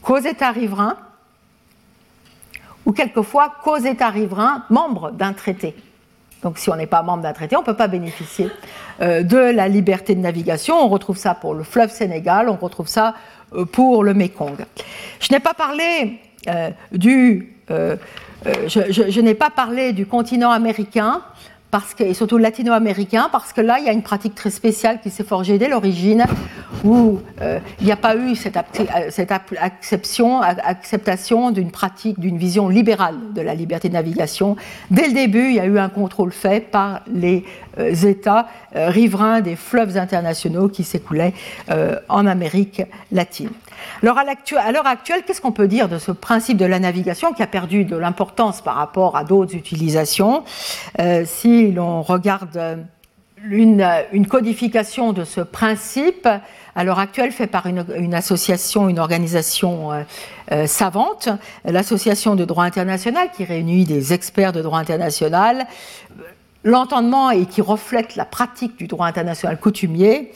qu'aux 0.01 0.19
États 0.19 0.51
riverains 0.51 0.97
ou 2.85 2.91
quelquefois 2.91 3.53
qu'aux 3.63 3.77
États 3.77 4.09
riverains 4.09 4.63
membres 4.69 5.11
d'un 5.11 5.33
traité. 5.33 5.75
Donc 6.43 6.59
si 6.59 6.69
on 6.69 6.75
n'est 6.75 6.85
pas 6.85 7.01
membre 7.01 7.23
d'un 7.23 7.33
traité, 7.33 7.55
on 7.55 7.61
ne 7.61 7.65
peut 7.65 7.75
pas 7.75 7.87
bénéficier 7.87 8.49
euh, 9.01 9.23
de 9.23 9.37
la 9.37 9.67
liberté 9.67 10.13
de 10.13 10.21
navigation. 10.21 10.75
On 10.75 10.89
retrouve 10.89 11.17
ça 11.17 11.33
pour 11.33 11.55
le 11.55 11.63
fleuve 11.63 11.89
Sénégal, 11.91 12.49
on 12.49 12.55
retrouve 12.55 12.87
ça 12.87 13.15
euh, 13.53 13.65
pour 13.65 14.03
le 14.03 14.13
Mékong. 14.13 14.63
Je 15.19 15.33
n'ai 15.33 15.39
pas 15.39 15.55
parlé 15.55 15.83
euh, 15.83 16.34
du... 16.91 17.53
je 17.69 19.21
n'ai 19.21 19.33
pas 19.33 19.49
parlé 19.49 19.93
du 19.93 20.05
continent 20.05 20.51
américain 20.51 21.21
parce 21.75 21.93
que, 21.93 22.05
et 22.05 22.13
surtout 22.13 22.37
latino-américain, 22.37 23.27
parce 23.33 23.51
que 23.51 23.59
là, 23.59 23.79
il 23.79 23.85
y 23.85 23.89
a 23.89 23.91
une 23.91 24.01
pratique 24.01 24.33
très 24.33 24.49
spéciale 24.49 25.01
qui 25.01 25.09
s'est 25.09 25.25
forgée 25.25 25.57
dès 25.57 25.67
l'origine, 25.67 26.23
où 26.85 27.19
euh, 27.41 27.59
il 27.81 27.85
n'y 27.85 27.91
a 27.91 27.97
pas 27.97 28.15
eu 28.15 28.33
cette, 28.35 28.55
euh, 28.55 29.25
acceptation 29.59 31.51
d'une 31.51 31.71
pratique, 31.71 32.17
d'une 32.17 32.37
vision 32.37 32.69
libérale 32.69 33.17
de 33.33 33.41
la 33.41 33.53
liberté 33.53 33.89
de 33.89 33.93
navigation. 33.93 34.55
Dès 34.89 35.07
le 35.07 35.13
début, 35.13 35.49
il 35.49 35.55
y 35.55 35.59
a 35.59 35.65
eu 35.65 35.77
un 35.77 35.89
contrôle 35.89 36.31
fait 36.31 36.61
par 36.61 37.01
les 37.13 37.43
euh, 37.77 37.93
États 37.93 38.47
riverains 38.73 39.41
des 39.41 39.57
fleuves 39.57 39.97
internationaux 39.97 40.69
qui 40.69 40.85
s'écoulaient 40.85 41.33
en 42.09 42.25
Amérique 42.25 42.83
latine. 43.11 43.49
Alors 44.01 44.17
à 44.17 44.71
l'heure 44.71 44.87
actuelle, 44.87 45.23
qu'est-ce 45.25 45.41
qu'on 45.41 45.51
peut 45.51 45.67
dire 45.67 45.89
de 45.89 45.97
ce 45.97 46.11
principe 46.11 46.57
de 46.57 46.65
la 46.65 46.79
navigation 46.79 47.33
qui 47.33 47.43
a 47.43 47.47
perdu 47.47 47.85
de 47.85 47.95
l'importance 47.95 48.61
par 48.61 48.75
rapport 48.75 49.17
à 49.17 49.23
d'autres 49.23 49.55
utilisations 49.55 50.43
euh, 50.99 51.23
Si 51.25 51.71
l'on 51.71 52.01
regarde 52.01 52.85
une, 53.49 54.27
codification 54.27 55.13
de 55.13 55.23
ce 55.23 55.41
principe, 55.41 56.27
à 56.75 56.83
l'heure 56.83 56.99
actuelle 56.99 57.31
fait 57.31 57.47
par 57.47 57.67
une, 57.67 58.13
association, 58.13 58.89
une 58.89 58.99
organisation 58.99 59.91
euh, 59.91 60.03
euh, 60.51 60.67
savante, 60.67 61.29
l'association 61.63 62.35
de 62.35 62.45
droit 62.45 62.63
international 62.63 63.29
qui 63.35 63.43
réunit 63.43 63.85
des 63.85 64.13
experts 64.13 64.51
de 64.51 64.61
droit 64.61 64.79
international, 64.79 65.67
l'entendement 66.63 67.29
et 67.29 67.45
qui 67.45 67.61
reflète 67.61 68.15
la 68.15 68.25
pratique 68.25 68.77
du 68.77 68.87
droit 68.87 69.07
international 69.07 69.59
coutumier 69.59 70.31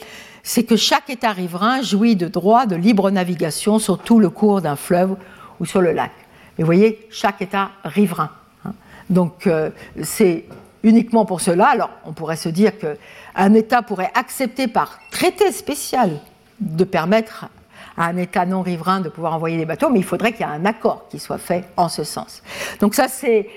c'est 0.50 0.64
que 0.64 0.76
chaque 0.76 1.12
État 1.12 1.32
riverain 1.32 1.84
jouit 1.84 2.16
de 2.16 2.28
droits 2.28 2.66
de 2.66 2.76
libre 2.76 3.12
navigation 3.12 3.78
sur 3.78 4.00
tout 4.00 4.20
le 4.20 4.32
cours 4.32 4.62
d'un 4.62 4.76
fleuve 4.76 5.16
ou 5.60 5.66
sur 5.68 5.80
le 5.80 5.92
lac. 5.92 6.10
Mais 6.58 6.64
vous 6.64 6.66
voyez, 6.66 7.08
chaque 7.12 7.44
État 7.44 7.70
riverain. 7.84 8.32
Hein. 8.66 8.72
Donc 9.12 9.46
euh, 9.46 9.70
c'est 10.02 10.46
uniquement 10.82 11.24
pour 11.24 11.40
cela. 11.40 11.68
Alors 11.68 11.92
on 12.04 12.14
pourrait 12.14 12.36
se 12.36 12.50
dire 12.50 12.72
qu'un 12.80 13.54
État 13.54 13.84
pourrait 13.84 14.10
accepter 14.16 14.68
par 14.68 14.98
traité 15.12 15.52
spécial 15.52 16.20
de 16.60 16.84
permettre 16.84 17.46
à 17.96 18.06
un 18.06 18.18
État 18.18 18.48
non 18.48 18.64
riverain 18.64 19.02
de 19.02 19.10
pouvoir 19.10 19.36
envoyer 19.36 19.58
des 19.58 19.66
bateaux, 19.66 19.92
mais 19.92 20.00
il 20.00 20.06
faudrait 20.06 20.32
qu'il 20.32 20.48
y 20.48 20.50
ait 20.50 20.52
un 20.52 20.66
accord 20.66 21.06
qui 21.12 21.20
soit 21.20 21.38
fait 21.38 21.64
en 21.78 21.90
ce 21.90 22.04
sens. 22.04 22.42
Donc 22.80 22.96
ça 22.96 23.08
c'est 23.08 23.48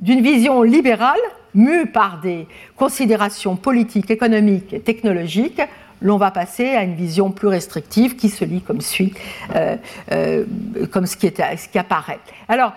d'une 0.00 0.22
vision 0.22 0.62
libérale, 0.62 1.20
mue 1.54 1.86
par 1.92 2.20
des 2.22 2.46
considérations 2.74 3.56
politiques, 3.56 4.10
économiques 4.10 4.72
et 4.72 4.80
technologiques, 4.80 5.60
l'on 6.00 6.16
va 6.16 6.30
passer 6.30 6.68
à 6.70 6.82
une 6.82 6.94
vision 6.94 7.30
plus 7.30 7.48
restrictive 7.48 8.16
qui 8.16 8.28
se 8.28 8.44
lit 8.44 8.60
comme 8.60 8.80
suit, 8.80 9.14
euh, 9.54 9.76
euh, 10.12 10.44
comme 10.90 11.06
ce 11.06 11.16
qui, 11.16 11.28
ce 11.28 11.68
qui 11.68 11.78
apparaît. 11.78 12.20
Alors, 12.48 12.72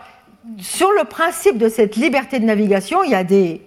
sur 0.58 0.90
le 0.92 1.06
principe 1.06 1.58
de 1.58 1.70
cette 1.70 1.96
liberté 1.96 2.40
de 2.40 2.46
navigation, 2.46 3.04
il 3.04 3.12
y 3.12 3.16
a 3.16 3.24
des 3.24 3.62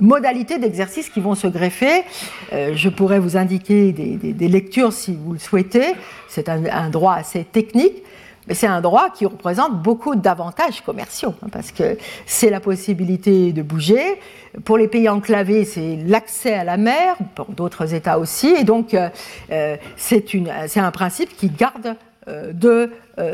modalités 0.00 0.58
d'exercice 0.58 1.10
qui 1.10 1.20
vont 1.20 1.34
se 1.34 1.46
greffer. 1.46 2.04
Euh, 2.52 2.72
je 2.74 2.88
pourrais 2.88 3.18
vous 3.18 3.36
indiquer 3.36 3.92
des, 3.92 4.48
lectures 4.48 4.92
si 4.92 5.14
vous 5.14 5.34
le 5.34 5.38
souhaitez. 5.38 5.94
C'est 6.28 6.48
un, 6.48 6.90
droit 6.90 7.14
assez 7.14 7.44
technique. 7.44 8.02
Mais 8.46 8.54
c'est 8.54 8.66
un 8.66 8.80
droit 8.80 9.10
qui 9.10 9.26
représente 9.26 9.82
beaucoup 9.82 10.16
d'avantages 10.16 10.80
commerciaux, 10.80 11.34
hein, 11.42 11.48
parce 11.52 11.72
que 11.72 11.98
c'est 12.26 12.50
la 12.50 12.60
possibilité 12.60 13.52
de 13.52 13.62
bouger. 13.62 14.18
Pour 14.64 14.78
les 14.78 14.88
pays 14.88 15.08
enclavés, 15.08 15.64
c'est 15.64 15.96
l'accès 16.06 16.54
à 16.54 16.64
la 16.64 16.76
mer, 16.76 17.16
pour 17.34 17.46
d'autres 17.46 17.94
États 17.94 18.18
aussi. 18.18 18.48
Et 18.48 18.64
donc, 18.64 18.94
euh, 18.94 19.08
euh, 19.52 19.76
c'est 19.96 20.80
un 20.80 20.90
principe 20.90 21.36
qui 21.36 21.50
garde 21.50 21.96
euh, 22.28 22.52
de 22.52 22.90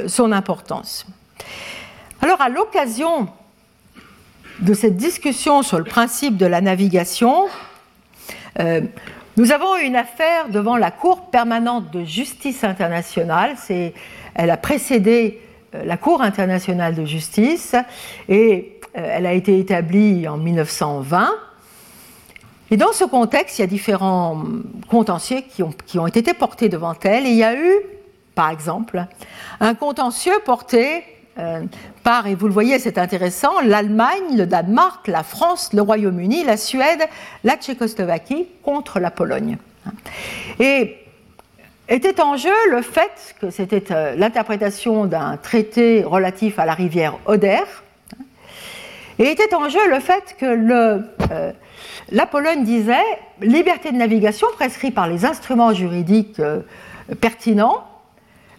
son 0.09 0.33
importance. 0.33 1.07
Alors, 2.21 2.41
à 2.41 2.49
l'occasion 2.49 3.29
de 4.61 4.75
cette 4.75 4.97
discussion 4.97 5.63
sur 5.63 5.79
le 5.79 5.85
principe 5.85 6.37
de 6.37 6.47
la 6.47 6.61
navigation, 6.61 7.47
nous 9.37 9.53
avons 9.53 9.77
une 9.77 9.97
affaire 9.97 10.49
devant 10.49 10.77
la 10.77 10.91
Cour 10.91 11.31
permanente 11.31 11.93
de 11.93 12.05
justice 12.05 12.65
internationale. 12.65 13.55
C'est 13.59 13.93
elle 14.37 14.51
a 14.51 14.57
précédé 14.57 15.41
euh, 15.75 15.85
la 15.85 15.97
Cour 15.97 16.23
internationale 16.23 16.95
de 16.95 17.05
justice 17.05 17.75
et 18.29 18.79
euh, 18.97 19.11
elle 19.11 19.27
a 19.27 19.33
été 19.33 19.59
établie 19.59 20.29
en 20.29 20.37
1920. 20.37 21.31
Et 22.71 22.77
dans 22.77 22.93
ce 22.93 23.05
contexte, 23.05 23.59
il 23.59 23.63
y 23.63 23.65
a 23.65 23.69
différents 23.69 24.43
contentieux 24.89 25.43
qui 25.49 25.63
ont, 25.99 26.07
été 26.07 26.35
portés 26.35 26.69
devant 26.69 26.95
elle. 27.03 27.27
Et 27.27 27.31
il 27.31 27.37
y 27.37 27.45
a 27.45 27.55
eu, 27.55 27.73
par 28.35 28.51
exemple, 28.51 29.07
un 29.61 29.75
contentieux 29.75 30.35
porté 30.45 31.05
euh, 31.39 31.63
par, 32.03 32.27
et 32.27 32.35
vous 32.35 32.47
le 32.47 32.53
voyez, 32.53 32.79
c'est 32.79 32.99
intéressant, 32.99 33.61
l'Allemagne, 33.61 34.37
le 34.37 34.47
Danemark, 34.47 35.07
la 35.07 35.23
France, 35.23 35.73
le 35.75 35.83
Royaume-Uni, 35.83 36.45
la 36.45 36.57
Suède, 36.57 37.03
la 37.45 37.57
Tchécoslovaquie 37.57 38.49
contre 38.63 38.99
la 38.99 39.13
Pologne. 39.13 39.59
Et 40.59 41.06
était 41.89 42.21
en 42.21 42.37
jeu 42.37 42.55
le 42.71 42.83
fait 42.83 43.35
que 43.41 43.51
c'était 43.51 43.93
euh, 43.93 44.15
l'interprétation 44.17 45.07
d'un 45.07 45.37
traité 45.37 46.03
relatif 46.03 46.59
à 46.59 46.67
la 46.67 46.75
rivière 46.75 47.19
Oder, 47.27 47.63
et 49.19 49.31
était 49.31 49.55
en 49.55 49.69
jeu 49.69 49.89
le 49.89 50.01
fait 50.01 50.37
que 50.39 50.47
euh, 50.47 51.53
la 52.11 52.27
Pologne 52.27 52.65
disait 52.65 52.97
liberté 53.41 53.93
de 53.93 53.97
navigation 53.97 54.49
prescrite 54.55 54.95
par 54.95 55.09
les 55.09 55.25
instruments 55.25 55.73
juridiques 55.73 56.41
euh, 56.41 56.61
pertinents, 57.21 57.85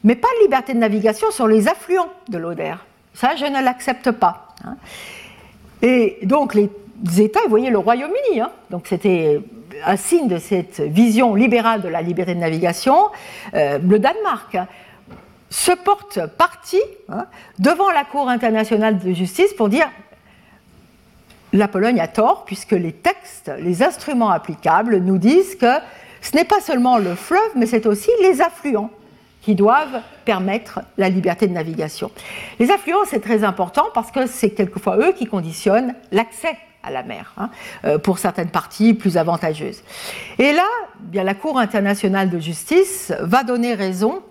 mais 0.04 0.16
pas 0.16 0.30
liberté 0.42 0.74
de 0.74 0.80
navigation 0.80 1.30
sur 1.32 1.48
les 1.48 1.68
affluents 1.68 2.10
de 2.30 2.38
l'Oder. 2.38 2.76
Ça, 3.14 3.36
je 3.36 3.46
ne 3.46 3.64
l'accepte 3.64 4.12
pas. 4.12 4.56
Hein. 4.64 4.78
Et 5.82 6.20
donc 6.24 6.56
les 6.56 6.70
États, 7.20 7.42
vous 7.44 7.50
voyez 7.50 7.70
le 7.70 7.78
Royaume-Uni, 7.78 8.42
hein, 8.42 8.52
donc 8.70 8.88
c'était 8.88 9.42
un 9.86 9.98
signe 9.98 10.28
de 10.28 10.38
cette 10.38 10.80
vision 10.80 11.36
libérale 11.36 11.82
de 11.82 11.88
la 11.88 12.02
liberté 12.02 12.36
de 12.36 12.40
navigation, 12.40 12.96
euh, 13.54 13.80
le 13.80 14.00
Danemark 14.00 14.58
se 15.50 15.72
porte 15.72 16.26
parti 16.38 16.80
hein, 17.10 17.26
devant 17.60 17.90
la 17.92 18.04
Cour 18.04 18.30
internationale 18.30 19.00
de 19.00 19.14
justice 19.14 19.54
pour 19.54 19.70
dire 19.70 19.90
la 21.54 21.68
Pologne 21.68 22.00
a 22.00 22.08
tort 22.08 22.44
puisque 22.46 22.72
les 22.72 22.92
textes, 22.92 23.52
les 23.60 23.84
instruments 23.84 24.30
applicables 24.30 24.98
nous 24.98 25.18
disent 25.18 25.56
que 25.56 25.74
ce 26.22 26.36
n'est 26.36 26.46
pas 26.46 26.60
seulement 26.60 26.98
le 26.98 27.16
fleuve, 27.16 27.52
mais 27.56 27.66
c'est 27.66 27.86
aussi 27.86 28.10
les 28.22 28.42
affluents 28.42 28.92
qui 29.42 29.56
doivent 29.56 30.02
permettre 30.26 30.82
la 30.98 31.08
liberté 31.08 31.48
de 31.48 31.54
navigation. 31.54 32.12
Les 32.60 32.70
affluents, 32.70 33.06
c'est 33.06 33.22
très 33.22 33.46
important 33.46 33.86
parce 33.94 34.12
que 34.12 34.28
c'est 34.28 34.50
quelquefois 34.50 34.98
eux 34.98 35.14
qui 35.14 35.26
conditionnent 35.26 35.96
l'accès 36.12 36.58
à 36.84 36.92
la 36.92 37.04
mer, 37.04 37.34
hein, 37.38 37.50
euh, 37.86 37.98
pour 37.98 38.20
certaines 38.20 38.50
parties 38.50 38.94
plus 38.94 39.18
avantageuses. 39.18 39.84
Et 40.38 40.54
là, 40.54 40.68
bien, 41.00 41.24
la 41.24 41.34
Cour 41.34 41.60
internationale 41.60 42.30
de 42.30 42.40
justice 42.40 43.14
va 43.20 43.44
donner 43.44 43.74
raison 43.74 44.22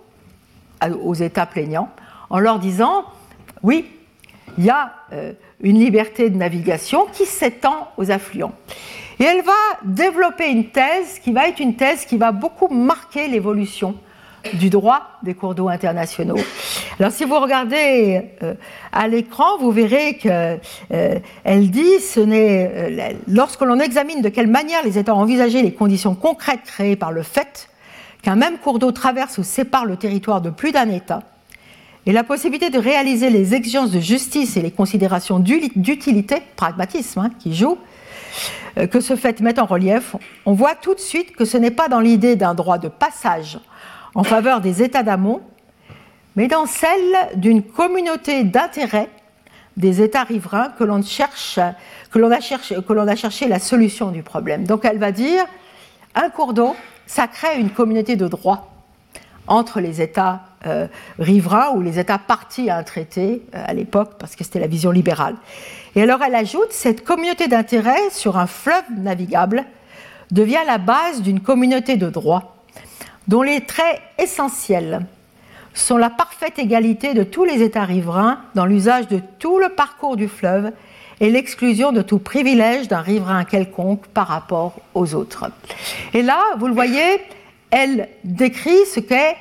aux 1.03 1.15
États 1.15 1.45
plaignants 1.45 1.89
en 2.29 2.39
leur 2.39 2.59
disant, 2.59 3.05
oui, 3.63 3.89
il 4.57 4.65
y 4.65 4.69
a 4.69 4.93
euh, 5.13 5.33
une 5.61 5.79
liberté 5.79 6.29
de 6.29 6.37
navigation 6.37 7.05
qui 7.11 7.25
s'étend 7.25 7.91
aux 7.97 8.11
affluents. 8.11 8.53
Et 9.19 9.23
elle 9.23 9.41
va 9.41 9.51
développer 9.83 10.49
une 10.49 10.69
thèse 10.69 11.19
qui 11.19 11.31
va 11.31 11.47
être 11.47 11.59
une 11.59 11.75
thèse 11.75 12.05
qui 12.05 12.17
va 12.17 12.31
beaucoup 12.31 12.67
marquer 12.67 13.27
l'évolution 13.27 13.95
du 14.53 14.69
droit 14.69 15.01
des 15.23 15.33
cours 15.33 15.55
d'eau 15.55 15.69
internationaux. 15.69 16.37
Alors 16.99 17.11
si 17.11 17.25
vous 17.25 17.39
regardez 17.39 18.23
euh, 18.43 18.53
à 18.91 19.07
l'écran, 19.07 19.57
vous 19.59 19.71
verrez 19.71 20.17
qu'elle 20.17 20.59
euh, 20.91 21.19
dit 21.45 21.99
ce 21.99 22.19
n'est 22.19 22.71
euh, 22.73 23.13
lorsque 23.27 23.61
l'on 23.61 23.79
examine 23.79 24.21
de 24.21 24.29
quelle 24.29 24.47
manière 24.47 24.83
les 24.83 24.97
États 24.97 25.13
ont 25.13 25.19
envisagé 25.19 25.61
les 25.61 25.73
conditions 25.73 26.15
concrètes 26.15 26.63
créées 26.65 26.95
par 26.95 27.11
le 27.11 27.23
fait 27.23 27.69
qu'un 28.23 28.35
même 28.35 28.57
cours 28.57 28.79
d'eau 28.79 28.91
traverse 28.91 29.37
ou 29.37 29.43
sépare 29.43 29.85
le 29.85 29.95
territoire 29.95 30.41
de 30.41 30.49
plus 30.49 30.71
d'un 30.71 30.89
État 30.89 31.21
et 32.05 32.11
la 32.11 32.23
possibilité 32.23 32.69
de 32.69 32.79
réaliser 32.79 33.29
les 33.29 33.53
exigences 33.53 33.91
de 33.91 33.99
justice 33.99 34.57
et 34.57 34.61
les 34.61 34.71
considérations 34.71 35.39
d'utilité, 35.39 36.37
pragmatisme 36.55 37.19
hein, 37.19 37.29
qui 37.37 37.53
jouent, 37.53 37.77
que 38.91 39.01
ce 39.01 39.15
fait 39.15 39.41
met 39.41 39.59
en 39.59 39.65
relief, 39.65 40.15
on 40.45 40.53
voit 40.53 40.75
tout 40.75 40.93
de 40.93 40.99
suite 40.99 41.35
que 41.35 41.43
ce 41.43 41.57
n'est 41.57 41.71
pas 41.71 41.89
dans 41.89 41.99
l'idée 41.99 42.35
d'un 42.35 42.53
droit 42.53 42.77
de 42.77 42.87
passage 42.87 43.59
en 44.17 44.23
faveur 44.23 44.61
des 44.61 44.81
États 44.81 45.03
d'amont, 45.03 45.41
mais 46.35 46.47
dans 46.47 46.65
celle 46.65 47.15
d'une 47.35 47.61
communauté 47.61 48.43
d'intérêt 48.43 49.09
des 49.77 50.01
États 50.01 50.23
riverains 50.23 50.69
que 50.77 50.83
l'on 50.83 51.03
cherche, 51.03 51.59
que 52.11 52.17
l'on 52.17 52.31
a 52.31 52.39
cherché, 52.39 52.75
que 52.85 52.93
l'on 52.93 53.07
a 53.07 53.15
cherché 53.15 53.47
la 53.47 53.59
solution 53.59 54.09
du 54.09 54.23
problème. 54.23 54.65
Donc 54.65 54.85
elle 54.85 54.97
va 54.97 55.11
dire 55.11 55.45
un 56.15 56.31
cours 56.31 56.53
d'eau, 56.53 56.75
ça 57.05 57.27
crée 57.27 57.59
une 57.59 57.69
communauté 57.69 58.15
de 58.15 58.27
droit 58.27 58.73
entre 59.45 59.79
les 59.79 60.01
États 60.01 60.41
euh, 60.65 60.87
riverains 61.19 61.69
ou 61.75 61.81
les 61.81 61.99
États 61.99 62.17
partis 62.17 62.71
à 62.71 62.77
un 62.77 62.83
traité 62.83 63.43
euh, 63.53 63.63
à 63.67 63.73
l'époque, 63.75 64.13
parce 64.17 64.35
que 64.35 64.43
c'était 64.43 64.59
la 64.59 64.67
vision 64.67 64.89
libérale. 64.89 65.35
Et 65.95 66.01
alors 66.01 66.23
elle 66.23 66.35
ajoute, 66.35 66.71
cette 66.71 67.03
communauté 67.03 67.47
d'intérêt 67.47 68.09
sur 68.09 68.39
un 68.39 68.47
fleuve 68.47 68.83
navigable 68.97 69.63
devient 70.31 70.65
la 70.65 70.79
base 70.79 71.21
d'une 71.21 71.39
communauté 71.39 71.97
de 71.97 72.09
droit 72.09 72.56
dont 73.27 73.41
les 73.41 73.61
traits 73.61 74.01
essentiels 74.17 75.05
sont 75.73 75.97
la 75.97 76.09
parfaite 76.09 76.57
égalité 76.59 77.13
de 77.13 77.23
tous 77.23 77.43
les 77.43 77.61
États 77.61 77.83
riverains 77.83 78.39
dans 78.55 78.65
l'usage 78.65 79.07
de 79.07 79.21
tout 79.39 79.59
le 79.59 79.69
parcours 79.69 80.15
du 80.15 80.27
fleuve 80.27 80.71
et 81.19 81.29
l'exclusion 81.29 81.91
de 81.91 82.01
tout 82.01 82.19
privilège 82.19 82.87
d'un 82.87 83.01
riverain 83.01 83.43
quelconque 83.43 84.05
par 84.07 84.27
rapport 84.27 84.75
aux 84.93 85.13
autres. 85.15 85.45
Et 86.13 86.21
là, 86.21 86.39
vous 86.57 86.67
le 86.67 86.73
voyez, 86.73 87.21
elle 87.71 88.09
décrit 88.23 88.85
ce 88.93 88.99
qu'est 88.99 89.35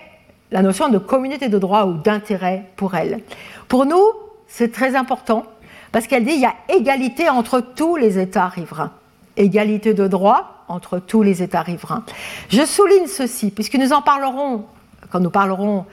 la 0.50 0.62
notion 0.62 0.88
de 0.88 0.98
communauté 0.98 1.48
de 1.48 1.58
droit 1.58 1.84
ou 1.84 1.94
d'intérêt 1.94 2.64
pour 2.76 2.94
elle. 2.94 3.20
Pour 3.68 3.86
nous, 3.86 4.04
c'est 4.46 4.72
très 4.72 4.94
important 4.94 5.44
parce 5.92 6.06
qu'elle 6.06 6.24
dit 6.24 6.32
qu'il 6.32 6.40
y 6.40 6.46
a 6.46 6.54
égalité 6.68 7.28
entre 7.28 7.60
tous 7.60 7.96
les 7.96 8.18
États 8.18 8.48
riverains. 8.48 8.92
Égalité 9.36 9.94
de 9.94 10.06
droit 10.08 10.64
entre 10.68 10.98
tous 10.98 11.22
les 11.22 11.42
États 11.42 11.62
riverains. 11.62 12.04
Je 12.48 12.64
souligne 12.64 13.06
ceci, 13.06 13.50
puisque 13.50 13.74
nous 13.74 13.92
en 13.92 14.02
parlerons 14.02 14.64
quand 15.10 15.20
nous 15.20 15.30
parlerons 15.30 15.86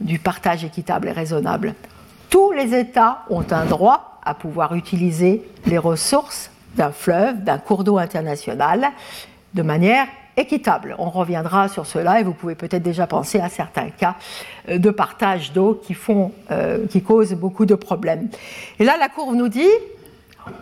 du 0.00 0.18
partage 0.18 0.64
équitable 0.64 1.08
et 1.08 1.12
raisonnable. 1.12 1.74
Tous 2.28 2.52
les 2.52 2.74
États 2.74 3.24
ont 3.30 3.44
un 3.50 3.64
droit 3.64 4.20
à 4.22 4.34
pouvoir 4.34 4.74
utiliser 4.74 5.42
les 5.66 5.78
ressources 5.78 6.50
d'un 6.76 6.92
fleuve, 6.92 7.42
d'un 7.42 7.58
cours 7.58 7.84
d'eau 7.84 7.98
international, 7.98 8.90
de 9.54 9.62
manière 9.62 10.06
équitable. 10.36 10.94
On 10.98 11.10
reviendra 11.10 11.68
sur 11.68 11.86
cela 11.86 12.20
et 12.20 12.22
vous 12.22 12.32
pouvez 12.32 12.54
peut-être 12.54 12.82
déjà 12.82 13.06
penser 13.06 13.40
à 13.40 13.48
certains 13.48 13.90
cas 13.90 14.14
euh, 14.68 14.78
de 14.78 14.90
partage 14.90 15.52
d'eau 15.52 15.80
qui, 15.82 15.96
euh, 16.50 16.86
qui 16.86 17.02
causent 17.02 17.34
beaucoup 17.34 17.66
de 17.66 17.74
problèmes. 17.74 18.28
Et 18.78 18.84
là, 18.84 18.96
la 18.98 19.08
courbe 19.08 19.34
nous 19.34 19.48
dit, 19.48 19.68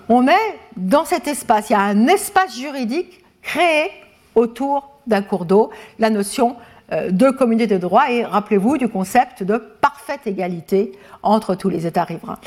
on 0.08 0.26
est 0.26 0.58
dans 0.76 1.04
cet 1.04 1.28
espace, 1.28 1.70
il 1.70 1.72
y 1.72 1.76
a 1.76 1.80
un 1.80 2.06
espace 2.06 2.56
juridique 2.56 3.24
créé 3.42 3.90
autour 4.34 4.90
d'un 5.06 5.22
cours 5.22 5.44
d'eau, 5.44 5.70
la 5.98 6.10
notion 6.10 6.56
euh, 6.92 7.10
de 7.10 7.30
communauté 7.30 7.66
de 7.74 7.78
droit 7.78 8.10
et 8.10 8.24
rappelez-vous 8.24 8.78
du 8.78 8.88
concept 8.88 9.42
de 9.42 9.58
parfaite 9.58 10.26
égalité 10.26 10.92
entre 11.22 11.54
tous 11.54 11.68
les 11.68 11.86
États 11.86 12.04
riverains. 12.04 12.38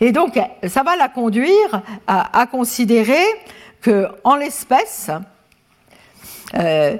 Et 0.00 0.12
donc, 0.12 0.38
ça 0.66 0.82
va 0.82 0.94
la 0.94 1.08
conduire 1.08 1.82
à, 2.06 2.46
considérer 2.46 3.24
que, 3.80 4.06
en 4.24 4.36
l'espèce, 4.36 5.10
euh, 6.54 6.96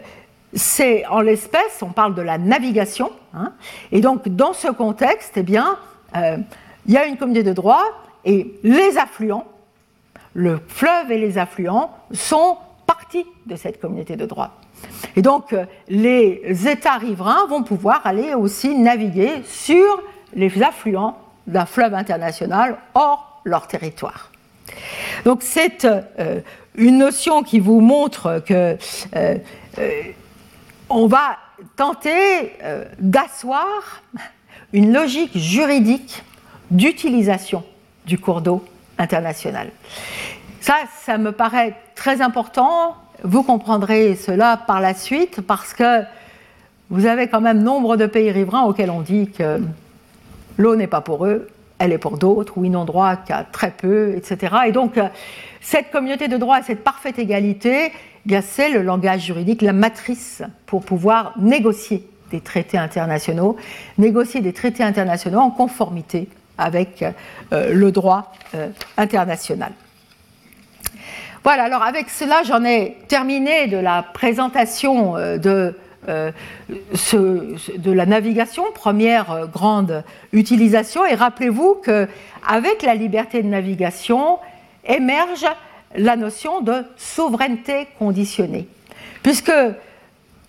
c'est 0.55 1.07
en 1.07 1.21
l'espèce, 1.21 1.83
on 1.83 1.91
parle 1.91 2.15
de 2.15 2.23
la 2.23 2.39
navigation, 2.39 3.13
hein, 3.35 3.53
et 3.93 4.01
donc 4.01 4.29
dans 4.29 4.53
ce 4.53 4.69
contexte, 4.69 5.35
eh 5.37 5.43
bien, 5.43 5.79
euh, 6.17 6.39
il 6.87 6.95
y 6.95 6.97
a 6.97 7.07
une 7.07 7.17
communauté 7.17 7.45
de 7.45 7.53
droit 7.53 7.85
et 8.25 8.59
les 8.63 8.99
affluents, 8.99 9.47
le 10.39 10.61
fleuve 10.69 11.11
et 11.11 11.19
les 11.19 11.37
affluents 11.37 11.91
sont 12.13 12.59
partie 12.87 13.27
de 13.47 13.57
cette 13.57 13.81
communauté 13.81 14.15
de 14.15 14.25
droit. 14.25 14.53
Et 15.17 15.21
donc, 15.21 15.53
euh, 15.53 15.65
les 15.89 16.69
États 16.69 16.97
riverains 16.97 17.47
vont 17.49 17.65
pouvoir 17.65 18.03
aller 18.05 18.35
aussi 18.35 18.77
naviguer 18.77 19.43
sur 19.45 20.01
les 20.35 20.63
affluents 20.63 21.19
d'un 21.49 21.67
fleuve 21.67 21.93
international 21.93 22.79
hors 22.95 23.41
leur 23.45 23.67
territoire. 23.67 24.31
Donc, 25.25 25.43
c'est 25.43 25.85
euh, 25.85 26.41
une 26.77 26.99
notion 26.99 27.43
qui 27.43 27.59
vous 27.59 27.81
montre 27.81 28.41
que 28.47 28.79
euh, 29.17 29.39
on 30.89 31.09
va 31.09 31.37
tenter 31.75 32.53
d'asseoir 33.01 33.67
une 34.73 34.93
logique 34.93 35.37
juridique 35.37 36.23
d'utilisation 36.71 37.65
du 38.07 38.19
cours 38.19 38.41
d'eau 38.41 38.65
international. 38.99 39.71
Ça, 40.61 40.75
ça 41.05 41.19
me 41.19 41.33
paraît 41.33 41.75
très 41.95 42.21
important 42.21 42.97
vous 43.25 43.43
comprendrez 43.43 44.15
cela 44.17 44.57
par 44.57 44.81
la 44.81 44.95
suite 44.95 45.41
parce 45.41 45.75
que 45.75 46.03
vous 46.91 47.07
avez 47.07 47.29
quand 47.29 47.41
même 47.41 47.63
nombre 47.63 47.97
de 47.97 48.07
pays 48.07 48.31
riverains 48.31 48.63
auxquels 48.63 48.91
on 48.91 49.01
dit 49.01 49.31
que 49.31 49.61
l'eau 50.57 50.77
n'est 50.77 50.87
pas 50.87 51.01
pour 51.01 51.27
eux, 51.27 51.49
elle 51.79 51.93
est 51.93 51.99
pour 51.99 52.19
d'autres, 52.19 52.57
ou 52.57 52.65
ils 52.65 52.71
n'ont 52.71 52.85
droit 52.85 53.17
qu'à 53.17 53.45
très 53.45 53.71
peu, 53.71 54.15
etc. 54.17 54.57
Et 54.67 54.73
donc, 54.73 54.99
euh, 54.99 55.09
cette 55.61 55.91
communauté 55.91 56.29
de 56.29 56.37
droit, 56.37 56.63
cette 56.63 56.83
parfaite 56.83 57.19
égalité, 57.19 57.93
eh 58.31 58.41
c'est 58.43 58.71
le 58.71 58.83
langage 58.83 59.27
juridique, 59.27 59.63
la 59.63 59.73
matrice 59.73 60.43
pour 60.67 60.85
pouvoir 60.85 61.35
négocier 61.39 62.09
des 62.31 62.41
traités 62.41 62.79
internationaux, 62.79 63.57
négocier 63.97 64.41
des 64.41 64.53
traités 64.53 64.83
internationaux 64.83 65.41
en 65.41 65.51
conformité 65.51 66.29
avec 66.59 67.05
euh, 67.53 67.73
le 67.73 67.93
droit 67.93 68.33
euh, 68.55 68.69
international. 68.97 69.73
Voilà, 71.45 71.65
alors 71.65 71.83
avec 71.83 72.11
cela, 72.11 72.43
j'en 72.43 72.65
ai 72.65 72.97
terminé 73.07 73.69
de 73.69 73.79
la 73.79 74.03
présentation 74.03 75.17
euh, 75.17 75.39
de, 75.39 75.75
la 77.87 78.07
navigation, 78.07 78.65
première 78.75 79.47
grande 79.53 80.05
utilisation. 80.33 81.07
Et 81.07 81.15
rappelez-vous 81.15 81.81
qu'avec 81.85 82.83
la 82.83 82.95
liberté 82.95 83.43
de 83.43 83.49
navigation 83.49 84.39
émerge 84.85 85.47
la 85.97 86.17
notion 86.17 86.61
de 86.61 86.85
souveraineté 86.97 87.89
conditionnée. 87.99 88.69
Puisque 89.23 89.53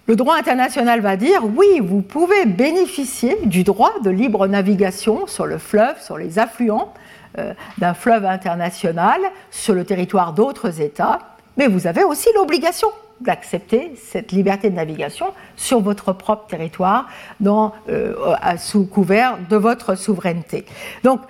le 0.10 0.16
droit 0.16 0.36
international 0.38 1.02
va 1.02 1.18
dire 1.18 1.42
oui, 1.56 1.80
vous 1.84 2.02
pouvez 2.02 2.48
bénéficier 2.48 3.38
du 3.46 3.64
droit 3.64 3.94
de 4.04 4.10
libre 4.10 4.48
navigation 4.48 5.28
sur 5.28 5.46
le 5.46 5.60
fleuve, 5.60 6.02
sur 6.02 6.18
les 6.18 6.40
affluents, 6.40 6.92
euh, 7.38 7.54
d'un 7.78 7.94
fleuve 7.94 8.26
international 8.26 9.22
sur 9.52 9.76
le 9.76 9.86
territoire 9.86 10.34
d'autres 10.34 10.82
États, 10.82 11.20
mais 11.58 11.68
vous 11.68 11.86
avez 11.86 12.04
aussi 12.04 12.28
l'obligation 12.34 12.88
d'accepter 13.22 13.94
cette 14.04 14.32
liberté 14.32 14.72
de 14.72 14.76
navigation 14.76 15.28
sur 15.56 15.80
votre 15.80 16.12
propre 16.14 16.48
territoire 16.48 17.08
euh, 17.46 18.16
sous 18.58 18.88
couvert 18.88 19.38
de 19.48 19.58
votre 19.58 19.94
souveraineté. 19.94 20.66
Donc, 21.04 21.22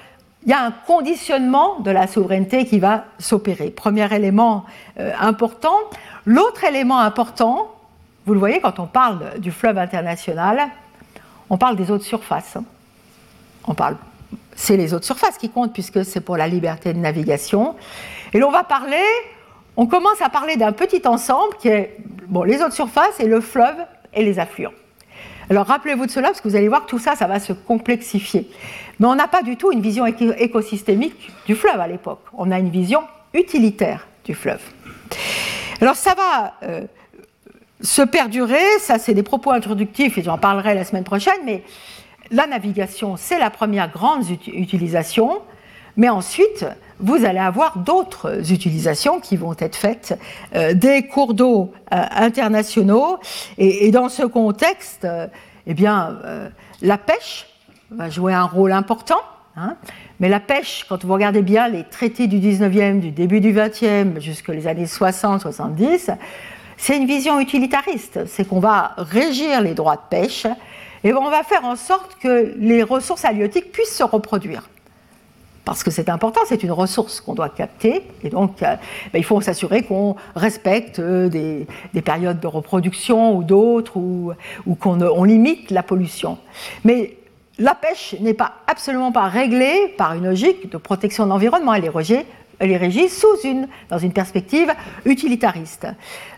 il 0.46 0.52
y 0.52 0.54
a 0.54 0.64
un 0.64 0.72
conditionnement 0.72 1.82
de 1.82 1.92
la 1.92 2.08
souveraineté 2.08 2.64
qui 2.64 2.80
va 2.80 3.04
s'opérer. 3.18 3.72
Premier 3.72 4.08
élément 4.16 4.64
euh, 5.02 5.12
important. 5.20 5.76
L'autre 6.26 6.64
élément 6.64 7.00
important, 7.00 7.72
vous 8.30 8.36
le 8.36 8.40
voyez 8.40 8.60
quand 8.60 8.78
on 8.78 8.86
parle 8.86 9.40
du 9.40 9.50
fleuve 9.52 9.80
international, 9.80 10.68
on 11.50 11.58
parle 11.58 11.76
des 11.76 11.90
eaux 11.90 11.98
de 11.98 12.04
surface. 12.04 12.58
On 13.66 13.74
parle 13.74 13.96
c'est 14.56 14.78
les 14.78 14.94
autres 14.94 15.06
surfaces 15.06 15.40
qui 15.40 15.50
comptent 15.50 15.74
puisque 15.74 16.06
c'est 16.06 16.22
pour 16.22 16.38
la 16.38 16.48
liberté 16.48 16.94
de 16.94 17.00
navigation. 17.00 17.76
Et 18.34 18.38
l'on 18.38 18.52
va 18.52 18.64
parler, 18.64 19.02
on 19.78 19.88
commence 19.88 20.22
à 20.22 20.30
parler 20.30 20.58
d'un 20.58 20.74
petit 20.74 21.02
ensemble 21.08 21.56
qui 21.60 21.70
est 21.70 21.98
bon, 22.28 22.44
les 22.44 22.62
autres 22.62 22.76
surfaces 22.76 23.20
et 23.20 23.26
le 23.26 23.42
fleuve 23.42 23.78
et 24.14 24.24
les 24.24 24.38
affluents. 24.38 24.74
Alors 25.50 25.66
rappelez-vous 25.66 26.06
de 26.06 26.12
cela 26.12 26.28
parce 26.28 26.40
que 26.40 26.48
vous 26.48 26.56
allez 26.56 26.68
voir 26.68 26.86
tout 26.86 27.00
ça, 27.00 27.16
ça 27.16 27.26
va 27.26 27.40
se 27.40 27.54
complexifier. 27.54 28.48
Mais 29.00 29.08
on 29.08 29.16
n'a 29.16 29.28
pas 29.28 29.42
du 29.42 29.58
tout 29.58 29.72
une 29.72 29.82
vision 29.82 30.06
écosystémique 30.06 31.32
du 31.48 31.56
fleuve 31.56 31.80
à 31.80 31.88
l'époque. 31.88 32.22
On 32.34 32.52
a 32.52 32.60
une 32.60 32.70
vision 32.70 33.02
utilitaire 33.34 34.06
du 34.24 34.36
fleuve. 34.36 34.62
Alors 35.82 35.96
ça 35.96 36.14
va 36.14 36.54
euh, 36.62 36.82
se 37.82 38.02
perdurer, 38.02 38.80
ça 38.80 39.00
c'est 39.00 39.14
des 39.14 39.24
propos 39.24 39.52
introductifs 39.52 40.18
et 40.18 40.24
j'en 40.24 40.38
parlerai 40.38 40.76
la 40.76 40.84
semaine 40.84 41.04
prochaine, 41.04 41.40
mais 41.46 41.64
la 42.32 42.46
navigation, 42.46 43.16
c'est 43.18 43.40
la 43.40 43.50
première 43.50 43.90
grande 43.90 44.24
utilisation, 44.48 45.42
mais 45.98 46.10
ensuite, 46.10 46.66
vous 47.00 47.26
allez 47.26 47.40
avoir 47.40 47.80
d'autres 47.80 48.52
utilisations 48.52 49.20
qui 49.20 49.38
vont 49.38 49.56
être 49.60 49.76
faites 49.76 50.18
euh, 50.56 50.74
des 50.74 51.08
cours 51.08 51.34
d'eau 51.34 51.74
euh, 51.94 52.02
internationaux. 52.12 53.18
Et, 53.58 53.92
dans 53.92 54.10
ce 54.10 54.24
contexte, 54.24 55.06
euh, 55.06 55.28
eh 55.66 55.74
bien, 55.74 56.18
la 56.82 56.98
pêche 56.98 57.48
va 57.92 58.10
jouer 58.10 58.34
un 58.34 58.46
rôle 58.46 58.72
important. 58.72 59.20
Hein. 59.58 59.76
mais 60.22 60.30
la 60.30 60.40
pêche, 60.40 60.86
quand 60.88 61.04
vous 61.04 61.12
regardez 61.12 61.42
bien 61.42 61.68
les 61.68 61.84
traités 61.84 62.28
du 62.28 62.38
19e, 62.38 63.00
du 63.00 63.12
début 63.12 63.42
du 63.42 63.52
20e, 63.52 64.22
jusqu'aux 64.22 64.54
les 64.54 64.68
années 64.68 64.86
60-70, 64.86 66.16
c'est 66.80 66.98
une 66.98 67.06
vision 67.06 67.40
utilitariste. 67.40 68.22
C'est 68.26 68.48
qu'on 68.48 68.60
va 68.60 68.94
régir 68.98 69.62
les 69.62 69.74
droits 69.74 69.98
de 69.98 70.02
pêche 70.10 70.48
et 71.04 71.14
on 71.14 71.30
va 71.30 71.44
faire 71.44 71.66
en 71.66 71.76
sorte 71.76 72.18
que 72.20 72.54
les 72.58 72.84
ressources 72.84 73.26
halieutiques 73.26 73.72
puissent 73.72 73.96
se 73.96 74.04
reproduire. 74.04 74.70
Parce 75.66 75.84
que 75.84 75.92
c'est 75.92 76.10
important, 76.10 76.40
c'est 76.48 76.64
une 76.64 76.72
ressource 76.72 77.22
qu'on 77.22 77.36
doit 77.36 77.50
capter, 77.50 78.02
et 78.24 78.30
donc 78.30 78.64
euh, 78.64 78.76
ben, 79.14 79.20
il 79.20 79.24
faut 79.24 79.40
s'assurer 79.40 79.84
qu'on 79.84 80.16
respecte 80.36 80.98
euh, 80.98 81.30
des, 81.30 81.68
périodes 82.02 82.40
de 82.40 82.48
reproduction 82.48 83.36
ou 83.36 83.44
d'autres, 83.44 83.98
ou, 83.98 84.34
qu'on 84.80 85.24
limite 85.24 85.70
la 85.70 85.84
pollution. 85.84 86.40
Mais 86.86 87.18
la 87.60 87.76
pêche 87.76 88.16
n'est 88.20 88.34
pas 88.34 88.54
absolument 88.66 89.12
pas 89.12 89.28
réglée 89.28 89.94
par 89.98 90.14
une 90.16 90.26
logique 90.26 90.72
de 90.72 90.78
protection 90.78 91.26
de 91.26 91.30
l'environnement, 91.30 91.74
elle 91.74 91.86
est 91.86 91.90
est 92.60 92.78
régie 92.78 93.10
sous 93.10 93.40
une, 93.44 93.68
dans 93.90 93.98
une 93.98 94.14
perspective 94.14 94.74
utilitariste. 95.06 95.88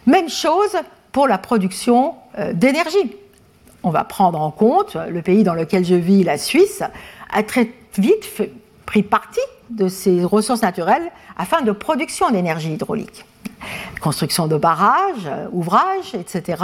Même 0.06 0.30
chose 0.30 0.78
pour 1.12 1.28
la 1.28 1.38
production 1.38 2.16
euh, 2.38 2.54
d'énergie 2.54 3.16
on 3.84 3.90
va 3.90 4.04
prendre 4.04 4.40
en 4.40 4.52
compte, 4.52 4.96
le 5.10 5.22
pays 5.22 5.44
dans 5.44 5.54
lequel 5.54 5.86
je 5.86 5.96
vis, 5.96 6.24
la 6.24 6.38
Suisse, 6.38 6.84
a 7.32 7.44
très 7.44 7.72
vite 7.98 8.30
pris 8.86 9.04
parti 9.04 9.40
de 9.70 9.88
ces 9.88 10.24
ressources 10.24 10.62
naturelles 10.62 11.12
afin 11.38 11.62
de 11.62 11.72
production 11.72 12.30
d'énergie 12.30 12.74
hydraulique. 12.74 13.26
Construction 14.02 14.48
de 14.48 14.58
barrages, 14.58 15.30
ouvrages, 15.52 16.14
etc. 16.14 16.64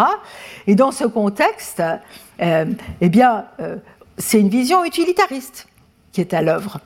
Et 0.65 0.75
dans 0.75 0.91
ce 0.91 1.05
contexte, 1.05 1.81
euh, 2.41 2.65
eh 3.01 3.09
bien, 3.09 3.45
euh, 3.59 3.77
c'est 4.17 4.39
une 4.39 4.49
vision 4.49 4.83
utilitariste 4.83 5.67
est 6.21 6.33
à 6.33 6.41
l'œuvre. 6.41 6.79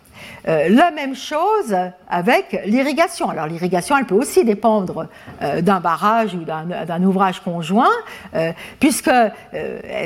Euh, 0.47 0.69
la 0.69 0.91
même 0.91 1.15
chose 1.15 1.75
avec 2.09 2.61
l'irrigation. 2.65 3.29
Alors 3.29 3.45
l'irrigation, 3.45 3.95
elle 3.97 4.05
peut 4.05 4.15
aussi 4.15 4.43
dépendre 4.43 5.07
euh, 5.41 5.61
d'un 5.61 5.79
barrage 5.79 6.33
ou 6.33 6.39
d'un 6.39 7.03
ouvrage 7.03 7.41
conjoint, 7.41 7.91
euh, 8.35 8.51
puisque 8.79 9.11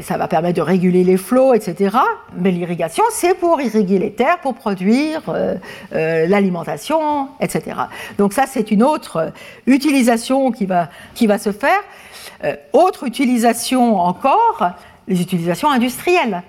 ça 0.03 0.17
va 0.17 0.27
permettre 0.27 0.57
de 0.57 0.61
réguler 0.61 1.03
les 1.03 1.17
flots, 1.17 1.53
etc. 1.53 1.97
Mais 2.37 2.51
l'irrigation, 2.51 3.03
c'est 3.11 3.35
pour 3.35 3.61
irriguer 3.61 3.99
les 3.99 4.11
terres, 4.11 4.39
pour 4.39 4.55
produire 4.55 5.21
l'alimentation, 5.91 7.29
etc. 7.39 7.77
Donc 8.17 8.33
ça, 8.33 8.45
c'est 8.47 8.71
une 8.71 8.83
autre 8.83 9.31
utilisation 9.67 10.51
qui 10.51 10.65
va, 10.65 10.89
qui 11.13 11.27
va 11.27 11.37
se 11.37 11.51
faire. 11.51 11.79
autre 12.73 13.05
utilisation 13.05 13.99
encore, 13.99 14.71
les 15.07 15.21
utilisations 15.21 15.69
industrielles. 15.69 16.43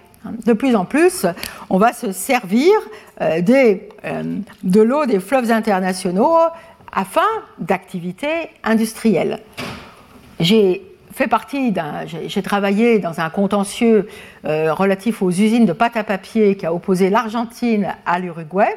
De 0.45 0.53
plus 0.53 0.77
en 0.77 0.85
plus, 0.85 1.27
on 1.71 1.79
va 1.79 1.93
se 1.93 2.13
servir 2.13 2.73
euh, 3.21 3.41
euh, 4.05 4.23
de 4.63 4.81
l'eau 4.81 5.07
des 5.07 5.21
fleuves 5.21 5.51
internationaux 5.51 6.37
afin 6.93 7.27
d'activités 7.59 8.51
industrielles. 8.65 9.41
J'ai 10.41 10.83
j'ai 12.27 12.43
travaillé 12.43 12.99
dans 12.99 13.21
un 13.21 13.31
contentieux 13.31 14.07
euh, 14.45 14.75
relatif 14.75 15.23
aux 15.23 15.31
usines 15.31 15.65
de 15.65 15.73
pâte 15.73 15.97
à 15.97 16.05
papier 16.05 16.57
qui 16.57 16.67
a 16.67 16.75
opposé 16.75 17.09
l'Argentine 17.09 17.95
à 18.05 18.19
l'Uruguay. 18.19 18.77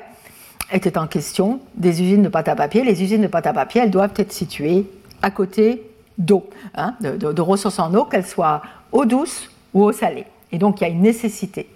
Était 0.71 0.97
en 0.97 1.07
question 1.07 1.59
des 1.75 2.01
usines 2.01 2.23
de 2.23 2.29
pâte 2.29 2.47
à 2.47 2.55
papier. 2.55 2.83
Les 2.83 3.03
usines 3.03 3.23
de 3.23 3.27
pâte 3.27 3.47
à 3.47 3.53
papier, 3.53 3.81
elles 3.81 3.91
doivent 3.91 4.13
être 4.15 4.31
situées 4.31 4.85
à 5.21 5.31
côté 5.31 5.83
d'eau, 6.17 6.49
hein, 6.75 6.95
de 7.01 7.41
ressources 7.41 7.79
en 7.79 7.93
eau, 7.93 8.05
qu'elles 8.05 8.25
soient 8.25 8.61
eau 8.93 9.03
douce 9.03 9.49
ou 9.73 9.83
eau 9.83 9.91
salée. 9.91 10.25
Et 10.51 10.57
donc 10.57 10.81
il 10.81 10.83
y 10.83 10.87
a 10.87 10.89
une 10.89 11.01
nécessité. 11.01 11.67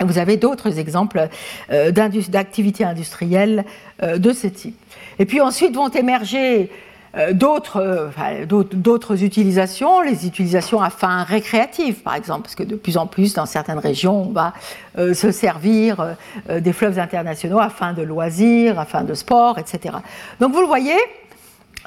vous 0.00 0.18
avez 0.18 0.36
d'autres 0.36 0.78
exemples 0.78 1.28
euh, 1.70 1.90
d'activités 1.90 2.84
industrielles 2.84 3.64
euh, 4.02 4.18
de 4.18 4.32
ce 4.32 4.46
type. 4.46 4.76
Et 5.18 5.26
puis 5.26 5.40
ensuite 5.40 5.74
vont 5.74 5.88
émerger 5.88 6.70
euh, 7.16 7.32
d'autres 7.32 9.22
utilisations, 9.24 10.02
les 10.02 10.26
utilisations 10.26 10.82
à 10.82 10.90
fin 10.90 11.22
récréative, 11.22 12.02
par 12.02 12.14
exemple, 12.14 12.42
parce 12.42 12.54
que 12.54 12.62
de 12.62 12.76
plus 12.76 12.98
en 12.98 13.06
plus, 13.06 13.32
dans 13.32 13.46
certaines 13.46 13.78
régions, 13.78 14.28
on 14.28 14.32
va 14.32 14.52
se 14.96 15.30
servir 15.30 16.16
des 16.48 16.72
fleuves 16.72 16.98
internationaux 16.98 17.58
à 17.58 17.70
fin 17.70 17.94
de 17.94 18.02
loisirs, 18.02 18.78
à 18.78 18.84
fin 18.84 19.02
de 19.02 19.14
sport, 19.14 19.58
etc. 19.58 19.96
Donc 20.40 20.52
vous 20.52 20.60
le 20.60 20.66
voyez, 20.66 20.96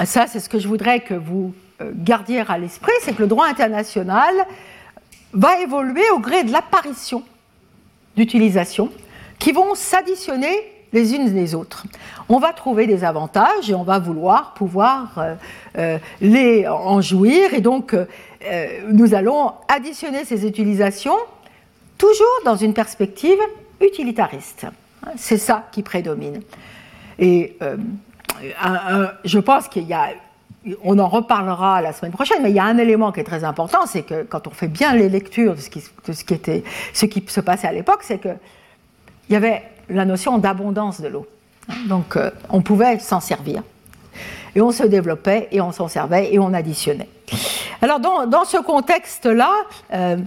ça 0.03 0.25
c'est 0.25 0.39
ce 0.39 0.49
que 0.49 0.57
je 0.57 0.67
voudrais 0.67 1.01
que 1.01 1.13
vous 1.13 1.53
gardiez 1.95 2.43
à 2.47 2.57
l'esprit, 2.57 2.91
c'est 3.03 3.13
que 3.13 3.21
le 3.21 3.27
droit 3.27 3.45
international 3.45 4.33
va 5.33 5.61
évoluer 5.61 6.09
au 6.11 6.19
gré 6.19 6.43
de 6.43 6.51
l'apparition 6.51 7.23
d'utilisations 8.15 8.89
qui 9.37 9.51
vont 9.51 9.75
s'additionner 9.75 10.49
les 10.91 11.13
unes 11.13 11.31
des 11.31 11.55
autres. 11.55 11.85
On 12.27 12.39
va 12.39 12.53
trouver 12.53 12.87
des 12.87 13.03
avantages 13.03 13.69
et 13.69 13.75
on 13.75 13.83
va 13.83 13.99
vouloir 13.99 14.53
pouvoir 14.53 15.17
euh, 15.17 15.35
euh, 15.77 15.97
les 16.21 16.67
en 16.67 17.01
jouir 17.01 17.53
et 17.53 17.61
donc 17.61 17.93
euh, 17.93 18.05
nous 18.87 19.13
allons 19.13 19.53
additionner 19.67 20.25
ces 20.25 20.47
utilisations 20.47 21.17
toujours 21.97 22.27
dans 22.45 22.55
une 22.55 22.73
perspective 22.73 23.37
utilitariste. 23.81 24.65
C'est 25.15 25.37
ça 25.37 25.67
qui 25.71 25.83
prédomine. 25.83 26.41
Et 27.19 27.57
je 29.25 29.39
pense 29.39 29.67
qu'il 29.67 29.83
y 29.83 29.93
a 29.93 30.09
on 30.83 30.99
en 30.99 31.07
reparlera 31.07 31.81
la 31.81 31.93
semaine 31.93 32.11
prochaine, 32.11 32.41
mais 32.41 32.49
il 32.49 32.55
y 32.55 32.59
a 32.59 32.65
un 32.65 32.77
élément 32.77 33.11
qui 33.11 33.21
est 33.21 33.25
très 33.25 33.43
important, 33.43 33.85
c'est 33.85 34.03
que 34.03 34.23
quand 34.23 34.47
on 34.47 34.51
fait 34.51 34.67
bien 34.67 34.93
les 34.93 35.09
lectures 35.09 35.55
de 35.55 35.61
ce 35.61 35.69
qui, 36.23 36.33
était, 36.33 36.63
ce 36.93 37.05
qui 37.05 37.23
se 37.27 37.39
passait 37.39 37.67
à 37.67 37.71
l'époque, 37.71 37.99
c'est 38.01 38.19
qu'il 38.19 38.37
y 39.29 39.35
avait 39.35 39.63
la 39.89 40.05
notion 40.05 40.37
d'abondance 40.37 41.01
de 41.01 41.07
l'eau. 41.07 41.27
Donc 41.87 42.15
euh, 42.15 42.31
on 42.49 42.61
pouvait 42.61 42.99
s'en 42.99 43.19
servir. 43.19 43.63
Et 44.55 44.61
on 44.61 44.71
se 44.71 44.83
développait 44.83 45.47
et 45.51 45.61
on 45.61 45.71
s'en 45.71 45.87
servait 45.87 46.33
et 46.33 46.39
on 46.39 46.53
additionnait. 46.53 47.09
Alors 47.81 47.99
dans, 47.99 48.45
ce 48.45 48.57
contexte-là, 48.57 49.51
euh, 49.93 50.17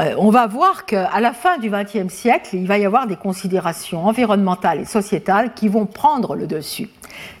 euh, 0.00 0.14
on 0.18 0.30
va 0.30 0.46
voir 0.46 0.84
qu'à 0.84 1.20
la 1.20 1.32
fin 1.32 1.56
du 1.58 1.70
XXe 1.70 2.12
siècle, 2.12 2.50
il 2.54 2.66
va 2.66 2.76
y 2.76 2.84
avoir 2.84 3.06
des 3.06 3.16
considérations 3.16 4.04
environnementales 4.04 4.80
et 4.80 4.84
sociétales 4.84 5.54
qui 5.54 5.68
vont 5.68 5.86
prendre 5.86 6.34
le 6.34 6.46
dessus 6.46 6.90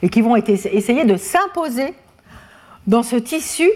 et 0.00 0.08
qui 0.08 0.22
vont 0.22 0.36
essayer 0.36 1.04
de 1.04 1.16
s'imposer 1.16 1.92
dans 2.86 3.02
ce 3.02 3.16
tissu, 3.16 3.70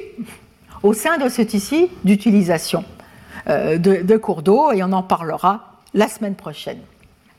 au 0.82 0.92
sein 0.92 1.18
de 1.18 1.28
ce 1.28 1.42
tissu 1.42 1.86
d'utilisation 2.04 2.84
euh, 3.48 3.78
de, 3.78 4.16
cours 4.16 4.42
d'eau, 4.42 4.72
et 4.72 4.82
on 4.82 4.92
en 4.92 5.02
parlera 5.02 5.78
la 5.94 6.08
semaine 6.08 6.34
prochaine. 6.34 6.80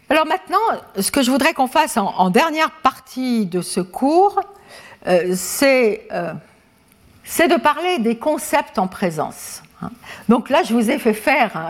Alors 0.10 0.26
maintenant, 0.26 0.58
ce 1.00 1.12
que 1.12 1.22
je 1.22 1.32
voudrais 1.32 1.54
qu'on 1.54 1.68
fasse 1.68 1.96
en, 1.98 2.30
dernière 2.30 2.72
partie 2.72 3.46
de 3.46 3.62
ce 3.62 3.80
cours, 3.80 4.42
euh, 5.08 5.36
euh, 5.64 6.34
c'est 7.24 7.48
de 7.48 7.60
parler 7.60 8.00
des 8.00 8.18
concepts 8.18 8.78
en 8.78 8.88
présence. 8.88 9.64
Donc 10.28 10.50
là, 10.50 10.64
je 10.64 10.74
vous 10.74 10.92
ai 10.92 11.00
fait 11.00 11.14
faire 11.14 11.70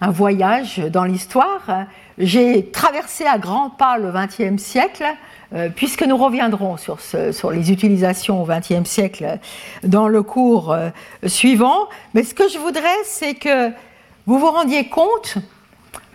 un 0.00 0.10
voyage 0.10 0.78
dans 0.78 1.04
l'histoire. 1.04 1.86
J'ai 2.18 2.70
traversé 2.70 3.24
à 3.24 3.38
grands 3.38 3.70
pas 3.70 3.98
le 3.98 4.12
XXe 4.12 4.62
siècle 4.62 5.04
puisque 5.76 6.02
nous 6.02 6.16
reviendrons 6.16 6.76
sur, 6.76 6.98
les 7.50 7.70
utilisations 7.70 8.42
au 8.42 8.46
XXe 8.46 8.88
siècle 8.88 9.38
dans 9.82 10.08
le 10.08 10.22
cours 10.22 10.72
euh, 10.72 10.90
suivant. 11.26 11.88
Mais 12.12 12.24
ce 12.24 12.34
que 12.34 12.48
je 12.48 12.58
voudrais, 12.58 12.96
c'est 13.04 13.34
que 13.34 13.70
vous 14.26 14.38
vous 14.38 14.50
rendiez 14.50 14.88
compte 14.88 15.36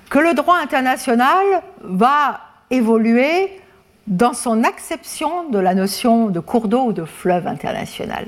que 0.09 0.19
le 0.19 0.33
droit 0.33 0.57
international 0.57 1.45
va 1.81 2.41
évoluer 2.69 3.61
dans 4.07 4.33
son 4.33 4.63
acception 4.63 5.49
de 5.49 5.59
la 5.59 5.75
notion 5.75 6.27
de 6.27 6.39
cours 6.39 6.67
d'eau 6.67 6.85
ou 6.85 6.93
de 6.93 7.05
fleuve 7.05 7.47
international. 7.47 8.27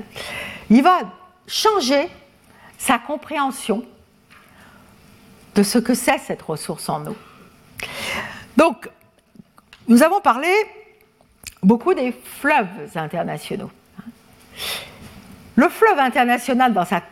Il 0.70 0.82
va 0.82 1.00
changer 1.46 2.08
sa 2.78 2.98
compréhension 2.98 3.84
de 5.54 5.62
ce 5.62 5.78
que 5.78 5.94
c'est 5.94 6.18
cette 6.18 6.42
ressource 6.42 6.88
en 6.88 7.06
eau. 7.06 7.16
Donc, 8.56 8.88
nous 9.88 10.02
avons 10.02 10.20
parlé 10.20 10.48
beaucoup 11.62 11.94
des 11.94 12.12
fleuves 12.12 12.66
internationaux. 12.94 13.70
Le 15.56 15.68
fleuve 15.68 15.98
international, 15.98 16.72
dans 16.72 16.84
sa, 16.84 17.02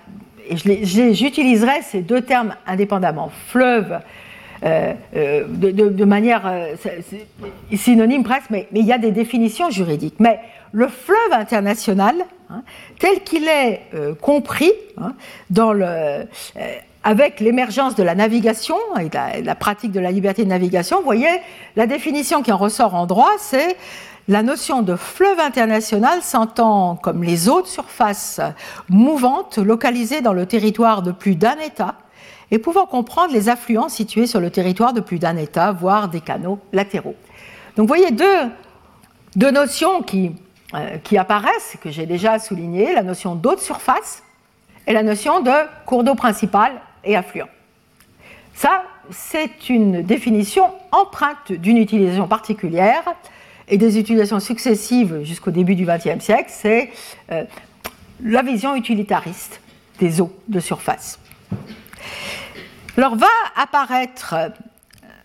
et 0.48 0.56
j'utiliserai 0.56 1.82
ces 1.82 2.00
deux 2.00 2.22
termes 2.22 2.54
indépendamment, 2.66 3.30
fleuve, 3.48 4.00
euh, 4.62 4.92
euh, 5.16 5.44
de, 5.48 6.04
manière 6.04 6.42
euh, 6.46 6.74
synonyme 7.74 8.24
presque, 8.24 8.50
mais, 8.50 8.68
il 8.72 8.84
y 8.84 8.92
a 8.92 8.98
des 8.98 9.10
définitions 9.10 9.70
juridiques. 9.70 10.16
Mais 10.18 10.40
le 10.72 10.88
fleuve 10.88 11.32
international, 11.32 12.16
hein, 12.50 12.62
tel 12.98 13.22
qu'il 13.22 13.46
est 13.48 13.82
compris 14.20 14.72
hein, 14.98 15.14
dans 15.50 15.72
le, 15.72 16.26
avec 17.04 17.40
l'émergence 17.40 17.94
de 17.94 18.02
la 18.02 18.14
navigation 18.14 18.76
et 19.00 19.08
de 19.08 19.14
la, 19.14 19.40
la, 19.40 19.54
pratique 19.54 19.92
de 19.92 20.00
la 20.00 20.10
liberté 20.10 20.44
de 20.44 20.48
navigation, 20.50 20.98
vous 20.98 21.04
voyez, 21.04 21.40
la 21.76 21.86
définition 21.86 22.42
qui 22.42 22.52
en 22.52 22.58
ressort 22.58 22.94
en 22.94 23.06
droit, 23.06 23.32
c'est 23.38 23.76
la 24.28 24.42
notion 24.42 24.82
de 24.82 24.96
fleuve 24.96 25.40
international 25.40 26.22
s'entend 26.22 26.96
comme 26.96 27.24
les 27.24 27.48
eaux 27.48 27.62
de 27.62 27.66
surface 27.66 28.40
mouvantes 28.88 29.58
localisées 29.58 30.20
dans 30.20 30.32
le 30.32 30.46
territoire 30.46 31.02
de 31.02 31.12
plus 31.12 31.34
d'un 31.34 31.58
État 31.58 31.96
et 32.50 32.58
pouvant 32.58 32.86
comprendre 32.86 33.32
les 33.32 33.48
affluents 33.48 33.88
situés 33.88 34.26
sur 34.26 34.40
le 34.40 34.50
territoire 34.50 34.92
de 34.92 35.00
plus 35.00 35.18
d'un 35.18 35.36
État, 35.36 35.72
voire 35.72 36.08
des 36.08 36.20
canaux 36.20 36.58
latéraux. 36.72 37.14
Donc 37.76 37.84
vous 37.84 37.94
voyez 37.94 38.10
deux, 38.10 39.50
notions 39.50 40.02
qui, 40.02 40.32
euh, 40.74 40.98
qui 40.98 41.16
apparaissent, 41.16 41.76
que 41.80 41.90
j'ai 41.90 42.06
déjà 42.06 42.38
soulignées, 42.38 42.92
la 42.94 43.02
notion 43.02 43.34
d'eau 43.34 43.54
de 43.54 43.60
surface 43.60 44.22
et 44.86 44.92
la 44.92 45.02
notion 45.02 45.40
de 45.40 45.52
cours 45.86 46.04
d'eau 46.04 46.14
principal 46.14 46.72
et 47.04 47.16
affluent. 47.16 47.48
Ça, 48.54 48.82
c'est 49.10 49.68
une 49.68 50.02
définition 50.02 50.70
empreinte 50.92 51.52
d'une 51.52 51.78
utilisation 51.78 52.26
particulière 52.26 53.02
et 53.70 53.78
des 53.78 53.98
utilisations 53.98 54.40
successives 54.40 55.22
jusqu'au 55.22 55.50
début 55.50 55.76
du 55.76 55.86
XXe 55.86 56.22
siècle, 56.22 56.50
c'est 56.50 56.90
euh, 57.30 57.44
la 58.22 58.42
vision 58.42 58.74
utilitariste 58.74 59.60
des 59.98 60.20
eaux 60.20 60.32
de 60.48 60.60
surface. 60.60 61.18
Alors 62.96 63.16
va 63.16 63.26
apparaître, 63.56 64.34
euh, 64.34 64.48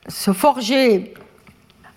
se 0.08 0.32
forger 0.32 1.14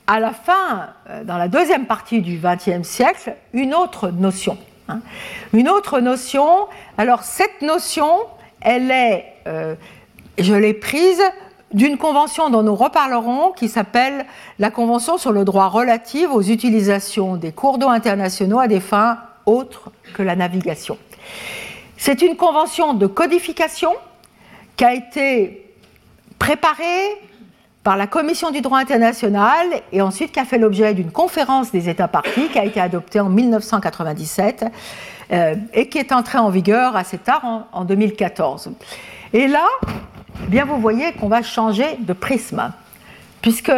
à 0.07 0.19
la 0.21 0.33
fin, 0.33 0.89
euh, 1.11 1.23
dans 1.23 1.37
la 1.37 1.49
deuxième 1.49 1.87
partie 1.87 2.23
du 2.23 2.41
XXe 2.43 2.87
siècle, 2.87 3.37
une 3.53 3.75
autre 3.75 4.11
notion. 4.11 4.57
Hein. 4.89 5.01
Une 5.53 5.69
autre 5.69 6.01
notion, 6.01 6.67
alors 6.97 7.23
cette 7.23 7.61
notion, 7.61 8.09
elle 8.61 8.91
est 8.91 9.35
je 10.39 10.55
l'ai 10.55 10.75
prise 10.75 11.23
d'une 11.73 11.99
convention 11.99 12.51
dont 12.51 12.63
nous 12.63 12.75
reparlerons 12.75 13.53
qui 13.53 13.69
s'appelle 13.69 14.27
la 14.59 14.71
Convention 14.71 15.19
sur 15.19 15.33
le 15.33 15.45
droit 15.45 15.67
relatif 15.67 16.29
aux 16.31 16.43
utilisations 16.43 17.37
des 17.37 17.53
cours 17.53 17.79
d'eau 17.79 17.89
internationaux 17.89 18.59
à 18.59 18.69
des 18.69 18.81
fins 18.81 19.19
autres 19.47 19.91
que 20.15 20.23
la 20.23 20.37
navigation. 20.37 20.99
C'est 21.97 22.23
une 22.23 22.37
convention 22.37 22.95
de 22.95 23.07
codification 23.07 23.93
qui 24.77 24.85
a 24.85 24.95
été 24.95 25.67
préparée 26.39 27.21
par 27.83 27.97
la 27.97 28.07
Commission 28.07 28.51
du 28.51 28.61
droit 28.61 28.79
international 28.79 29.67
et 29.93 30.01
ensuite 30.01 30.33
qui 30.33 30.41
a 30.41 30.45
fait 30.45 30.59
l'objet 30.59 30.95
d'une 30.95 31.11
conférence 31.11 31.73
des 31.73 31.89
États 31.89 32.09
partis 32.09 32.49
qui 32.49 32.59
a 32.59 32.65
été 32.65 32.81
adoptée 32.81 33.21
en 33.21 33.29
1997 33.29 34.65
euh, 35.31 35.55
et 35.73 35.89
qui 35.89 35.99
est 35.99 36.13
entrée 36.13 36.39
en 36.39 36.51
vigueur 36.51 36.97
assez 36.97 37.19
tard 37.19 37.45
en, 37.45 37.67
en 37.73 37.85
2014. 37.85 38.71
Et 39.33 39.49
là, 39.49 39.67
eh 40.45 40.51
bien 40.51 40.65
vous 40.65 40.79
voyez 40.79 41.13
qu'on 41.13 41.29
va 41.29 41.43
changer 41.43 41.97
de 42.01 42.13
prisme, 42.13 42.73
puisque 43.43 43.73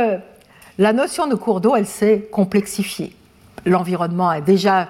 la 0.78 0.92
notion 0.92 1.26
de 1.26 1.34
cours 1.34 1.60
d'eau, 1.60 1.76
elle 1.76 1.86
s'est 1.86 2.28
complexifiée. 2.32 3.14
L'environnement 3.66 4.28
a 4.28 4.40
déjà 4.40 4.88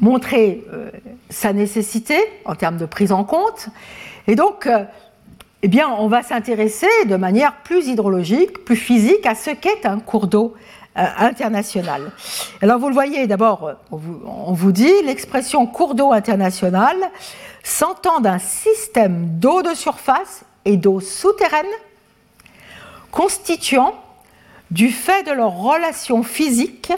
montré 0.00 0.64
euh, 0.72 0.90
sa 1.30 1.52
nécessité 1.52 2.16
en 2.44 2.54
termes 2.54 2.76
de 2.76 2.86
prise 2.86 3.12
en 3.12 3.24
compte, 3.24 3.68
et 4.26 4.36
donc, 4.36 4.66
euh, 4.66 4.84
eh 5.62 5.68
bien, 5.68 5.88
on 5.88 6.06
va 6.06 6.22
s'intéresser 6.22 6.86
de 7.08 7.16
manière 7.16 7.56
plus 7.64 7.88
hydrologique, 7.88 8.64
plus 8.64 8.76
physique 8.76 9.26
à 9.26 9.34
ce 9.34 9.50
qu'est 9.50 9.86
un 9.86 9.98
cours 9.98 10.28
d'eau 10.28 10.54
euh, 10.96 11.04
international. 11.18 12.12
Alors 12.60 12.78
vous 12.78 12.88
le 12.88 12.94
voyez, 12.94 13.26
d'abord, 13.26 13.72
on 13.90 14.52
vous 14.52 14.72
dit 14.72 14.92
l'expression 15.04 15.66
cours 15.66 15.94
d'eau 15.94 16.12
international 16.12 16.96
s'entend 17.62 18.20
d'un 18.20 18.38
système 18.38 19.38
d'eau 19.38 19.62
de 19.62 19.74
surface 19.74 20.44
et 20.64 20.76
d'eau 20.76 21.00
souterraine 21.00 21.66
constituant, 23.10 23.94
du 24.70 24.90
fait 24.90 25.22
de 25.22 25.32
leur 25.32 25.52
relation 25.52 26.22
physique, 26.22 26.92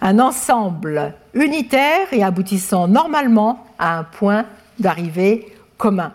un 0.00 0.18
ensemble 0.18 1.14
unitaire 1.34 2.08
et 2.12 2.22
aboutissant 2.22 2.88
normalement 2.88 3.64
à 3.78 3.98
un 3.98 4.04
point 4.04 4.44
d'arrivée 4.78 5.54
commun. 5.78 6.12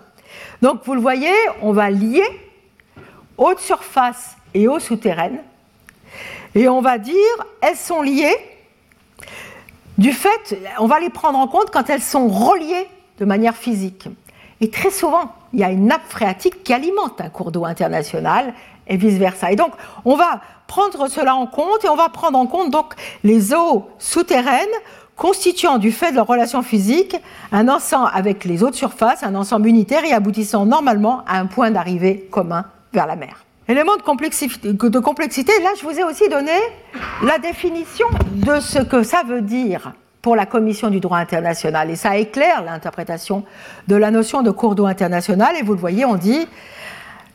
Donc 0.62 0.82
vous 0.86 0.94
le 0.94 1.02
voyez, 1.02 1.34
on 1.62 1.72
va 1.72 1.90
lier 1.90 2.26
eau 3.38 3.54
de 3.54 3.60
surface 3.60 4.36
et 4.54 4.68
eau 4.68 4.80
souterraine, 4.80 5.40
et 6.54 6.68
on 6.68 6.82
va 6.82 6.98
dire 6.98 7.16
elles 7.62 7.78
sont 7.78 8.02
liées 8.02 8.36
du 9.98 10.12
fait, 10.12 10.58
on 10.80 10.88
va 10.88 11.00
les 11.00 11.10
prendre 11.10 11.40
en 11.40 11.48
compte 11.48 11.72
quand 11.72 11.90
elles 11.90 12.02
sont 12.02 12.28
reliées 12.28 12.88
de 13.22 13.26
manière 13.26 13.56
physique. 13.56 14.10
Et 14.62 14.70
très 14.72 14.90
souvent, 14.90 15.32
il 15.54 15.60
y 15.60 15.64
a 15.64 15.70
une 15.70 15.86
nappe 15.86 16.08
phréatique 16.10 16.64
qui 16.64 16.74
alimente 16.74 17.22
un 17.22 17.30
cours 17.30 17.52
d'eau 17.52 17.66
international 17.66 18.54
et 18.88 18.98
vice-versa. 18.98 19.52
Et 19.52 19.56
donc, 19.56 19.72
on 20.06 20.16
va 20.16 20.42
prendre 20.66 21.08
cela 21.08 21.36
en 21.36 21.46
compte 21.46 21.86
et 21.86 21.90
on 21.90 21.96
va 21.96 22.10
prendre 22.10 22.38
en 22.38 22.48
compte 22.48 22.72
donc 22.72 22.96
les 23.24 23.54
eaux 23.54 23.88
souterraines 24.00 24.76
constituant 25.16 25.78
du 25.78 25.92
fait 25.92 26.12
de 26.12 26.16
leur 26.16 26.26
relation 26.26 26.64
physique 26.64 27.16
un 27.52 27.68
ensemble 27.68 28.10
avec 28.14 28.44
les 28.44 28.64
eaux 28.64 28.72
de 28.72 28.76
surface, 28.76 29.22
un 29.22 29.36
ensemble 29.36 29.68
unitaire 29.68 30.04
et 30.04 30.14
aboutissant 30.14 30.66
normalement 30.66 31.24
à 31.28 31.38
un 31.38 31.46
point 31.46 31.70
d'arrivée 31.70 32.28
commun 32.32 32.66
vers 32.92 33.06
la 33.06 33.16
mer. 33.16 33.46
Élément 33.68 33.98
de 33.98 34.02
complexité, 34.02 34.74
de 34.74 35.00
complexité, 35.00 35.52
là 35.62 35.70
je 35.80 35.86
vous 35.86 36.00
ai 36.00 36.04
aussi 36.04 36.28
donné 36.28 36.58
la 37.24 37.38
définition 37.38 38.08
de 38.34 38.60
ce 38.60 38.80
que 38.80 39.04
ça 39.04 39.22
veut 39.24 39.42
dire 39.42 39.94
pour 40.22 40.36
la 40.36 40.46
Commission 40.46 40.90
du 40.90 41.00
droit 41.00 41.18
international. 41.18 41.90
Et 41.90 41.96
ça 41.96 42.18
éclaire 42.18 42.64
l'interprétation 42.64 43.44
de 43.88 43.96
la 43.96 44.12
notion 44.12 44.44
de 44.44 44.52
cours 44.52 44.76
d'eau 44.76 44.86
international. 44.86 45.56
Et 45.60 45.64
vous 45.64 45.74
le 45.74 45.80
voyez, 45.80 46.06
on 46.06 46.16
dit 46.16 46.48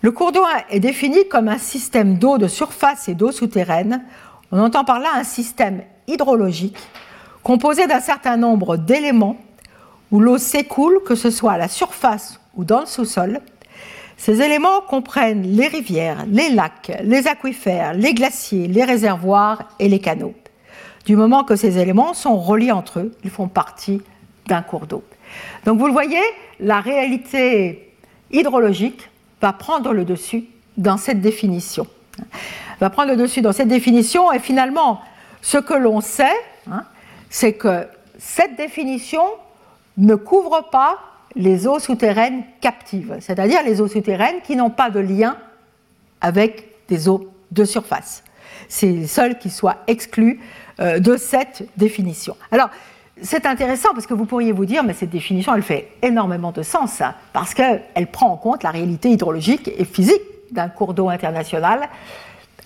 le 0.02 0.12
cours 0.12 0.30
d'eau 0.30 0.44
est 0.70 0.80
défini 0.80 1.26
comme 1.28 1.48
un 1.48 1.58
système 1.58 2.18
d'eau 2.18 2.38
de 2.38 2.46
surface 2.46 3.08
et 3.08 3.14
d'eau 3.14 3.32
souterraine. 3.32 4.04
On 4.52 4.60
entend 4.60 4.84
par 4.84 5.00
là 5.00 5.08
un 5.16 5.24
système 5.24 5.82
hydrologique 6.06 6.78
composé 7.42 7.86
d'un 7.86 8.00
certain 8.00 8.36
nombre 8.36 8.76
d'éléments 8.76 9.36
où 10.12 10.20
l'eau 10.20 10.38
s'écoule, 10.38 11.00
que 11.04 11.14
ce 11.14 11.30
soit 11.30 11.52
à 11.52 11.58
la 11.58 11.68
surface 11.68 12.40
ou 12.54 12.64
dans 12.64 12.80
le 12.80 12.86
sous-sol. 12.86 13.40
Ces 14.16 14.40
éléments 14.40 14.80
comprennent 14.80 15.42
les 15.42 15.66
rivières, 15.66 16.24
les 16.28 16.50
lacs, 16.50 16.92
les 17.02 17.26
aquifères, 17.26 17.92
les 17.94 18.14
glaciers, 18.14 18.68
les 18.68 18.84
réservoirs 18.84 19.64
et 19.78 19.88
les 19.88 19.98
canaux 19.98 20.34
du 21.06 21.16
moment 21.16 21.44
que 21.44 21.56
ces 21.56 21.78
éléments 21.78 22.12
sont 22.12 22.36
reliés 22.36 22.72
entre 22.72 22.98
eux, 22.98 23.12
ils 23.24 23.30
font 23.30 23.48
partie 23.48 24.02
d'un 24.46 24.60
cours 24.60 24.86
d'eau. 24.86 25.04
Donc 25.64 25.78
vous 25.78 25.86
le 25.86 25.92
voyez, 25.92 26.20
la 26.60 26.80
réalité 26.80 27.92
hydrologique 28.32 29.08
va 29.40 29.52
prendre 29.52 29.92
le 29.92 30.04
dessus 30.04 30.44
dans 30.76 30.96
cette 30.96 31.20
définition. 31.20 31.86
Va 32.80 32.90
prendre 32.90 33.10
le 33.10 33.16
dessus 33.16 33.40
dans 33.40 33.52
cette 33.52 33.68
définition 33.68 34.32
et 34.32 34.40
finalement, 34.40 35.00
ce 35.42 35.58
que 35.58 35.74
l'on 35.74 36.00
sait, 36.00 36.36
hein, 36.70 36.84
c'est 37.30 37.52
que 37.52 37.86
cette 38.18 38.56
définition 38.56 39.22
ne 39.96 40.16
couvre 40.16 40.68
pas 40.70 40.98
les 41.36 41.66
eaux 41.66 41.78
souterraines 41.78 42.42
captives, 42.60 43.16
c'est-à-dire 43.20 43.62
les 43.62 43.80
eaux 43.80 43.88
souterraines 43.88 44.40
qui 44.42 44.56
n'ont 44.56 44.70
pas 44.70 44.90
de 44.90 45.00
lien 45.00 45.36
avec 46.20 46.86
des 46.88 47.08
eaux 47.08 47.30
de 47.52 47.64
surface. 47.64 48.24
C'est 48.68 48.86
les 48.86 49.06
seules 49.06 49.38
qui 49.38 49.50
soient 49.50 49.76
exclues 49.86 50.40
de 50.78 51.16
cette 51.16 51.68
définition. 51.76 52.36
Alors, 52.52 52.68
c'est 53.22 53.46
intéressant 53.46 53.94
parce 53.94 54.06
que 54.06 54.14
vous 54.14 54.26
pourriez 54.26 54.52
vous 54.52 54.66
dire, 54.66 54.84
mais 54.84 54.92
cette 54.92 55.10
définition, 55.10 55.54
elle 55.54 55.62
fait 55.62 55.92
énormément 56.02 56.52
de 56.52 56.62
sens, 56.62 57.00
hein, 57.00 57.14
parce 57.32 57.54
qu'elle 57.54 58.10
prend 58.12 58.30
en 58.30 58.36
compte 58.36 58.62
la 58.62 58.70
réalité 58.70 59.08
hydrologique 59.08 59.70
et 59.76 59.84
physique 59.84 60.20
d'un 60.50 60.68
cours 60.68 60.92
d'eau 60.92 61.08
international. 61.08 61.88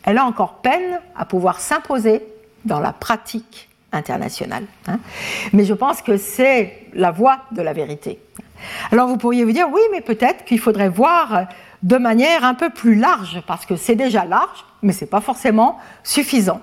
Elle 0.04 0.18
a 0.18 0.24
encore 0.24 0.54
peine 0.54 1.00
à 1.16 1.24
pouvoir 1.24 1.60
s'imposer 1.60 2.22
dans 2.64 2.80
la 2.80 2.92
pratique 2.92 3.68
internationale. 3.92 4.64
Hein. 4.86 4.98
Mais 5.52 5.64
je 5.64 5.74
pense 5.74 6.02
que 6.02 6.16
c'est 6.16 6.86
la 6.94 7.10
voie 7.10 7.38
de 7.52 7.62
la 7.62 7.72
vérité. 7.72 8.18
Alors 8.90 9.08
vous 9.08 9.16
pourriez 9.16 9.44
vous 9.44 9.52
dire, 9.52 9.68
oui, 9.72 9.80
mais 9.92 10.00
peut-être 10.00 10.44
qu'il 10.44 10.58
faudrait 10.58 10.88
voir 10.88 11.46
de 11.82 11.96
manière 11.96 12.44
un 12.44 12.54
peu 12.54 12.70
plus 12.70 12.94
large, 12.94 13.42
parce 13.46 13.64
que 13.64 13.76
c'est 13.76 13.94
déjà 13.94 14.24
large, 14.24 14.64
mais 14.82 14.92
ce 14.92 15.04
n'est 15.04 15.10
pas 15.10 15.20
forcément 15.20 15.78
suffisant. 16.02 16.60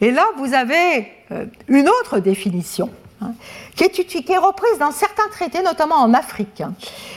Et 0.00 0.10
là, 0.10 0.24
vous 0.36 0.54
avez 0.54 1.08
euh, 1.32 1.46
une 1.66 1.88
autre 1.88 2.20
définition 2.20 2.90
hein, 3.20 3.32
qui, 3.74 3.84
est, 3.84 4.38
reprise 4.38 4.78
dans 4.78 4.92
certains 4.92 5.28
traités, 5.30 5.62
notamment 5.62 5.96
en 5.96 6.14
Afrique, 6.14 6.60
hein, 6.60 6.74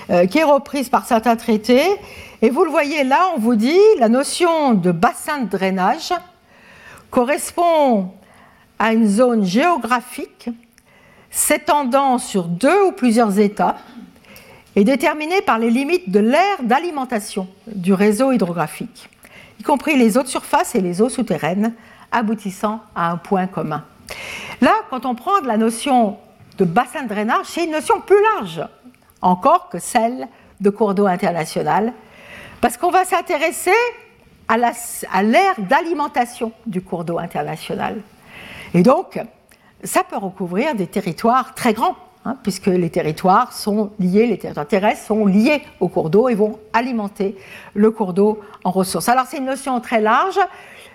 euh, 0.10 0.26
qui 0.26 0.40
est 0.40 0.44
reprise 0.44 0.90
par 0.90 1.06
certains 1.06 1.36
traités. 1.36 1.86
Et 2.42 2.50
vous 2.50 2.64
le 2.64 2.72
voyez 2.72 3.04
là, 3.04 3.28
on 3.36 3.40
vous 3.40 3.56
dit 3.56 3.80
la 4.00 4.10
notion 4.10 4.74
de 4.74 4.92
bassin 4.92 5.40
de 5.40 5.50
drainage 5.50 6.12
correspond 7.12 8.12
à 8.80 8.94
une 8.94 9.08
zone 9.08 9.46
géographique 9.46 10.50
s'étendant 11.30 12.18
sur 12.18 12.46
deux 12.46 12.88
ou 12.88 12.92
plusieurs 12.92 13.38
États 13.38 13.78
et 14.76 14.84
déterminée 14.84 15.42
par 15.42 15.60
les 15.60 15.70
limites 15.70 16.10
de 16.10 16.20
l'aire 16.20 16.64
d'alimentation 16.64 17.48
du 17.68 17.94
réseau 17.94 18.32
hydrographique, 18.32 19.10
y 19.60 19.64
compris 19.64 19.98
les 19.98 20.18
eaux 20.18 20.24
de 20.24 20.28
surface 20.28 20.76
et 20.76 20.82
les 20.82 21.02
eaux 21.02 21.10
souterraines, 21.10 21.74
aboutissant 22.12 22.82
à 22.96 23.12
un 23.12 23.18
point 23.18 23.48
commun. 23.48 23.84
Là, 24.62 24.74
quand 24.90 25.06
on 25.06 25.16
prend 25.16 25.40
la 25.42 25.58
notion 25.58 26.18
de 26.58 26.66
bassin 26.66 27.04
de 27.04 27.10
drainage, 27.10 27.46
c'est 27.46 27.64
une 27.66 27.72
notion 27.72 28.02
plus 28.02 28.22
large 28.36 28.62
encore 29.22 29.70
que 29.70 29.80
celle 29.80 30.28
de 30.60 30.70
cours 30.70 30.94
d'eau 30.94 31.08
international, 31.08 31.94
parce 32.60 32.78
qu'on 32.78 32.92
va 32.92 33.06
s'intéresser 33.06 33.72
à 34.48 35.24
l'ère 35.24 35.56
d'alimentation 35.58 36.52
du 36.66 36.82
cours 36.82 37.06
d'eau 37.06 37.18
international. 37.20 38.02
Et 38.74 38.84
donc, 38.84 39.20
ça 39.84 40.04
peut 40.04 40.18
recouvrir 40.18 40.76
des 40.76 40.88
territoires 40.88 41.56
très 41.56 41.74
grands, 41.74 41.96
hein, 42.26 42.36
puisque 42.44 42.68
les 42.68 42.90
territoires 42.90 43.54
sont 43.54 43.92
liés, 44.00 44.28
les 44.28 44.38
territoires 44.38 44.68
terrestres 44.68 45.06
sont 45.06 45.26
liés 45.26 45.64
au 45.80 45.88
cours 45.88 46.10
d'eau 46.10 46.30
et 46.30 46.36
vont 46.36 46.60
alimenter 46.74 47.38
le 47.74 47.92
cours 47.92 48.14
d'eau 48.14 48.42
en 48.64 48.72
ressources. 48.72 49.08
Alors 49.10 49.26
c'est 49.26 49.38
une 49.38 49.46
notion 49.46 49.80
très 49.80 50.02
large. 50.02 50.40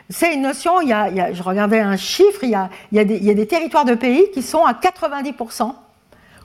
C'est 0.09 0.35
une 0.35 0.43
notion, 0.43 0.81
il 0.81 0.89
y, 0.89 0.93
a, 0.93 1.33
je 1.33 1.43
regardais 1.43 1.81
un 1.81 1.97
chiffre, 1.97 2.45
il 2.45 2.51
y, 2.51 2.55
a, 2.55 2.69
il, 2.93 3.01
y 3.01 3.05
des, 3.05 3.31
a, 3.31 3.35
des, 3.35 3.47
territoires 3.47 3.85
de 3.85 3.95
pays 3.95 4.31
qui 4.33 4.43
sont 4.43 4.65
à 4.65 4.73
90% 4.73 5.73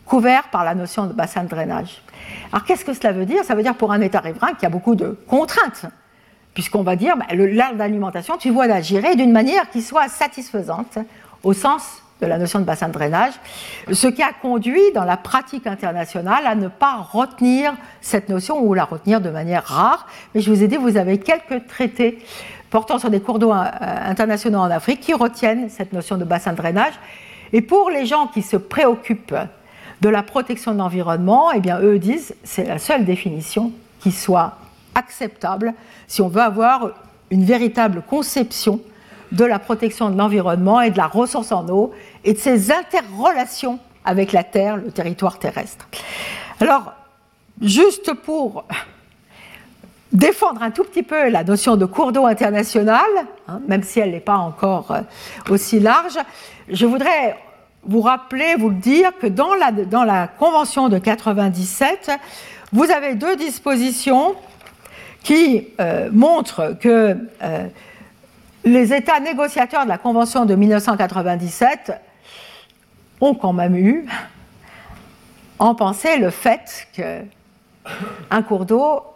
couverts 0.05 0.49
par 0.51 0.63
la 0.63 0.73
notion 0.73 1.05
de 1.05 1.13
bassin 1.13 1.43
de 1.43 1.49
drainage. 1.49 2.01
Alors 2.51 2.65
qu'est-ce 2.65 2.83
que 2.83 2.93
cela 2.93 3.13
veut 3.13 3.25
dire? 3.25 3.43
Ça 3.43 3.53
veut 3.53 3.61
dire 3.61 3.75
pour 3.75 3.91
un 3.91 4.01
État 4.01 4.19
riverain 4.19 4.53
qu'il 4.53 4.63
y 4.63 4.65
a 4.65 4.69
beaucoup 4.69 4.95
de 4.95 5.17
contraintes, 5.27 5.85
puisqu'on 6.55 6.81
va 6.81 6.95
dire, 6.95 7.15
bah, 7.17 7.27
l'art 7.33 7.75
d'alimentation, 7.75 8.37
tu 8.37 8.49
vois 8.49 8.65
la 8.65 8.81
gérer 8.81 9.15
d'une 9.15 9.31
manière 9.31 9.69
qui 9.69 9.83
soit 9.83 10.09
satisfaisante 10.09 10.97
au 11.43 11.53
sens 11.53 12.01
de 12.19 12.27
la 12.27 12.37
notion 12.37 12.59
de 12.59 12.65
bassin 12.65 12.87
de 12.87 12.93
drainage, 12.93 13.33
ce 13.91 14.07
qui 14.07 14.21
a 14.21 14.31
conduit 14.31 14.91
dans 14.93 15.05
la 15.05 15.17
pratique 15.17 15.65
internationale 15.65 16.45
à 16.45 16.55
ne 16.55 16.67
pas 16.67 16.97
retenir 16.97 17.73
cette 17.99 18.29
notion 18.29 18.59
ou 18.59 18.73
la 18.73 18.85
retenir 18.85 19.21
de 19.21 19.29
manière 19.29 19.65
rare. 19.65 20.07
Mais 20.33 20.41
je 20.41 20.51
vous 20.51 20.63
ai 20.63 20.67
dit, 20.67 20.77
vous 20.77 20.97
avez 20.97 21.19
quelques 21.19 21.67
traités 21.67 22.23
portant 22.71 22.97
sur 22.97 23.11
des 23.11 23.19
cours 23.19 23.37
d'eau 23.37 23.51
euh, 23.51 23.63
internationaux 23.81 24.59
en 24.59 24.71
Afrique 24.71 25.01
qui 25.01 25.13
retiennent 25.13 25.69
cette 25.69 25.93
notion 25.93 26.17
de 26.17 26.23
bassin 26.23 26.53
de 26.53 26.57
drainage. 26.57 26.93
Et 27.53 27.61
pour 27.61 27.91
les 27.91 28.07
gens 28.07 28.27
qui 28.27 28.41
se 28.41 28.57
préoccupent 28.57 29.35
de 29.99 30.09
la 30.09 30.23
protection 30.23 30.71
de 30.73 30.79
l'environnement, 30.79 31.51
eh 31.51 31.59
bien, 31.59 31.79
eux 31.79 31.99
disent 31.99 32.33
c'est 32.43 32.63
la 32.63 32.79
seule 32.79 33.05
définition 33.05 33.71
qui 33.99 34.11
soit 34.11 34.57
acceptable 34.95 35.73
si 36.07 36.21
on 36.21 36.29
veut 36.29 36.41
avoir 36.41 36.91
une 37.29 37.45
véritable 37.45 38.01
conception 38.01 38.79
de 39.31 39.45
la 39.45 39.59
protection 39.59 40.09
de 40.09 40.17
l'environnement 40.17 40.81
et 40.81 40.89
de 40.89 40.97
la 40.97 41.07
ressource 41.07 41.51
en 41.51 41.67
eau 41.69 41.93
et 42.23 42.33
de 42.33 42.37
ses 42.37 42.71
interrelations 42.71 43.79
avec 44.03 44.31
la 44.31 44.43
Terre, 44.43 44.77
le 44.77 44.91
territoire 44.91 45.39
terrestre. 45.39 45.87
Alors, 46.59 46.93
juste 47.61 48.13
pour 48.13 48.65
défendre 50.13 50.61
un 50.61 50.71
tout 50.71 50.83
petit 50.83 51.03
peu 51.03 51.29
la 51.29 51.43
notion 51.43 51.77
de 51.77 51.85
cours 51.85 52.11
d'eau 52.11 52.25
international, 52.25 53.05
hein, 53.47 53.61
même 53.67 53.83
si 53.83 53.99
elle 53.99 54.11
n'est 54.11 54.19
pas 54.19 54.37
encore 54.37 54.91
euh, 54.91 55.01
aussi 55.49 55.79
large, 55.79 56.17
je 56.69 56.85
voudrais 56.85 57.37
vous 57.83 58.01
rappeler, 58.01 58.55
vous 58.57 58.69
le 58.69 58.75
dire, 58.75 59.11
que 59.19 59.27
dans 59.27 59.53
la, 59.55 60.27
Convention 60.27 60.89
de 60.89 60.97
97, 60.97 62.11
vous 62.71 62.91
avez 62.91 63.15
deux 63.15 63.35
dispositions 63.35 64.35
qui 65.23 65.67
euh, 65.79 66.09
montrent 66.11 66.77
que 66.79 67.17
euh, 67.41 67.67
les 68.63 68.93
États 68.93 69.19
négociateurs 69.19 69.83
de 69.83 69.89
la 69.89 69.97
Convention 69.97 70.45
de 70.45 70.55
1997 70.55 71.93
ont 73.19 73.33
quand 73.33 73.53
même 73.53 73.75
eu 73.75 74.05
en 75.59 75.75
pensée 75.75 76.17
le 76.17 76.29
fait 76.31 76.87
qu'un 76.93 78.41
cours 78.41 78.65
d'eau, 78.65 79.10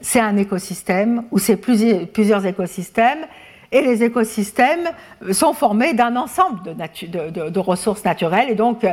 c'est 0.00 0.20
un 0.20 0.36
écosystème 0.36 1.24
ou 1.30 1.38
c'est 1.38 1.56
plusieurs, 1.56 2.46
écosystèmes 2.46 3.26
et 3.72 3.80
les 3.80 4.04
écosystèmes 4.04 4.90
sont 5.32 5.52
formés 5.52 5.94
d'un 5.94 6.16
ensemble 6.16 6.60
de, 6.62 7.48
de, 7.48 7.58
ressources 7.58 8.04
naturelles 8.04 8.50
et 8.50 8.54
donc 8.54 8.84
euh, 8.84 8.92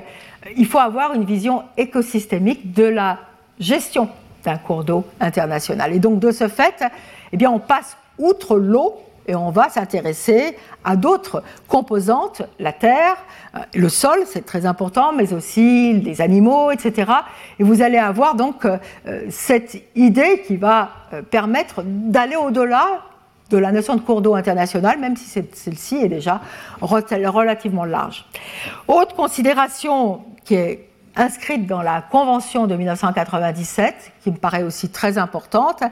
il 0.58 0.66
faut 0.66 0.80
avoir 0.80 1.14
une 1.14 1.26
vision 1.26 1.64
écosystémique 1.78 2.74
de 2.74 2.86
la 2.86 3.20
gestion 3.60 4.10
d'un 4.44 4.58
cours 4.58 4.84
d'eau 4.84 5.06
international. 5.20 5.94
Et 5.94 6.00
donc 6.00 6.20
de 6.20 6.32
ce 6.32 6.48
fait, 6.48 6.84
eh 7.32 7.38
bien, 7.38 7.52
on 7.52 7.60
passe 7.60 7.98
outre 8.18 8.58
l'eau 8.58 9.02
et 9.28 9.36
on 9.36 9.52
va 9.52 9.70
s'intéresser 9.70 10.58
à 10.84 10.96
d'autres 10.96 11.44
composantes, 11.68 12.42
la 12.60 12.74
terre, 12.74 13.16
euh, 13.56 13.60
le 13.74 13.90
sol, 13.90 14.20
c'est 14.26 14.46
très 14.46 14.66
important, 14.66 15.14
mais 15.14 15.34
aussi 15.34 15.94
les 15.94 16.22
animaux, 16.22 16.72
etc. 16.72 17.12
Et 17.60 17.64
vous 17.64 17.82
allez 17.82 17.98
avoir 17.98 18.36
donc 18.36 18.66
euh, 18.66 18.78
cette 19.30 19.78
idée 19.96 20.44
qui 20.46 20.58
va 20.58 20.90
euh, 21.14 21.22
permettre 21.22 21.84
d'aller 21.86 22.36
au-delà 22.36 23.02
de 23.50 23.58
la 23.58 23.72
notion 23.72 23.96
de 23.96 24.02
cours 24.02 24.22
d'eau 24.22 24.36
international, 24.36 25.00
même 25.00 25.16
si 25.16 25.30
celle-ci 25.54 25.98
est 25.98 26.08
déjà 26.08 26.42
relativement 26.82 27.86
large. 27.86 28.26
Autre 28.88 29.16
considération 29.16 30.22
qui 30.44 30.56
est 30.56 30.90
inscrite 31.16 31.68
dans 31.68 31.82
la 31.82 32.02
Convention 32.02 32.68
de 32.68 32.76
1997, 32.76 34.14
qui 34.24 34.32
me 34.32 34.38
paraît 34.38 34.64
aussi 34.64 34.90
très 34.90 35.18
importante, 35.18 35.84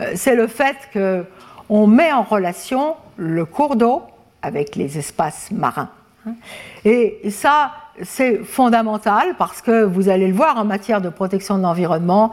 euh, 0.00 0.12
c'est 0.14 0.34
le 0.34 0.46
fait 0.46 0.76
qu'on 1.68 1.86
met 1.86 2.12
en 2.12 2.22
relation 2.22 2.96
le 3.16 3.44
cours 3.44 3.76
d'eau 3.76 4.02
avec 4.42 4.76
les 4.76 4.98
espaces 4.98 5.50
marins. 5.50 5.90
Et 6.84 7.30
ça, 7.30 7.72
c'est 8.02 8.38
fondamental 8.38 9.34
parce 9.38 9.62
que 9.62 9.84
vous 9.84 10.08
allez 10.08 10.28
le 10.28 10.34
voir 10.34 10.56
en 10.58 10.64
matière 10.64 11.00
de 11.00 11.08
protection 11.08 11.56
de 11.56 11.62
l'environnement, 11.62 12.32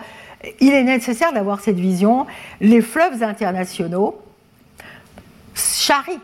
il 0.59 0.73
est 0.73 0.83
nécessaire 0.83 1.31
d'avoir 1.31 1.59
cette 1.59 1.79
vision. 1.79 2.25
Les 2.59 2.81
fleuves 2.81 3.23
internationaux 3.23 4.19
charrient 5.53 6.19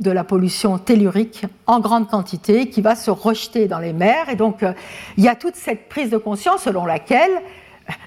de 0.00 0.10
la 0.10 0.24
pollution 0.24 0.78
tellurique 0.78 1.46
en 1.66 1.80
grande 1.80 2.08
quantité 2.08 2.68
qui 2.68 2.80
va 2.80 2.96
se 2.96 3.10
rejeter 3.10 3.68
dans 3.68 3.78
les 3.78 3.92
mers. 3.92 4.28
Et 4.28 4.34
donc, 4.34 4.62
euh, 4.62 4.72
il 5.16 5.24
y 5.24 5.28
a 5.28 5.36
toute 5.36 5.54
cette 5.54 5.88
prise 5.88 6.10
de 6.10 6.16
conscience 6.18 6.62
selon 6.62 6.84
laquelle 6.84 7.30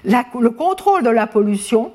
le 0.04 0.48
contrôle 0.50 1.02
de 1.02 1.10
la 1.10 1.26
pollution 1.26 1.92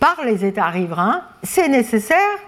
par 0.00 0.24
les 0.24 0.44
États 0.44 0.68
riverains, 0.68 1.22
c'est 1.42 1.68
nécessaire 1.68 2.38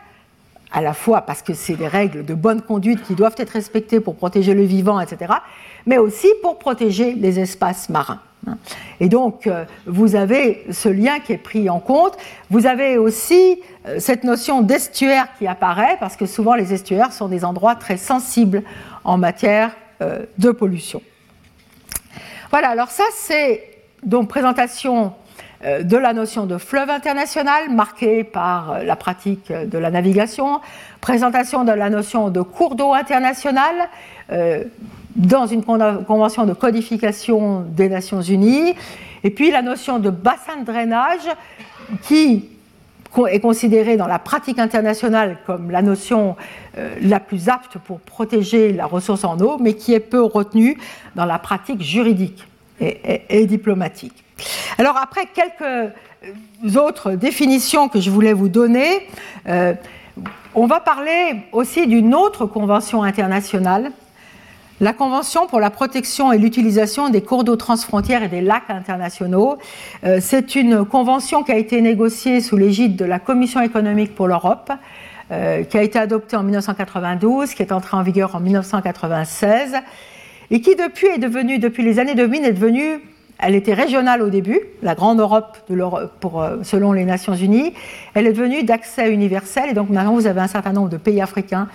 à 0.71 0.83
la 0.83 0.93
fois 0.93 1.23
parce 1.23 1.43
que 1.43 1.55
c'est 1.55 1.77
des 1.77 1.89
règles 1.89 2.25
de 2.25 2.35
bonne 2.35 2.63
conduite 2.63 3.03
qui 3.03 3.15
doivent 3.15 3.35
être 3.39 3.51
respectées 3.51 4.01
pour 4.01 4.17
protéger 4.17 4.55
le 4.55 4.65
vivant, 4.65 5.01
etc., 5.01 5.35
mais 5.87 5.99
aussi 5.99 6.29
pour 6.43 6.59
protéger 6.59 7.15
les 7.15 7.41
espaces 7.41 7.89
marins. 7.89 8.21
Et 9.01 9.09
donc, 9.09 9.47
euh, 9.47 9.65
vous 9.87 10.17
avez 10.17 10.65
ce 10.71 10.89
lien 10.89 11.21
qui 11.21 11.33
est 11.33 11.39
pris 11.39 11.69
en 11.69 11.81
compte. 11.81 12.17
Vous 12.51 12.67
avez 12.67 12.97
aussi 12.97 13.61
euh, 13.87 13.99
cette 13.99 14.25
notion 14.25 14.63
d'estuaire 14.63 15.29
qui 15.39 15.47
apparaît, 15.47 15.97
parce 16.01 16.17
que 16.17 16.27
souvent 16.27 16.55
les 16.55 16.73
estuaires 16.73 17.13
sont 17.13 17.29
des 17.29 17.45
endroits 17.45 17.75
très 17.75 17.97
sensibles 17.97 18.63
en 19.05 19.19
matière 19.19 19.73
euh, 20.03 20.25
de 20.39 20.51
pollution. 20.51 21.03
Voilà, 22.51 22.69
alors 22.71 22.91
ça 22.91 23.05
c'est 23.13 23.63
donc 24.03 24.29
présentation 24.29 25.13
de 25.65 25.97
la 25.97 26.13
notion 26.13 26.47
de 26.47 26.57
fleuve 26.57 26.89
international 26.89 27.71
marquée 27.71 28.23
par 28.23 28.85
la 28.85 28.95
pratique 28.95 29.53
de 29.53 29.79
la 29.79 29.91
navigation, 29.91 30.61
présentation 31.01 31.65
de 31.65 31.73
la 31.73 31.91
notion 31.91 32.31
de 32.31 32.43
cours 32.43 32.77
d'eau 32.77 32.95
international 32.95 33.89
dans 35.17 35.47
une 35.47 35.65
convention 35.65 36.47
de 36.47 36.53
codification 36.53 37.63
des 37.63 37.89
Nations 37.89 38.23
Unies, 38.23 38.75
et 39.25 39.31
puis 39.31 39.51
la 39.51 39.63
notion 39.63 39.99
de 39.99 40.11
bassin 40.11 40.59
de 40.61 40.65
drainage 40.65 41.29
qui 42.03 42.49
est 43.27 43.41
considérée 43.41 43.97
dans 43.97 44.07
la 44.07 44.19
pratique 44.19 44.59
internationale 44.59 45.39
comme 45.47 45.71
la 45.71 45.83
notion 45.83 46.37
euh, 46.77 46.95
la 47.01 47.21
plus 47.21 47.49
apte 47.49 47.79
pour 47.79 48.01
protéger 48.01 48.73
la 48.73 48.87
ressource 48.87 49.25
en 49.25 49.41
eau, 49.41 49.57
mais 49.59 49.75
qui 49.75 49.95
est 49.95 50.01
peu 50.01 50.23
retenue 50.23 50.79
dans 51.17 51.25
la 51.25 51.39
pratique 51.39 51.83
juridique 51.83 52.45
et, 52.81 53.47
diplomatique. 53.47 54.25
Alors 54.79 54.97
après 54.97 55.27
quelques 55.27 55.63
euh, 55.63 56.77
autres 56.77 57.13
définitions 57.13 57.89
que 57.89 58.01
je 58.01 58.11
voulais 58.11 58.33
vous 58.33 58.49
donner, 58.49 59.09
euh, 59.49 59.75
on 60.55 60.67
va 60.67 60.81
parler 60.81 61.43
aussi 61.53 61.87
d'une 61.87 62.15
autre 62.15 62.47
convention 62.47 63.03
internationale 63.03 63.93
la 64.81 64.93
Convention 64.93 65.49
pour 65.49 65.59
la 65.59 65.71
protection 65.71 66.33
et 66.33 66.39
l'utilisation 66.39 67.09
des 67.09 67.21
cours 67.21 67.43
d'eau 67.43 67.57
transfrontières 67.57 68.23
et 68.23 68.29
des 68.29 68.41
lacs 68.41 68.71
internationaux, 68.71 69.59
euh, 70.05 70.19
c'est 70.23 70.55
une 70.55 70.85
convention 70.85 71.43
qui 71.43 71.51
a 71.51 71.57
été 71.57 71.81
négociée 71.81 72.41
sous 72.41 72.57
l'égide 72.57 72.95
de 72.95 73.05
la 73.05 73.19
Commission 73.19 73.61
économique 73.61 74.15
pour 74.15 74.29
l'Europe, 74.29 74.71
qui 75.31 75.77
a 75.77 75.83
été 75.83 75.99
adoptée 75.99 76.37
en 76.37 76.43
1992, 76.43 77.53
qui 77.53 77.63
est 77.63 77.73
entrée 77.73 77.97
en 77.97 78.03
vigueur 78.03 78.35
en 78.35 78.41
1996, 78.41 79.75
et 80.51 80.61
qui 80.63 80.75
depuis 80.75 81.09
est 81.09 81.19
depuis 81.19 81.83
les 81.83 81.99
années 81.99 82.15
2000, 82.15 82.47
est 82.47 82.53
devenue 82.53 83.03
elle 83.39 83.55
était 83.55 83.75
régionale 83.75 84.21
au 84.23 84.31
début, 84.31 84.61
la 84.83 84.95
Grande 84.95 85.21
Europe 85.21 85.59
euh, 85.71 86.65
selon 86.65 86.93
les 86.93 87.05
Nations 87.05 87.35
Unies. 87.35 87.73
Elle 88.15 88.27
est 88.27 88.33
devenue 88.33 88.65
d'accès 88.65 89.13
universel 89.13 89.71
et 89.71 89.75
donc 89.75 89.91
maintenant 89.91 90.15
vous 90.15 90.27
avez 90.27 90.41
un 90.41 90.49
certain 90.49 90.73
nombre 90.73 90.89
de 90.89 90.97
pays 90.97 91.21
africains, 91.21 91.69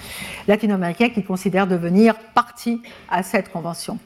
latino-américains 0.47 1.09
qui 1.09 1.24
considèrent 1.24 1.68
devenir 1.68 2.16
partie 2.34 2.82
à 3.09 3.24
cette 3.24 3.49
convention. 3.51 3.97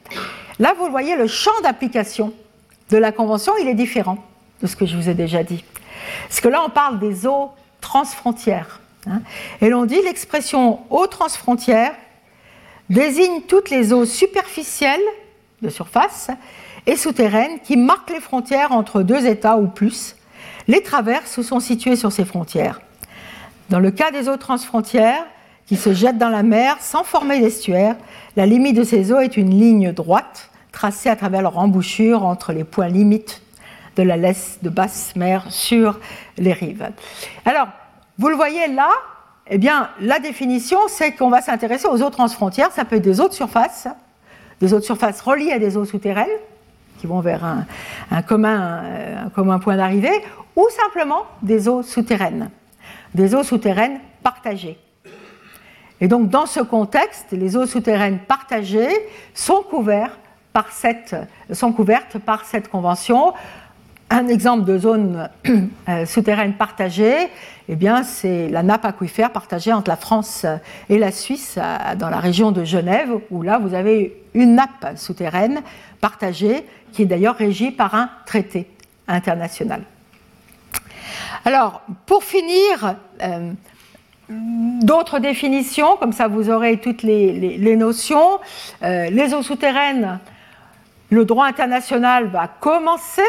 Là, 0.60 0.72
vous 0.78 0.88
voyez, 0.90 1.16
le 1.16 1.26
champ 1.26 1.50
d'application 1.62 2.32
de 2.90 2.96
la 2.96 3.10
convention, 3.10 3.52
il 3.60 3.68
est 3.68 3.74
différent 3.74 4.18
de 4.62 4.66
ce 4.66 4.76
que 4.76 4.86
je 4.86 4.96
vous 4.96 5.08
ai 5.08 5.14
déjà 5.14 5.42
dit. 5.42 5.64
Parce 6.28 6.40
que 6.40 6.48
là, 6.48 6.62
on 6.64 6.70
parle 6.70 7.00
des 7.00 7.26
eaux 7.26 7.50
transfrontières. 7.80 8.80
Hein. 9.06 9.22
et 9.60 9.68
l'on 9.68 9.84
dit 9.84 10.02
l'expression 10.02 10.80
eau 10.90 11.06
transfrontière 11.06 11.92
désigne 12.90 13.42
toutes 13.42 13.70
les 13.70 13.92
eaux 13.92 14.04
superficielles 14.04 15.00
de 15.62 15.68
surface 15.68 16.30
et 16.86 16.96
souterraines 16.96 17.60
qui 17.64 17.76
marquent 17.76 18.10
les 18.10 18.20
frontières 18.20 18.72
entre 18.72 19.02
deux 19.02 19.26
États 19.26 19.56
ou 19.56 19.66
plus. 19.66 20.16
Les 20.66 20.82
traverses 20.82 21.40
sont 21.40 21.60
situées 21.60 21.96
sur 21.96 22.12
ces 22.12 22.24
frontières. 22.24 22.80
Dans 23.70 23.80
le 23.80 23.90
cas 23.90 24.10
des 24.10 24.28
eaux 24.28 24.36
transfrontières, 24.36 25.24
qui 25.68 25.76
se 25.76 25.92
jettent 25.92 26.18
dans 26.18 26.30
la 26.30 26.42
mer 26.42 26.78
sans 26.80 27.04
former 27.04 27.40
d'estuaire, 27.40 27.96
la 28.36 28.46
limite 28.46 28.74
de 28.74 28.84
ces 28.84 29.12
eaux 29.12 29.20
est 29.20 29.36
une 29.36 29.50
ligne 29.50 29.92
droite 29.92 30.50
tracée 30.72 31.10
à 31.10 31.16
travers 31.16 31.42
leur 31.42 31.58
embouchure 31.58 32.24
entre 32.24 32.52
les 32.52 32.64
points 32.64 32.88
limites 32.88 33.42
de 33.96 34.02
la 34.02 34.16
laisse 34.16 34.58
de 34.62 34.70
basse 34.70 35.14
mer 35.14 35.44
sur 35.50 36.00
les 36.38 36.52
rives. 36.54 36.88
Alors, 37.44 37.68
vous 38.16 38.28
le 38.28 38.36
voyez 38.36 38.68
là, 38.68 38.88
eh 39.48 39.58
bien, 39.58 39.90
la 40.00 40.20
définition, 40.20 40.78
c'est 40.88 41.12
qu'on 41.12 41.30
va 41.30 41.42
s'intéresser 41.42 41.86
aux 41.86 42.02
eaux 42.02 42.10
transfrontières. 42.10 42.72
Ça 42.72 42.84
peut 42.84 42.96
être 42.96 43.02
des 43.02 43.20
eaux 43.20 43.28
de 43.28 43.34
surface, 43.34 43.88
des 44.60 44.72
eaux 44.72 44.78
de 44.78 44.84
surface 44.84 45.20
reliées 45.20 45.52
à 45.52 45.58
des 45.58 45.76
eaux 45.76 45.84
souterraines, 45.84 46.26
qui 46.98 47.06
vont 47.06 47.20
vers 47.20 47.44
un, 47.44 48.22
commun, 48.22 48.82
un 49.24 49.30
commun 49.30 49.58
point 49.58 49.76
d'arrivée, 49.76 50.22
ou 50.56 50.66
simplement 50.70 51.24
des 51.40 51.68
eaux 51.68 51.82
souterraines, 51.82 52.50
des 53.14 53.34
eaux 53.34 53.44
souterraines 53.44 54.00
partagées. 54.22 54.78
Et 56.00 56.08
donc 56.08 56.28
dans 56.28 56.46
ce 56.46 56.60
contexte, 56.60 57.32
les 57.32 57.56
eaux 57.56 57.66
souterraines 57.66 58.18
partagées 58.18 58.90
sont, 59.34 59.62
couvertes 59.62 60.18
par 60.52 60.72
cette, 60.72 61.16
sont 61.52 61.72
couvertes 61.72 62.18
par 62.18 62.44
cette 62.44 62.68
convention. 62.68 63.32
Un 64.10 64.28
exemple 64.28 64.64
de 64.64 64.78
zone 64.78 65.28
euh, 65.88 66.06
souterraine 66.06 66.54
partagée, 66.54 67.28
eh 67.68 67.76
bien, 67.76 68.02
c'est 68.02 68.48
la 68.48 68.62
nappe 68.62 68.86
aquifère 68.86 69.30
partagée 69.30 69.72
entre 69.72 69.90
la 69.90 69.96
France 69.96 70.46
et 70.88 70.98
la 70.98 71.12
Suisse 71.12 71.58
dans 71.98 72.08
la 72.08 72.18
région 72.18 72.50
de 72.50 72.64
Genève, 72.64 73.10
où 73.30 73.42
là, 73.42 73.58
vous 73.58 73.74
avez 73.74 74.22
une 74.32 74.54
nappe 74.54 74.96
souterraine 74.96 75.60
partagée 76.00 76.64
qui 76.92 77.02
est 77.02 77.06
d'ailleurs 77.06 77.36
régie 77.36 77.70
par 77.70 77.94
un 77.94 78.08
traité 78.24 78.66
international. 79.06 79.82
Alors, 81.44 81.82
pour 82.06 82.24
finir, 82.24 82.96
euh, 83.22 83.52
d'autres 84.28 85.18
définitions, 85.18 85.96
comme 85.96 86.12
ça 86.12 86.28
vous 86.28 86.50
aurez 86.50 86.78
toutes 86.78 87.02
les, 87.02 87.76
notions. 87.76 88.38
Euh, 88.82 89.08
les 89.10 89.34
eaux 89.34 89.42
souterraines, 89.42 90.18
le 91.10 91.24
droit 91.24 91.46
international 91.46 92.28
va 92.28 92.48
commencer 92.48 93.22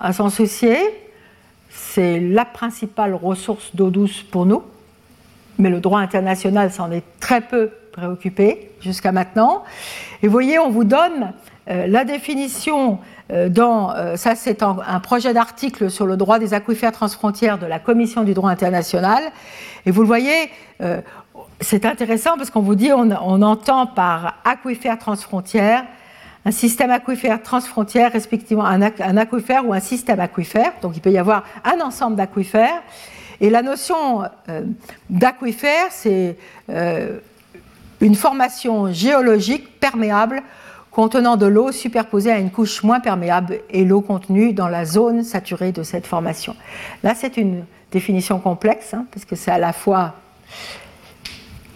à 0.00 0.12
s'en 0.12 0.30
soucier. 0.30 0.78
C'est 1.70 2.20
la 2.20 2.44
principale 2.44 3.14
ressource 3.14 3.74
d'eau 3.74 3.90
douce 3.90 4.22
pour 4.22 4.46
nous, 4.46 4.62
mais 5.58 5.70
le 5.70 5.80
droit 5.80 6.00
international 6.00 6.70
s'en 6.70 6.90
est 6.90 7.04
très 7.20 7.40
peu 7.40 7.70
préoccupé 7.92 8.70
jusqu'à 8.80 9.12
maintenant. 9.12 9.64
Et 10.22 10.26
vous 10.26 10.32
voyez, 10.32 10.58
on 10.58 10.70
vous 10.70 10.84
donne 10.84 11.32
euh, 11.70 11.86
la 11.86 12.04
définition 12.04 12.98
euh, 13.30 13.48
dans, 13.48 13.94
euh, 13.94 14.16
ça 14.16 14.34
c'est 14.34 14.62
un, 14.62 15.00
projet 15.00 15.34
d'article 15.34 15.90
sur 15.90 16.06
le 16.06 16.16
droit 16.16 16.38
des 16.38 16.54
aquifères 16.54 16.92
transfrontières 16.92 17.58
de 17.58 17.66
la 17.66 17.78
Commission 17.78 18.24
du 18.24 18.32
droit 18.32 18.50
international. 18.50 19.22
Et 19.84 19.90
vous 19.90 20.00
le 20.02 20.06
voyez, 20.06 20.50
c'est 21.60 21.86
intéressant 21.86 22.36
parce 22.36 22.50
qu'on 22.50 22.60
vous 22.60 22.74
dit, 22.74 22.92
on, 22.92 23.42
entend 23.42 23.86
par 23.86 24.34
aquifère 24.44 24.98
transfrontière 24.98 25.84
un 26.48 26.50
système 26.50 26.90
aquifère 26.90 27.42
transfrontière, 27.42 28.10
respectivement 28.10 28.64
un, 28.64 28.80
aquifère 28.80 29.68
ou 29.68 29.74
un 29.74 29.80
système 29.80 30.18
aquifère. 30.18 30.72
Donc 30.80 30.96
il 30.96 31.00
peut 31.00 31.12
y 31.12 31.18
avoir 31.18 31.44
un 31.62 31.78
ensemble 31.82 32.16
d'aquifères. 32.16 32.82
Et 33.42 33.50
la 33.50 33.60
notion 33.60 34.22
d'aquifère, 35.10 35.88
c'est 35.90 36.38
une 38.00 38.14
formation 38.14 38.90
géologique 38.90 39.78
perméable 39.78 40.42
contenant 40.90 41.36
de 41.36 41.44
l'eau 41.44 41.70
superposée 41.70 42.32
à 42.32 42.38
une 42.38 42.50
couche 42.50 42.82
moins 42.82 43.00
perméable 43.00 43.60
et 43.68 43.84
l'eau 43.84 44.00
contenue 44.00 44.54
dans 44.54 44.68
la 44.68 44.86
zone 44.86 45.24
saturée 45.24 45.70
de 45.70 45.82
cette 45.82 46.06
formation. 46.06 46.56
Là, 47.02 47.14
c'est 47.14 47.36
une 47.36 47.66
définition 47.92 48.40
complexe, 48.40 48.94
hein, 48.94 49.04
parce 49.12 49.26
que 49.26 49.36
c'est 49.36 49.50
à 49.50 49.58
la 49.58 49.74
fois 49.74 50.14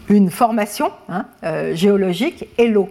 une 0.09 0.31
formation 0.31 0.91
hein, 1.11 1.27
euh, 1.45 1.75
géologique 1.75 2.47
et 2.57 2.69
l'eau. 2.69 2.89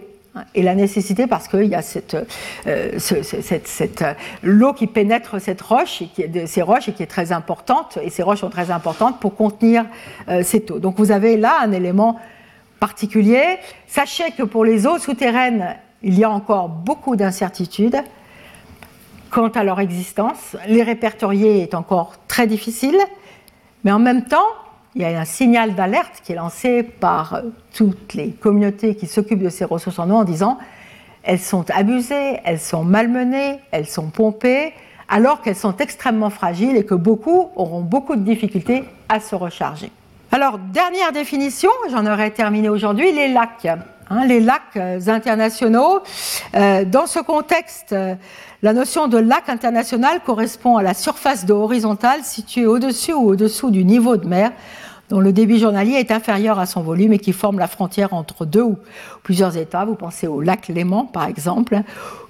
Et 0.54 0.62
la 0.62 0.74
nécessité 0.74 1.26
parce 1.26 1.46
qu'il 1.46 1.66
y 1.66 1.74
a 1.74 1.82
cette, 1.82 2.14
euh, 2.14 2.24
euh, 2.66 4.14
l'eau 4.42 4.72
qui 4.72 4.86
pénètre 4.86 5.38
cette 5.40 5.60
roche 5.60 6.00
et 6.00 6.06
qui 6.06 6.22
est, 6.22 6.46
ces 6.46 6.62
roches 6.62 6.88
et 6.88 6.92
qui 6.92 7.02
est 7.02 7.06
très 7.06 7.32
importante 7.32 7.98
et 8.02 8.08
ces 8.08 8.22
roches 8.22 8.40
sont 8.40 8.48
très 8.48 8.70
importantes 8.70 9.20
pour 9.20 9.34
contenir 9.36 9.84
cette 10.42 10.70
eau. 10.70 10.78
Donc 10.78 10.96
vous 10.96 11.12
avez 11.12 11.36
là 11.36 11.58
un 11.60 11.72
élément 11.72 12.18
particulier. 12.80 13.58
Sachez 13.86 14.30
que 14.30 14.42
pour 14.42 14.64
les 14.64 14.86
eaux 14.86 14.98
souterraines 14.98 15.76
il 16.02 16.18
y 16.18 16.24
a 16.24 16.30
encore 16.30 16.68
beaucoup 16.68 17.14
d'incertitudes 17.16 18.02
quant 19.30 19.48
à 19.48 19.64
leur 19.64 19.80
existence. 19.80 20.56
Les 20.68 20.82
répertorier 20.82 21.62
est 21.62 21.74
encore 21.74 22.14
très 22.28 22.46
difficile, 22.46 22.98
mais 23.84 23.90
en 23.90 23.98
même 23.98 24.24
temps, 24.24 24.46
il 24.94 25.02
y 25.02 25.04
a 25.04 25.20
un 25.20 25.24
signal 25.24 25.74
d'alerte 25.74 26.20
qui 26.22 26.32
est 26.32 26.36
lancé 26.36 26.82
par 26.82 27.40
toutes 27.74 28.14
les 28.14 28.30
communautés 28.30 28.94
qui 28.94 29.06
s'occupent 29.06 29.42
de 29.42 29.48
ces 29.48 29.64
ressources 29.64 29.98
en 29.98 30.10
eau 30.10 30.14
en 30.14 30.24
disant 30.24 30.58
elles 31.22 31.38
sont 31.38 31.64
abusées, 31.70 32.40
elles 32.44 32.60
sont 32.60 32.84
malmenées, 32.84 33.60
elles 33.70 33.86
sont 33.86 34.10
pompées, 34.10 34.74
alors 35.08 35.40
qu'elles 35.40 35.56
sont 35.56 35.76
extrêmement 35.76 36.30
fragiles 36.30 36.76
et 36.76 36.84
que 36.84 36.94
beaucoup 36.94 37.50
auront 37.54 37.80
beaucoup 37.80 38.16
de 38.16 38.22
difficultés 38.22 38.84
à 39.08 39.20
se 39.20 39.34
recharger. 39.34 39.90
Alors, 40.32 40.58
dernière 40.58 41.12
définition, 41.12 41.70
j'en 41.90 42.06
aurais 42.06 42.30
terminé 42.30 42.68
aujourd'hui, 42.68 43.12
les 43.12 43.28
lacs. 43.28 43.68
Hein, 44.12 44.26
les 44.26 44.40
lacs 44.40 44.76
euh, 44.76 45.00
internationaux. 45.06 46.00
Euh, 46.54 46.84
dans 46.84 47.06
ce 47.06 47.18
contexte, 47.18 47.92
euh, 47.92 48.14
la 48.62 48.74
notion 48.74 49.08
de 49.08 49.16
lac 49.16 49.48
international 49.48 50.20
correspond 50.24 50.76
à 50.76 50.82
la 50.82 50.92
surface 50.92 51.46
d'eau 51.46 51.62
horizontale 51.62 52.22
située 52.22 52.66
au-dessus 52.66 53.14
ou 53.14 53.30
au-dessous 53.30 53.70
du 53.70 53.84
niveau 53.84 54.18
de 54.18 54.26
mer 54.26 54.52
dont 55.08 55.20
le 55.20 55.32
débit 55.32 55.58
journalier 55.58 55.94
est 55.94 56.10
inférieur 56.10 56.58
à 56.58 56.66
son 56.66 56.82
volume 56.82 57.12
et 57.12 57.18
qui 57.18 57.32
forme 57.32 57.58
la 57.58 57.66
frontière 57.66 58.14
entre 58.14 58.46
deux 58.46 58.62
ou 58.62 58.78
plusieurs 59.22 59.56
États. 59.56 59.84
Vous 59.84 59.94
pensez 59.94 60.26
au 60.26 60.40
lac 60.40 60.68
Léman, 60.68 61.04
par 61.04 61.26
exemple, 61.26 61.80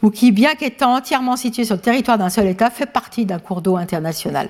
ou 0.02 0.10
qui, 0.10 0.32
bien 0.32 0.54
qu'étant 0.54 0.96
entièrement 0.96 1.36
situé 1.36 1.64
sur 1.64 1.76
le 1.76 1.80
territoire 1.80 2.18
d'un 2.18 2.30
seul 2.30 2.46
État, 2.48 2.70
fait 2.70 2.86
partie 2.86 3.24
d'un 3.24 3.38
cours 3.38 3.62
d'eau 3.62 3.76
international. 3.76 4.48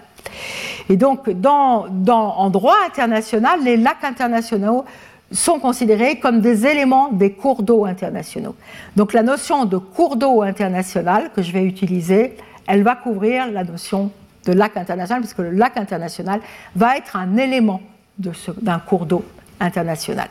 Et 0.89 0.97
donc, 0.97 1.29
dans, 1.29 1.89
en 2.09 2.49
droit 2.49 2.77
international, 2.87 3.61
les 3.65 3.77
lacs 3.77 4.05
internationaux 4.05 4.87
sont 5.33 5.59
considérés 5.59 6.19
comme 6.19 6.41
des 6.41 6.67
éléments 6.67 7.09
des 7.11 7.33
cours 7.33 7.63
d'eau 7.63 7.85
internationaux. 7.85 8.55
Donc 8.97 9.13
la 9.13 9.23
notion 9.23 9.65
de 9.65 9.79
cours 9.79 10.17
d'eau 10.17 10.43
international 10.43 11.31
que 11.35 11.43
je 11.43 11.53
vais 11.53 11.65
utiliser, 11.65 12.37
elle 12.67 12.83
va 12.83 12.95
couvrir 12.95 13.51
la 13.51 13.65
notion 13.65 14.11
de 14.45 14.53
lac 14.53 14.77
international, 14.77 15.21
puisque 15.21 15.39
le 15.39 15.51
lac 15.51 15.77
international 15.77 16.41
va 16.75 16.97
être 16.97 17.17
un 17.17 17.37
élément 17.37 17.81
d'un 18.19 18.79
cours 18.79 19.07
d'eau 19.07 19.25
international. 19.61 20.29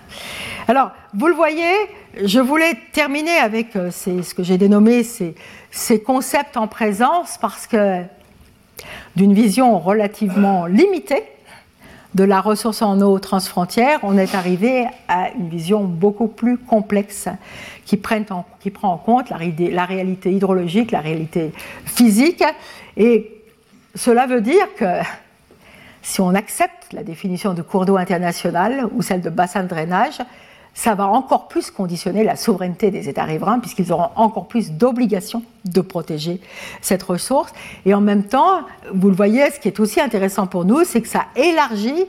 Alors, 0.68 0.92
vous 1.14 1.28
le 1.28 1.34
voyez, 1.34 1.74
je 2.24 2.40
voulais 2.40 2.74
terminer 2.92 3.38
avec 3.38 3.76
euh, 3.76 3.90
ce 3.92 4.34
que 4.34 4.44
j'ai 4.44 4.58
dénommé 4.58 5.04
ces, 5.04 5.36
ces 5.72 6.02
concepts 6.02 6.58
en 6.58 6.68
présence, 6.68 7.38
parce 7.40 7.68
que 7.68 8.02
d'une 9.16 9.34
vision 9.34 9.80
relativement 9.80 10.66
limitée, 10.66 11.24
de 12.16 12.24
la 12.24 12.42
ressource 12.42 12.82
en 12.82 13.00
eau 13.02 13.20
transfrontière, 13.20 14.00
on 14.04 14.18
est 14.18 14.36
arrivé 14.36 14.86
à 15.08 15.32
une 15.32 15.50
vision 15.50 15.84
beaucoup 15.84 16.28
plus 16.28 16.58
complexe 16.58 17.30
qui, 17.86 17.98
prend 17.98 18.46
en 18.84 18.98
compte 18.98 19.30
la, 19.30 19.38
la, 19.72 19.86
réalité 19.86 20.32
hydrologique, 20.32 20.92
la 20.92 21.00
réalité 21.00 21.52
physique. 21.86 22.44
Et 22.98 23.42
cela 23.96 24.28
veut 24.28 24.42
dire 24.42 24.68
que 24.78 25.02
si 26.02 26.22
on 26.22 26.34
accepte 26.36 26.94
la 26.94 27.04
définition 27.04 27.54
de 27.54 27.62
cours 27.62 27.86
d'eau 27.86 27.98
international 27.98 28.88
ou 28.94 29.02
celle 29.02 29.22
de 29.22 29.30
bassin 29.30 29.64
de 29.64 29.70
drainage, 29.70 30.20
ça 30.74 30.96
va 30.96 31.08
encore 31.08 31.48
plus 31.48 31.70
conditionner 31.70 32.24
la 32.24 32.36
souveraineté 32.36 32.92
des 32.92 33.10
États 33.10 33.26
riverains, 33.26 33.60
puisqu'ils 33.60 33.92
auront 33.92 34.10
encore 34.16 34.48
plus 34.48 34.72
d'obligations 34.72 35.44
de 35.66 35.82
protéger 35.82 36.40
cette 36.82 37.04
ressource. 37.04 37.52
Et 37.86 37.94
en 37.94 38.02
même 38.02 38.24
temps, 38.24 38.62
vous 38.94 39.10
le 39.10 39.16
voyez, 39.16 39.52
ce 39.52 39.60
qui 39.60 39.68
est 39.68 39.80
aussi 39.80 40.00
intéressant 40.00 40.48
pour 40.48 40.66
nous, 40.66 40.84
c'est 40.86 41.02
que 41.02 41.10
ça 41.10 41.26
élargit 41.36 42.06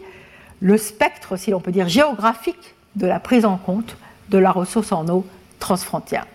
le 0.61 0.79
spectre, 0.79 1.37
si 1.37 1.51
l'on 1.51 1.61
peut 1.61 1.73
dire, 1.73 1.89
géographique 1.89 2.75
de 2.95 3.07
la 3.07 3.19
prise 3.19 3.45
en 3.45 3.57
compte 3.57 3.97
de 4.29 4.39
la 4.39 4.53
ressource 4.53 4.93
en 4.93 5.09
eau 5.09 5.27
transfrontière. 5.59 6.27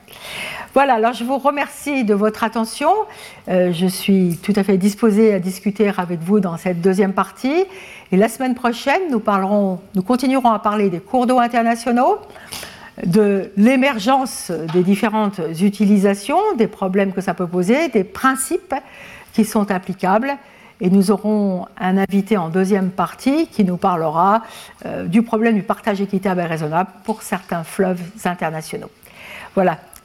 Voilà, 0.78 0.94
alors 0.94 1.14
je 1.14 1.24
vous 1.24 1.40
remercie 1.40 2.04
de 2.04 2.14
votre 2.14 2.44
attention. 2.44 2.92
Euh, 3.50 3.74
je 3.74 3.88
suis 3.88 4.38
tout 4.44 4.54
à 4.56 4.64
fait 4.64 4.78
disposée 4.78 5.34
à 5.34 5.40
discuter 5.40 5.92
avec 5.98 6.20
vous 6.20 6.40
dans 6.40 6.56
cette 6.56 6.82
deuxième 6.82 7.14
partie. 7.14 7.66
Et 8.12 8.16
la 8.16 8.30
semaine 8.30 8.54
prochaine, 8.54 9.02
nous, 9.10 9.20
parlerons, 9.20 9.80
nous 9.96 10.04
continuerons 10.04 10.52
à 10.52 10.60
parler 10.60 10.92
des 10.92 11.00
cours 11.00 11.26
d'eau 11.26 11.40
internationaux, 11.40 12.20
de 13.04 13.52
l'émergence 13.58 14.52
des 14.72 14.84
différentes 14.84 15.42
utilisations, 15.60 16.38
des 16.60 16.68
problèmes 16.68 17.12
que 17.12 17.22
ça 17.22 17.34
peut 17.34 17.48
poser, 17.48 17.88
des 17.88 18.04
principes 18.04 18.76
qui 19.34 19.46
sont 19.46 19.72
applicables. 19.72 20.38
Et 20.80 20.92
nous 20.92 21.10
aurons 21.10 21.66
un 21.80 21.98
invité 21.98 22.38
en 22.38 22.50
deuxième 22.50 22.92
partie 22.92 23.48
qui 23.48 23.64
nous 23.64 23.78
parlera 23.78 24.44
euh, 24.86 25.06
du 25.06 25.24
problème 25.24 25.56
du 25.56 25.64
partage 25.64 26.02
équitable 26.02 26.42
et 26.42 26.46
raisonnable 26.46 26.92
pour 27.04 27.24
certains 27.24 27.64
fleuves 27.64 28.04
internationaux. 28.26 28.92
Voilà, 29.56 29.80